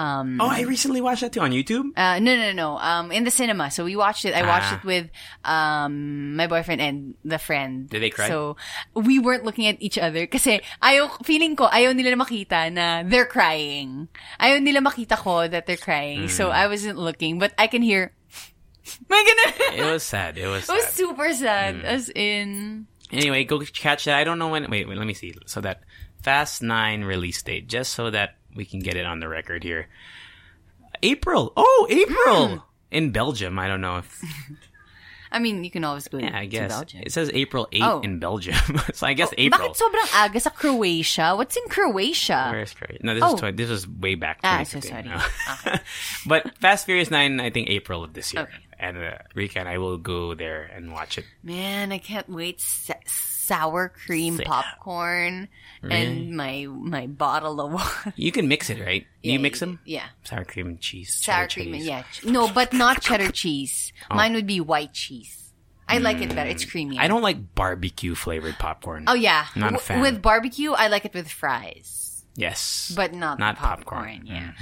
[0.00, 1.92] Um, oh, I recently watched that too on YouTube.
[1.92, 2.78] uh, no, no, no.
[2.80, 3.68] Um, in the cinema.
[3.70, 4.32] So we watched it.
[4.32, 4.80] I watched Ah.
[4.80, 5.06] it with
[5.44, 7.84] um, my boyfriend and the friend.
[7.84, 8.28] Did they cry?
[8.32, 8.56] So
[8.96, 13.28] we weren't looking at each other kasi ayaw, feeling ko, ayaw nila makita na they're
[13.28, 14.08] crying.
[14.40, 16.32] Ayaw nila makita ko that they're crying.
[16.32, 16.56] So Mm.
[16.56, 18.16] I wasn't looking, but I can hear,
[19.12, 19.84] my goodness.
[19.84, 20.38] It was sad.
[20.40, 20.64] It was.
[20.70, 21.76] It was super sad.
[21.76, 21.84] Mm.
[21.84, 22.48] As in,
[23.12, 24.16] Anyway, go catch that.
[24.16, 24.64] I don't know when.
[24.70, 24.96] Wait, wait.
[24.96, 25.36] Let me see.
[25.44, 25.84] So that
[26.24, 29.88] Fast Nine release date, just so that we can get it on the record here.
[31.02, 31.52] April.
[31.56, 32.56] Oh, April Hmm.
[32.90, 33.58] in Belgium.
[33.58, 34.22] I don't know if.
[35.32, 37.02] I mean, you can always go Yeah, I guess Belgium.
[37.06, 38.00] it says April 8 Oh.
[38.00, 38.58] in Belgium.
[38.92, 39.62] so I guess April.
[39.70, 41.36] Bakit sobrang aga sa Croatia?
[41.38, 42.50] What's in Croatia?
[42.50, 42.98] Where's Korea?
[43.00, 43.34] No, this Oh.
[43.34, 44.40] is tw- this was way back.
[44.42, 45.04] Ah, so sorry.
[45.06, 45.22] no.
[46.26, 48.42] but Fast Furious Nine, I think April of this year.
[48.50, 48.58] Okay.
[48.80, 51.26] And uh, Rika and I will go there and watch it.
[51.44, 52.58] Man, I can't wait.
[53.50, 55.48] Sour cream Sa- popcorn
[55.82, 58.14] and my my bottle of water.
[58.26, 59.02] You can mix it, right?
[59.26, 59.80] Yeah, you mix them?
[59.84, 60.06] Yeah.
[60.22, 61.10] Sour cream and cheese.
[61.18, 62.04] Sour cream, and yeah.
[62.22, 63.92] No, but not cheddar cheese.
[64.10, 64.14] Oh.
[64.14, 65.36] Mine would be white cheese.
[65.90, 66.46] I like it better.
[66.54, 67.02] It's creamy.
[67.02, 69.04] I don't like barbecue flavored popcorn.
[69.10, 69.46] Oh yeah.
[69.58, 69.98] Not a fan.
[70.00, 72.92] With barbecue, I like it with fries, Yes.
[72.94, 74.22] but not, Not popcorn.
[74.22, 74.26] popcorn.
[74.30, 74.52] Yeah.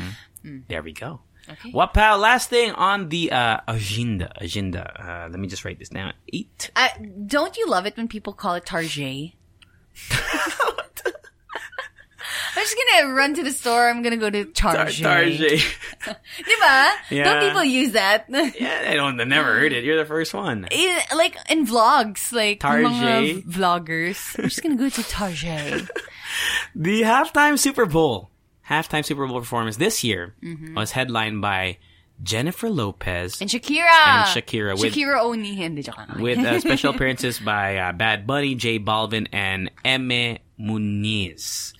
[0.40, 0.64] Mhm.
[0.72, 1.20] There we go.
[1.50, 1.70] Okay.
[1.70, 2.18] What pal?
[2.18, 4.32] Last thing on the uh, agenda.
[4.36, 4.82] Agenda.
[5.02, 6.12] Uh, let me just write this down.
[6.32, 6.70] Eight.
[6.76, 6.88] Uh,
[7.26, 9.32] don't you love it when people call it Tarjay?
[12.56, 13.88] I'm just gonna run to the store.
[13.88, 14.94] I'm gonna go to Target.
[14.94, 15.58] Tarjay.
[16.38, 16.90] Diba?
[17.10, 17.24] Yeah.
[17.24, 18.26] Don't people use that?
[18.28, 19.18] yeah, I don't.
[19.20, 19.84] I never heard it.
[19.84, 20.66] You're the first one.
[20.70, 23.44] In, like in vlogs, like Tarjay.
[23.44, 24.36] vloggers.
[24.38, 25.88] I'm just gonna go to Target.
[26.74, 28.30] The halftime Super Bowl,
[28.68, 30.74] halftime Super Bowl performance this year Mm-hmm.
[30.74, 31.78] was headlined by
[32.22, 33.86] Jennifer Lopez And Shakira.
[33.86, 35.54] And Shakira with- Shakira only.
[35.54, 35.86] Hindi,
[36.18, 41.72] with uh, special appearances by uh, Bad Bunny, J Balvin, and Emme Muñiz.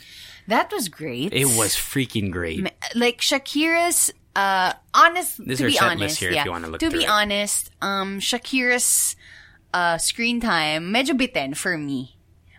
[0.46, 1.32] That was great.
[1.34, 2.70] It was freaking great.
[2.94, 6.44] like Shakira's uh honest This is to be honest list here if yeah.
[6.44, 7.08] you wanna look to be it.
[7.10, 9.16] honest um Shakira's
[9.74, 12.16] uh screen time medyo bitin for me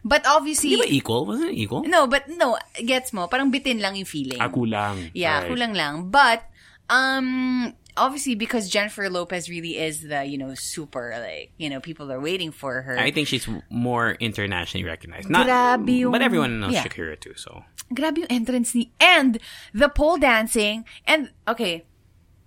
[0.10, 1.30] but obviously Di ba equal?
[1.30, 1.86] Wasn't it equal?
[1.86, 5.14] no but no gets mo parang bitin lang yung feeling Ah, kulang.
[5.14, 5.54] yeah Right.
[5.54, 6.50] kulang lang but
[6.90, 12.10] um obviously because Jennifer Lopez really is the you know super like you know people
[12.10, 15.30] are waiting for her I think she's more internationally recognized.
[15.30, 16.82] Not, Grabe yung- but everyone knows yeah.
[16.88, 17.36] Shakira too.
[17.38, 17.62] So
[17.94, 19.38] grabe yung entrance ni and
[19.76, 21.84] the pole dancing and okay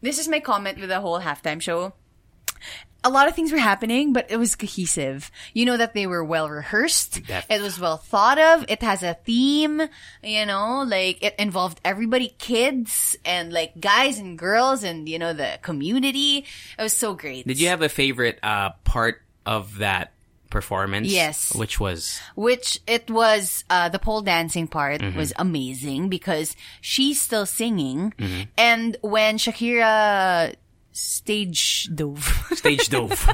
[0.00, 1.92] this is my comment with the whole halftime show
[3.04, 6.22] a lot of things were happening but it was cohesive you know that they were
[6.24, 7.20] well rehearsed
[7.50, 9.82] it was well thought of it has a theme
[10.22, 15.32] you know like it involved everybody kids and like guys and girls and you know
[15.32, 16.44] the community
[16.78, 20.12] it was so great Did you have a favorite uh, part of that
[20.50, 21.08] performance?
[21.08, 21.54] Yes.
[21.54, 25.16] Which was which it was uh, the pole dancing part Mm-hmm.
[25.16, 28.42] was amazing because she's still singing Mm-hmm.
[28.58, 30.54] and when Shakira
[30.92, 32.22] stage dove
[32.54, 33.26] stage dove.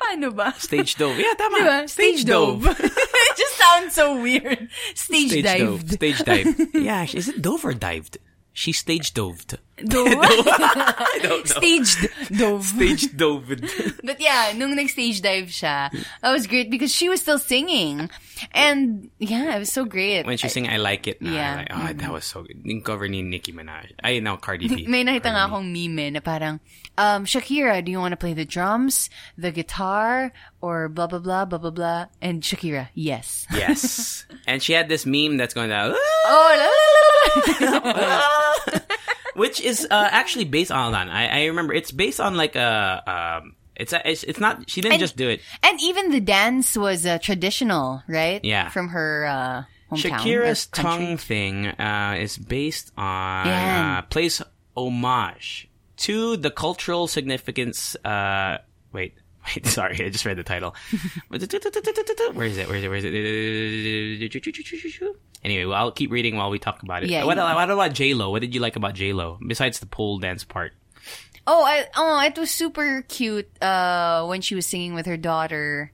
[0.00, 1.18] paano ba stage dove.
[1.18, 1.58] Yeah, tama.
[1.58, 1.88] Diba?
[1.88, 2.66] Stage dove.
[2.80, 4.68] it just sounds so weird.
[4.94, 5.80] Stage, Stage dove.
[5.80, 5.92] dived.
[5.94, 6.48] Stage dive.
[6.74, 8.18] Yeah, is it dove or dived?
[8.52, 9.58] She stage doved.
[9.76, 10.06] Dove.
[10.22, 11.42] I know.
[11.44, 12.64] Staged dove.
[12.64, 13.66] Stage doved.
[14.06, 15.90] But yeah, nung nag-stage dive siya,
[16.22, 18.08] that was great because she was still singing.
[18.54, 20.26] And yeah, it was so great.
[20.26, 21.18] when she sang I Like It.
[21.22, 21.56] na, Yeah.
[21.56, 22.62] Like, oh, that was so good.
[22.62, 23.90] Yung cover ni Nicki Minaj.
[24.02, 24.86] Ay, no, Cardi B.
[24.90, 26.60] May nakita nga akong meme na parang,
[26.98, 30.30] um, Shakira, do you want to play the drums, the guitar,
[30.62, 32.06] or blah, blah, blah, blah, blah, blah?
[32.22, 33.46] And Shakira, yes.
[33.50, 34.22] Yes.
[34.46, 36.70] and she had this meme that's going to, Oh, la,
[37.66, 38.78] la, la, la.
[39.34, 42.56] Which is uh, actually based on, hold on, I, I remember it's based on like
[42.56, 45.40] a, um, it's, a, it's, it's not, she didn't And- just do it.
[45.62, 48.44] And even the dance was uh, traditional, right?
[48.44, 48.68] Yeah.
[48.70, 49.62] From her uh,
[49.94, 50.18] hometown.
[50.18, 53.96] Shakira's uh, tongue thing uh, is based on Yan.
[53.98, 54.40] uh, plays
[54.76, 57.96] homage to the cultural significance.
[58.04, 58.58] Uh,
[58.92, 59.14] wait,
[59.46, 60.74] wait, sorry, I just read the title.
[61.28, 61.44] Where is
[62.58, 62.68] it?
[62.68, 62.88] Where is it?
[62.88, 65.16] Where is it?
[65.44, 67.10] Anyway, well, I'll keep reading while we talk about it.
[67.10, 67.54] Yeah, what, yeah.
[67.54, 68.30] what about J Lo?
[68.30, 70.72] What did you like about J Lo besides the pole dance part?
[71.46, 75.92] Oh, I, oh, it was super cute uh, when she was singing with her daughter.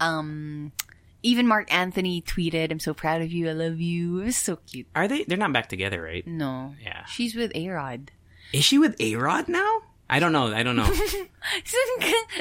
[0.00, 0.72] Um,
[1.22, 3.48] even Marc Anthony tweeted, "I'm so proud of you.
[3.48, 4.88] I love you." It was so cute.
[4.96, 5.22] Are they?
[5.22, 6.26] They're not back together, right?
[6.26, 7.04] No, Yeah.
[7.06, 8.10] she's with A Rod.
[8.52, 9.82] Is she with A Rod now?
[10.08, 10.52] I don't know.
[10.52, 10.84] I don't know.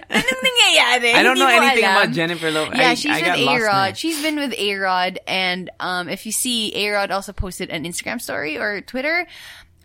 [0.10, 1.14] Anong nangyayari?
[1.16, 2.04] I don't know anything alam.
[2.04, 2.78] about Jennifer Lopez.
[2.78, 3.98] Yeah, I, she's I with lost A Rod.
[3.98, 7.86] She's been with A Rod, and um, if you see, A Rod also posted an
[7.86, 9.28] Instagram story or Twitter.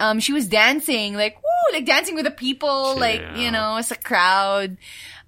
[0.01, 3.91] Um, she was dancing, like woo, like dancing with the people, like you know, it's
[3.91, 4.77] a crowd.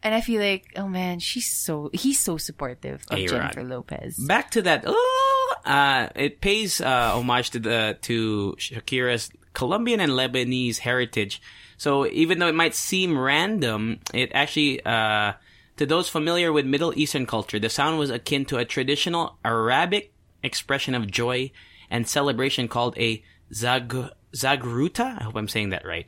[0.02, 3.28] And I feel like, oh man, she's so he's so supportive of A-Rod.
[3.28, 4.16] Jennifer Lopez.
[4.16, 4.84] back to that.
[4.86, 11.42] Oh, uh, it pays uh, homage to the to Shakira's Colombian and Lebanese heritage.
[11.80, 15.32] So even though it might seem random, it actually uh,
[15.78, 20.12] to those familiar with Middle Eastern culture, the sound was akin to a traditional Arabic
[20.42, 21.50] expression of joy
[21.88, 23.24] and celebration called a
[23.54, 23.94] zag
[24.36, 25.20] zaghrouta.
[25.20, 26.04] I hope I'm saying that right.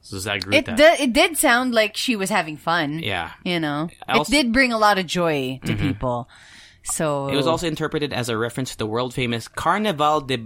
[0.00, 0.76] So It zaghrouta.
[0.76, 3.00] d- it did sound like she was having fun.
[3.00, 3.32] yeah.
[3.44, 6.28] you know, Also- it did bring a lot of joy to people.
[6.84, 10.38] So It was also interpreted as a reference to the world famous Carnaval de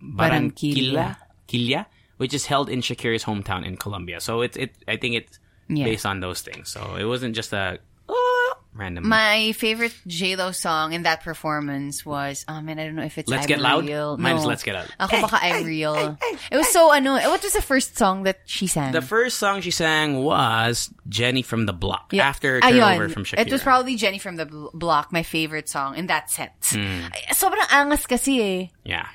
[0.00, 1.16] Barranquilla,
[1.48, 1.86] Quilla,
[2.20, 4.20] which is held in Shakira's hometown in Colombia.
[4.20, 4.76] So it's it.
[4.84, 5.40] I think it's
[5.72, 5.88] Yeah.
[5.88, 6.68] based on those things.
[6.68, 7.78] So it wasn't just a
[8.10, 9.08] oh, random.
[9.08, 13.16] My favorite J Lo song in that performance was, oh man, I don't know if
[13.16, 13.86] it's Let's I'm Get Loud?
[13.88, 14.18] Real.
[14.20, 14.50] Mine is No.
[14.52, 14.90] Let's Get Loud.
[15.00, 16.18] Ako baka I'm Real.
[16.52, 17.14] It was so ano.
[17.16, 18.92] What was the first song that she sang?
[18.92, 22.28] the first song she sang was Jenny from the Block Yeah.
[22.28, 22.84] after her Ayun.
[22.98, 23.46] turnover from Shakira.
[23.46, 24.44] It was probably Jenny from the
[24.74, 26.52] Block, my favorite song in that set.
[26.68, 27.08] Hmm.
[27.14, 28.60] Ay, Sobrang angas kasi eh.
[28.84, 29.08] yeah.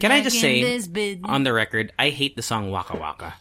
[0.00, 0.80] Can I just say
[1.24, 3.34] on the record, I hate the song Waka Waka.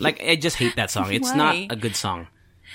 [0.00, 1.12] Like I just hate that song.
[1.12, 2.26] It's not a good song.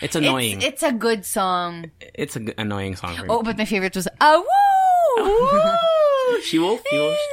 [0.02, 0.57] It's annoying.
[0.61, 1.91] It's, it's a good song.
[2.14, 3.15] It's an annoying song.
[3.18, 3.27] For me.
[3.30, 5.23] Oh, but my favorite was, ah, woo!
[5.23, 6.41] Woo!
[6.44, 6.81] She wolf.
[6.90, 7.18] She wolf.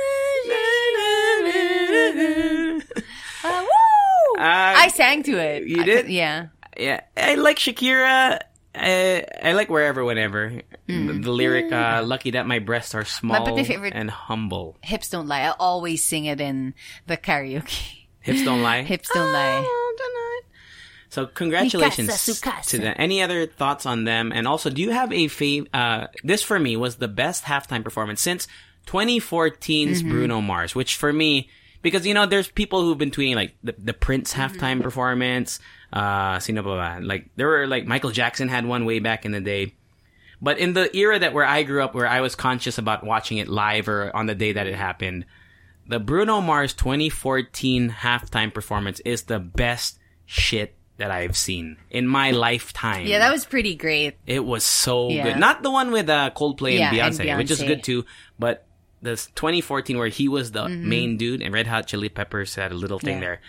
[3.48, 4.40] Ah, woo!
[4.42, 5.68] Uh, I sang to it.
[5.68, 6.08] you I- did?
[6.08, 6.46] yeah.
[6.76, 8.40] yeah, I like Shakira.
[8.74, 10.62] I, I like wherever, whenever.
[10.86, 15.10] The, the lyric, uh, "Lucky that my breasts are small my favorite- and humble." Hips
[15.10, 15.40] don't lie.
[15.42, 16.74] I always sing it in
[17.06, 18.06] the karaoke.
[18.20, 18.82] Hips don't lie.
[18.86, 19.64] Hips don't lie.
[21.08, 22.68] So congratulations Mikasa, Sukasa.
[22.70, 22.94] to them.
[22.98, 24.32] Any other thoughts on them?
[24.32, 25.66] And also, do you have a fav?
[25.72, 28.46] Uh, this for me was the best halftime performance since
[28.86, 30.10] 2014's Mm-hmm.
[30.10, 31.48] Bruno Mars, which for me,
[31.80, 34.58] because you know, there's people who've been tweeting like the, the Prince Mm-hmm.
[34.58, 35.58] halftime performance.
[35.92, 37.00] Uh, sino pa ba?
[37.06, 39.72] Like there were like Michael Jackson had one way back in the day.
[40.40, 43.38] But in the era that where I grew up, where I was conscious about watching
[43.38, 45.24] it live or on the day that it happened,
[45.88, 52.30] the Bruno Mars 2014 halftime performance is the best shit that I've seen in my
[52.30, 53.06] lifetime.
[53.06, 54.14] Yeah, that was pretty great.
[54.26, 55.24] it was so Yeah.
[55.24, 55.38] good.
[55.38, 58.04] Not the one with uh, Coldplay Yeah, and, and Beyonce, which is good too,
[58.38, 58.66] but
[59.02, 60.88] this 2014 where he was the Mm-hmm.
[60.88, 63.20] main dude and Red Hot Chili Peppers had a little thing Yeah.
[63.20, 63.40] there.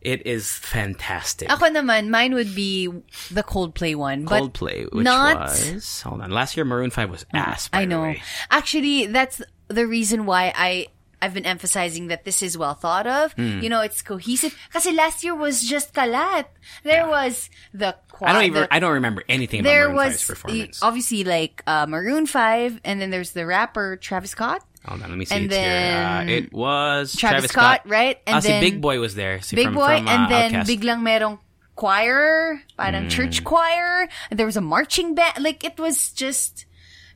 [0.00, 1.50] It is fantastic.
[1.50, 2.86] Ako naman, mine would be
[3.30, 4.24] the Coldplay one.
[4.24, 6.30] But Coldplay, which not- was hold on.
[6.30, 7.68] Last year Maroon Five was ass.
[7.68, 8.14] By I know.
[8.50, 10.86] Actually, that's the reason why I
[11.20, 13.32] I've been emphasizing that this is well thought of.
[13.34, 13.58] Hmm.
[13.58, 14.54] You know, it's cohesive.
[14.72, 16.46] Kasi last year was just kalat.
[16.84, 18.62] There was the I don't even.
[18.62, 20.82] the- I don't remember anything about there Maroon was 5's performance.
[20.82, 24.62] obviously like uh, Maroon Five, and then there's the rapper Travis Scott.
[24.88, 25.34] Hold on, let me see.
[25.36, 25.68] and it's here.
[25.68, 28.16] Uh, then it was Travis Scott, right?
[28.26, 29.40] And si then Big Boi was there.
[29.44, 30.66] Si Big from, Boi, from, uh, and then Outkast.
[30.66, 31.38] biglang merong
[31.76, 33.12] choir, parang Hmm.
[33.12, 34.08] church choir.
[34.32, 35.44] And there was a marching band.
[35.44, 36.64] Like it was just,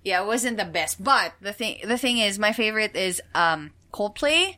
[0.05, 1.03] yeah, it wasn't the best.
[1.03, 4.57] But the thing, the thing is, my favorite is um Coldplay,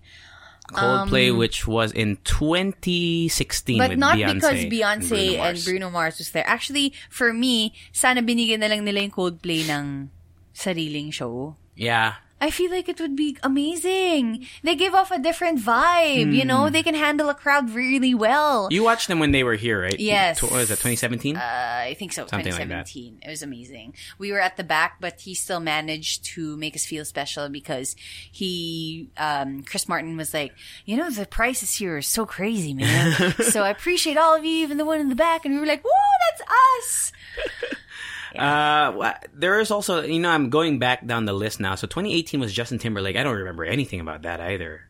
[0.72, 5.90] Coldplay, which was in 2016 um, but not Beyonce because and Beyonce Bruno and Bruno
[5.90, 6.44] Mars was there.
[6.46, 10.10] Actually, for me, sana binigyan na lang nila yung Coldplay ng
[10.52, 11.56] sariling show.
[11.76, 14.46] Yeah, I feel like it would be amazing.
[14.62, 16.68] They give off a different vibe, you know?
[16.68, 18.66] They can handle a crowd really well.
[18.66, 18.72] Hmm.
[18.72, 19.98] you watched them when they were here, right?
[19.98, 20.42] Yes.
[20.42, 21.36] What was that 2017?
[21.36, 22.26] Uh, I think so.
[22.26, 22.86] Something like that.
[22.86, 23.20] 2017.
[23.22, 23.94] It was amazing.
[24.18, 27.96] We were at the back, but he still managed to make us feel special because
[28.30, 30.52] he, um, Chris Martin was like,
[30.84, 33.32] you know, the prices here are so crazy, man.
[33.42, 35.44] so I appreciate all of you, even the one in the back.
[35.44, 35.90] And we were like, whoa,
[36.38, 37.12] that's us.
[38.42, 41.74] Uh, there is also, you know, I'm going back down the list now.
[41.74, 43.16] So 2018 was Justin Timberlake.
[43.16, 44.88] I don't remember anything about that either.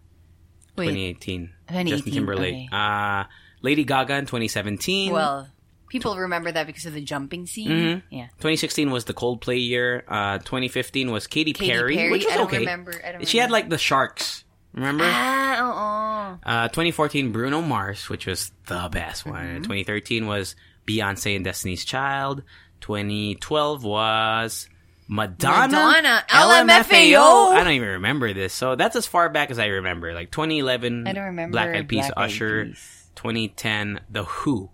[0.76, 1.46] Wait, 2018.
[1.68, 2.54] 2018, Justin Timberlake.
[2.54, 2.68] okay.
[2.72, 3.24] Uh,
[3.62, 5.12] Lady Gaga in 2017.
[5.12, 5.48] well,
[5.88, 7.68] people remember that because of the jumping scene.
[7.70, 8.14] Mm-hmm.
[8.14, 8.26] Yeah.
[8.38, 10.04] 2016 was the Coldplay year.
[10.08, 12.10] Uh, 2015 was Katy, Katy Perry, Perry?
[12.10, 12.58] which was I don't okay.
[12.58, 14.44] remember- I don't she had like the Sharks.
[14.72, 15.04] Remember?
[15.06, 16.40] Ah, oo.
[16.44, 19.34] Uh, 2014 Bruno Mars, which was the best one.
[19.44, 19.56] Mm-hmm.
[19.62, 22.42] 2013 was Beyonce and Destiny's Child.
[22.84, 24.68] 2012 was
[25.08, 25.68] Madonna.
[25.72, 27.52] Madonna, LMFAO.
[27.54, 28.52] I don't even remember this.
[28.52, 30.12] So that's as far back as I remember.
[30.12, 32.66] Like 2011, I don't remember Black Eyed Peas, Usher.
[32.66, 33.10] Peas.
[33.16, 34.70] 2010, The Who.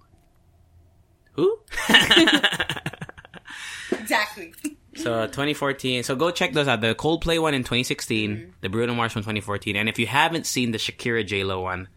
[1.34, 1.58] Who?
[3.92, 4.52] Exactly.
[4.96, 6.02] So 2014.
[6.02, 6.80] So go check those out.
[6.80, 8.50] The Coldplay one in 2016, Mm-hmm.
[8.60, 11.88] the Bruno Mars one 2014, and if you haven't seen the Shakira J Lo one,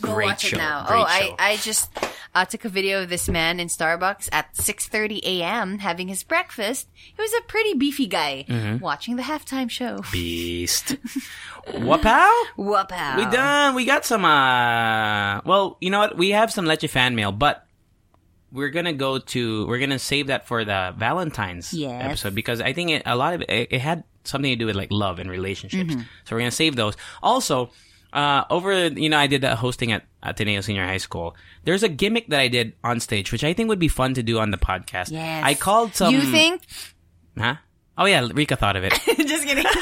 [0.00, 0.56] Go great watch show.
[0.56, 0.84] it now.
[0.86, 1.34] Great oh, show.
[1.38, 1.90] I, I just
[2.34, 5.78] uh, took a video of this man in Starbucks at 6.30 a.m.
[5.78, 6.88] having his breakfast.
[6.94, 8.78] He was a pretty beefy guy Mm-hmm.
[8.84, 10.02] watching the halftime show.
[10.12, 10.96] Beast.
[11.68, 12.30] Wapow?
[12.56, 13.16] Wapow.
[13.16, 13.74] We done.
[13.74, 14.24] We got some.
[14.24, 16.16] uh Well, you know what?
[16.16, 17.66] We have some Leche fan mail, but
[18.52, 19.66] we're gonna go to.
[19.66, 22.04] We're gonna save that for the Valentine's Yes.
[22.04, 24.66] episode because I think it, a lot of it, it, it had something to do
[24.66, 25.94] with like love and relationships.
[26.24, 26.94] So we're gonna save those.
[27.22, 27.70] Also,
[28.16, 31.36] uh over you know, I did that hosting at Ateneo Senior High School.
[31.64, 34.22] There's a gimmick that I did on stage, which I think would be fun to
[34.22, 35.12] do on the podcast.
[35.12, 35.44] Yes.
[35.44, 36.14] I called some.
[36.14, 36.62] You think?
[37.38, 37.56] Huh?
[37.98, 38.92] Oh yeah, Rika thought of it.
[39.26, 39.64] just kidding.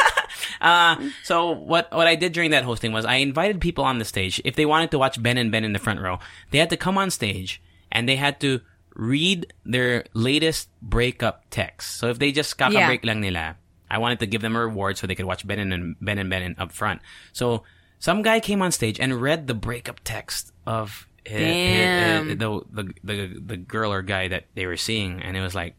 [0.61, 4.05] Uh, so what what I did during that hosting was I invited people on the
[4.05, 4.41] stage.
[4.45, 6.19] If they wanted to watch Ben and Ben in the front row,
[6.51, 7.61] they had to come on stage
[7.93, 8.61] and they had to
[8.95, 11.99] read their latest breakup text.
[11.99, 13.57] So if they just kaka-break lang nila,
[13.91, 16.31] I wanted to give them a reward so they could watch Ben and Ben and
[16.31, 17.03] Ben in, up front.
[17.33, 17.65] So
[18.05, 22.31] some guy came on stage and read the breakup text of hi- hi- Damn.
[22.31, 23.17] uh, the, the the
[23.51, 25.75] the girl or guy that they were seeing, and it was like.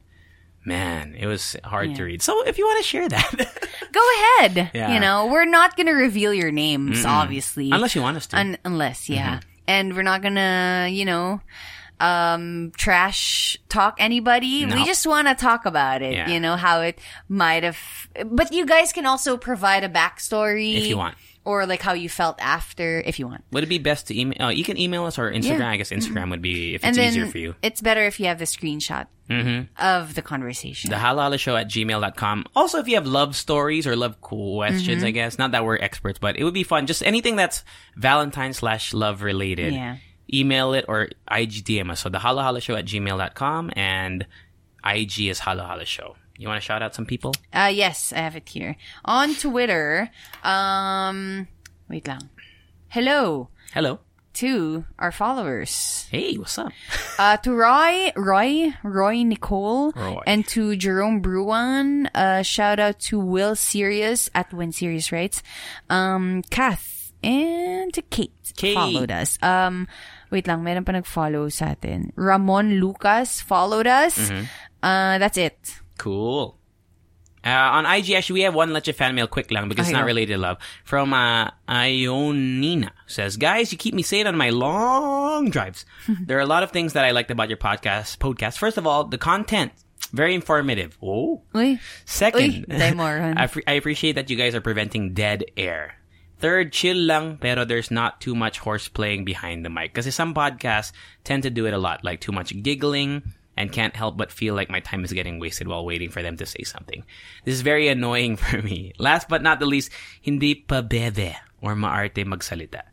[0.68, 2.24] Man, it was hard to read.
[2.24, 3.32] So if you want to share that,
[3.92, 4.72] Go ahead.
[4.74, 4.96] Yeah.
[4.96, 7.70] You know, we're not going to reveal your names, obviously.
[7.70, 8.40] unless you want us to.
[8.40, 9.42] Un- unless, yeah.
[9.68, 11.40] And we're not gonna, you know,
[12.00, 14.66] um, trash talk anybody.
[14.66, 14.74] No.
[14.76, 16.30] We just want to talk about it, Yeah.
[16.30, 16.98] you know, how it
[17.30, 17.78] might have,
[18.26, 20.78] but you guys can also provide a backstory.
[20.78, 21.16] If you want.
[21.46, 23.44] Or like how you felt after, if you want.
[23.52, 24.38] Would it be best to email?
[24.40, 25.60] Oh, you can email us or Instagram.
[25.60, 25.70] Yeah.
[25.70, 27.54] I guess Instagram would be if it's easier for you.
[27.62, 29.06] it's better if you have the screenshot
[29.78, 30.90] of the conversation.
[30.90, 32.46] The halo halo show at gmail.com.
[32.56, 35.06] Also, if you have love stories or love questions, Mm-hmm.
[35.06, 35.38] I guess.
[35.38, 36.88] Not that we're experts, but it would be fun.
[36.88, 37.64] Just anything that's
[37.96, 39.74] Valentine slash love related.
[39.74, 39.98] Yeah.
[40.34, 42.00] Email it or IGDM us.
[42.02, 44.26] So the halo halo show at gmail.com and
[44.84, 46.16] IG is Halo Halo Show.
[46.38, 47.34] You want to shout out some people?
[47.54, 48.76] Uh, yes, I have it here.
[49.06, 50.10] On Twitter,
[50.44, 51.48] um,
[51.90, 52.30] wait lang.
[52.90, 54.00] Hello Hello.
[54.36, 56.08] to our followers.
[56.12, 56.72] Hey, what's up?
[57.18, 60.20] Uh, to Roy, Roy, Roy Nicole, Roy.
[60.28, 62.08] and to Jerome Bruan.
[62.14, 65.40] Uh, shout out to Will Sirius at When Sirius Writes.
[65.90, 68.36] Um, Kath, and to Kate.
[68.58, 68.76] Kate.
[68.76, 69.40] Followed us.
[69.42, 69.88] Um,
[70.30, 72.12] wait lang, meron pa nag-follow sa atin.
[72.20, 74.20] Ramon Lucas followed us.
[74.20, 74.44] Mm-hmm.
[74.84, 75.56] Uh, that's it.
[75.98, 76.58] Cool.
[77.46, 80.06] Uh, on IG, actually, we have one Leche fan mail quick lang because it's not
[80.06, 80.58] related to love.
[80.84, 85.86] From uh, Ionina says, Guys, you keep me sane on my long drives.
[86.26, 88.18] there are a lot of things that I liked about your podcast.
[88.18, 88.58] podcast.
[88.58, 89.74] First of all, the content.
[90.12, 90.98] Very informative.
[91.04, 91.44] Oh.
[91.54, 91.80] Uy.
[92.06, 93.38] Second, Uy.
[93.38, 95.96] I, I appreciate that you guys are preventing dead air.
[96.40, 99.94] Third, chill lang, pero there's not too much horse playing behind the mic.
[99.94, 100.92] Because some podcasts
[101.24, 104.56] tend to do it a lot, like too much giggling, and can't help but feel
[104.56, 107.04] like my time is getting wasted while waiting for them to say something.
[107.44, 108.94] This is very annoying for me.
[109.00, 109.92] Last but not the least,
[110.22, 112.84] hindi pa bebe or maarte magsalita.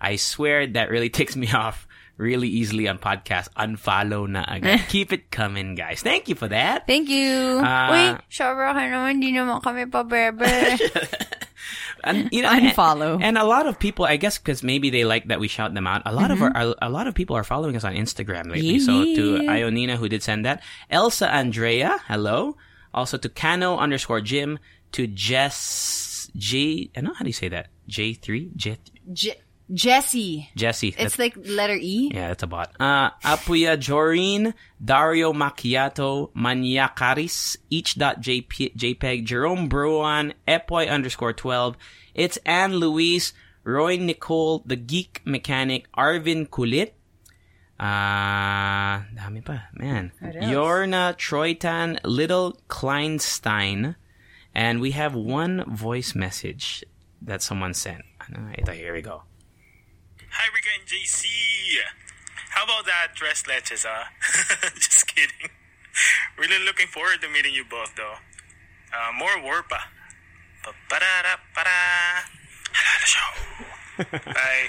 [0.00, 1.86] I swear that really ticks me off
[2.16, 3.50] really easily on podcasts.
[3.56, 4.86] Unfollow na agad.
[4.88, 6.02] Keep it coming, guys.
[6.02, 6.86] Thank you for that.
[6.86, 7.60] Thank you.
[7.62, 7.90] Ah.
[7.90, 10.78] Uy, sobra ka naman, di naman kami pa bebe.
[12.04, 13.14] And you know, Unfollow.
[13.14, 15.74] And, and a lot of people, I guess, because maybe they like that we shout
[15.74, 16.02] them out.
[16.06, 16.56] A lot of mm-hmm.
[16.56, 18.78] our, a, a lot of people are following us on Instagram lately.
[18.78, 19.52] So to Yeah.
[19.52, 22.56] Ionina who did send that, Elsa Andrea, hello.
[22.94, 24.58] Also to Cano underscore Jim,
[24.92, 26.90] to Jess J.
[26.94, 27.68] I don't know how do you say that?
[27.88, 28.78] J three J
[29.12, 29.40] Je-
[29.72, 30.50] Jesse.
[30.56, 30.94] Jesse.
[30.98, 32.10] It's like letter E.
[32.12, 32.72] yeah, that's a bot.
[32.78, 34.54] Uh, Apuya Joreen,
[34.84, 41.76] Dario Macchiato, Maniacaris, each.jp, JPEG, Jerome Bruan, Epoy underscore 12.
[42.14, 43.32] It's Anne Louise,
[43.64, 46.90] Roy Nicole, The Geek Mechanic, Arvin Kulit,
[47.80, 50.12] uh, dami pa, man.
[50.22, 53.96] Yorna Troitan, Little Kleinstein,
[54.54, 56.84] and we have one voice message
[57.22, 58.02] that someone sent.
[58.58, 59.22] Ito, here we go.
[60.34, 61.26] Hi, Rika and JC.
[62.50, 64.04] How about that dress leches, huh?
[64.74, 65.50] Just kidding.
[66.38, 68.14] Really looking forward to meeting you both, though.
[68.92, 69.78] Uh, more warpa.
[70.62, 71.70] Pa-pa-da-da-pa-da.
[72.72, 73.30] Halo Halo show.
[74.32, 74.68] Bye.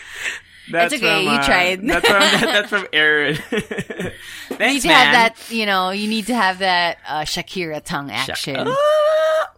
[0.72, 1.82] That's It's okay, you uh, tried.
[1.82, 2.20] That's from
[2.54, 3.38] that's from Aaron.
[3.52, 5.14] You need to man.
[5.14, 8.56] have that, you know, you need to have that uh, Shakira tongue action.
[8.60, 8.68] Ah!
[8.68, 9.53] Pararapara.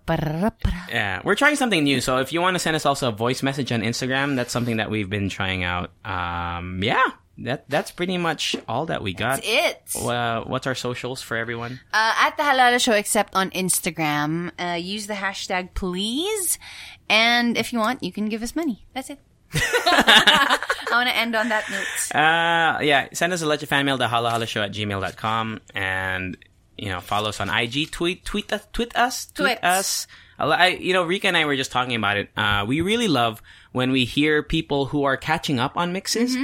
[0.89, 2.01] Yeah, we're trying something new.
[2.01, 4.77] So if you want to send us also a voice message on Instagram, that's something
[4.77, 5.91] that we've been trying out.
[6.03, 7.03] Um, yeah,
[7.39, 9.41] that that's pretty much all that we got.
[9.43, 9.81] It.
[9.95, 11.79] Uh, what's our socials for everyone?
[11.93, 16.59] Uh, at the Halo Halo Show, except on Instagram, uh, use the hashtag please.
[17.09, 18.85] And if you want, you can give us money.
[18.93, 19.19] That's it.
[19.53, 20.59] I
[20.91, 22.15] want to end on that note.
[22.15, 26.37] Uh, yeah, send us a Leche fan mail to halohaloshow at gmail.com and,
[26.77, 29.63] you know, follow us on IG, tweet, tweet us, tweet us, tweet Tweets.
[29.63, 30.07] us.
[30.37, 32.29] I, you know, Rika and I were just talking about it.
[32.35, 33.41] Uh, we really love
[33.71, 36.35] when we hear people who are catching up on mixes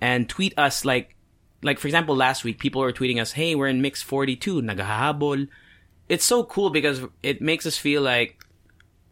[0.00, 1.16] and tweet us like,
[1.62, 5.48] like for example, last week people were tweeting us, "Hey, we're in mix 42, nagahabol."
[6.08, 8.44] It's so cool because it makes us feel like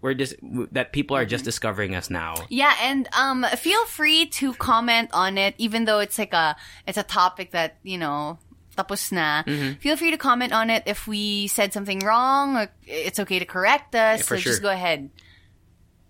[0.00, 0.34] we're just
[0.72, 2.34] that people are just discovering us now.
[2.48, 6.98] Yeah, and um, feel free to comment on it, even though it's like a it's
[6.98, 8.38] a topic that you know
[8.78, 9.42] tapos na.
[9.42, 9.82] Mm-hmm.
[9.82, 13.44] Feel free to comment on it if we said something wrong, or it's okay to
[13.44, 14.22] correct us.
[14.22, 15.10] for so just go ahead.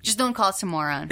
[0.05, 1.09] Just don't call us a moron.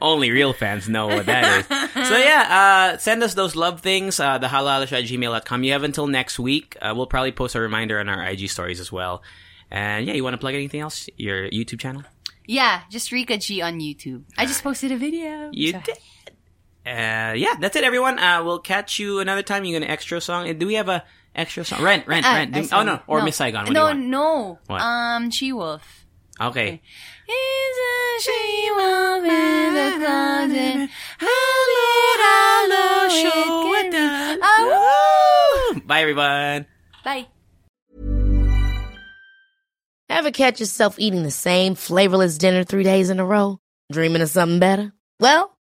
[0.00, 1.66] Only real fans know what that is.
[2.08, 5.64] so yeah, uh, send us those love things, uh, the halohaloshow at gmail.com.
[5.64, 6.76] You have until next week.
[6.80, 9.22] Uh, we'll probably post a reminder on our IG stories as well.
[9.70, 11.08] And yeah, you want to plug anything else?
[11.16, 12.02] Your YouTube channel?
[12.46, 14.24] yeah, just Rika G on YouTube.
[14.36, 15.50] I just posted a video.
[15.52, 15.98] You So- did.
[16.84, 18.18] Uh, yeah, that's it, everyone.
[18.18, 19.64] Uh, we'll catch you another time.
[19.64, 20.48] You got an extra song?
[20.48, 21.04] Uh, Do we have a
[21.34, 21.80] extra song?
[21.82, 22.56] Rent, rent, Ah, rent.
[22.56, 23.64] I Do- oh no, or Miss Saigon.
[23.66, 24.10] What no, do you want?
[24.10, 24.58] no.
[24.66, 24.80] What?
[24.80, 26.06] Um, She Wolf.
[26.40, 26.80] Okay.
[27.28, 30.90] Is a she wolf in the closet?
[31.18, 31.28] How
[31.68, 34.40] did I it could?
[34.42, 35.80] Oh!
[35.86, 36.66] Bye, everyone.
[37.04, 37.26] Bye.
[40.08, 43.58] Ever catch yourself eating the same flavorless dinner three days in a row?
[43.90, 44.92] Dreaming of something better?
[45.20, 45.56] Well,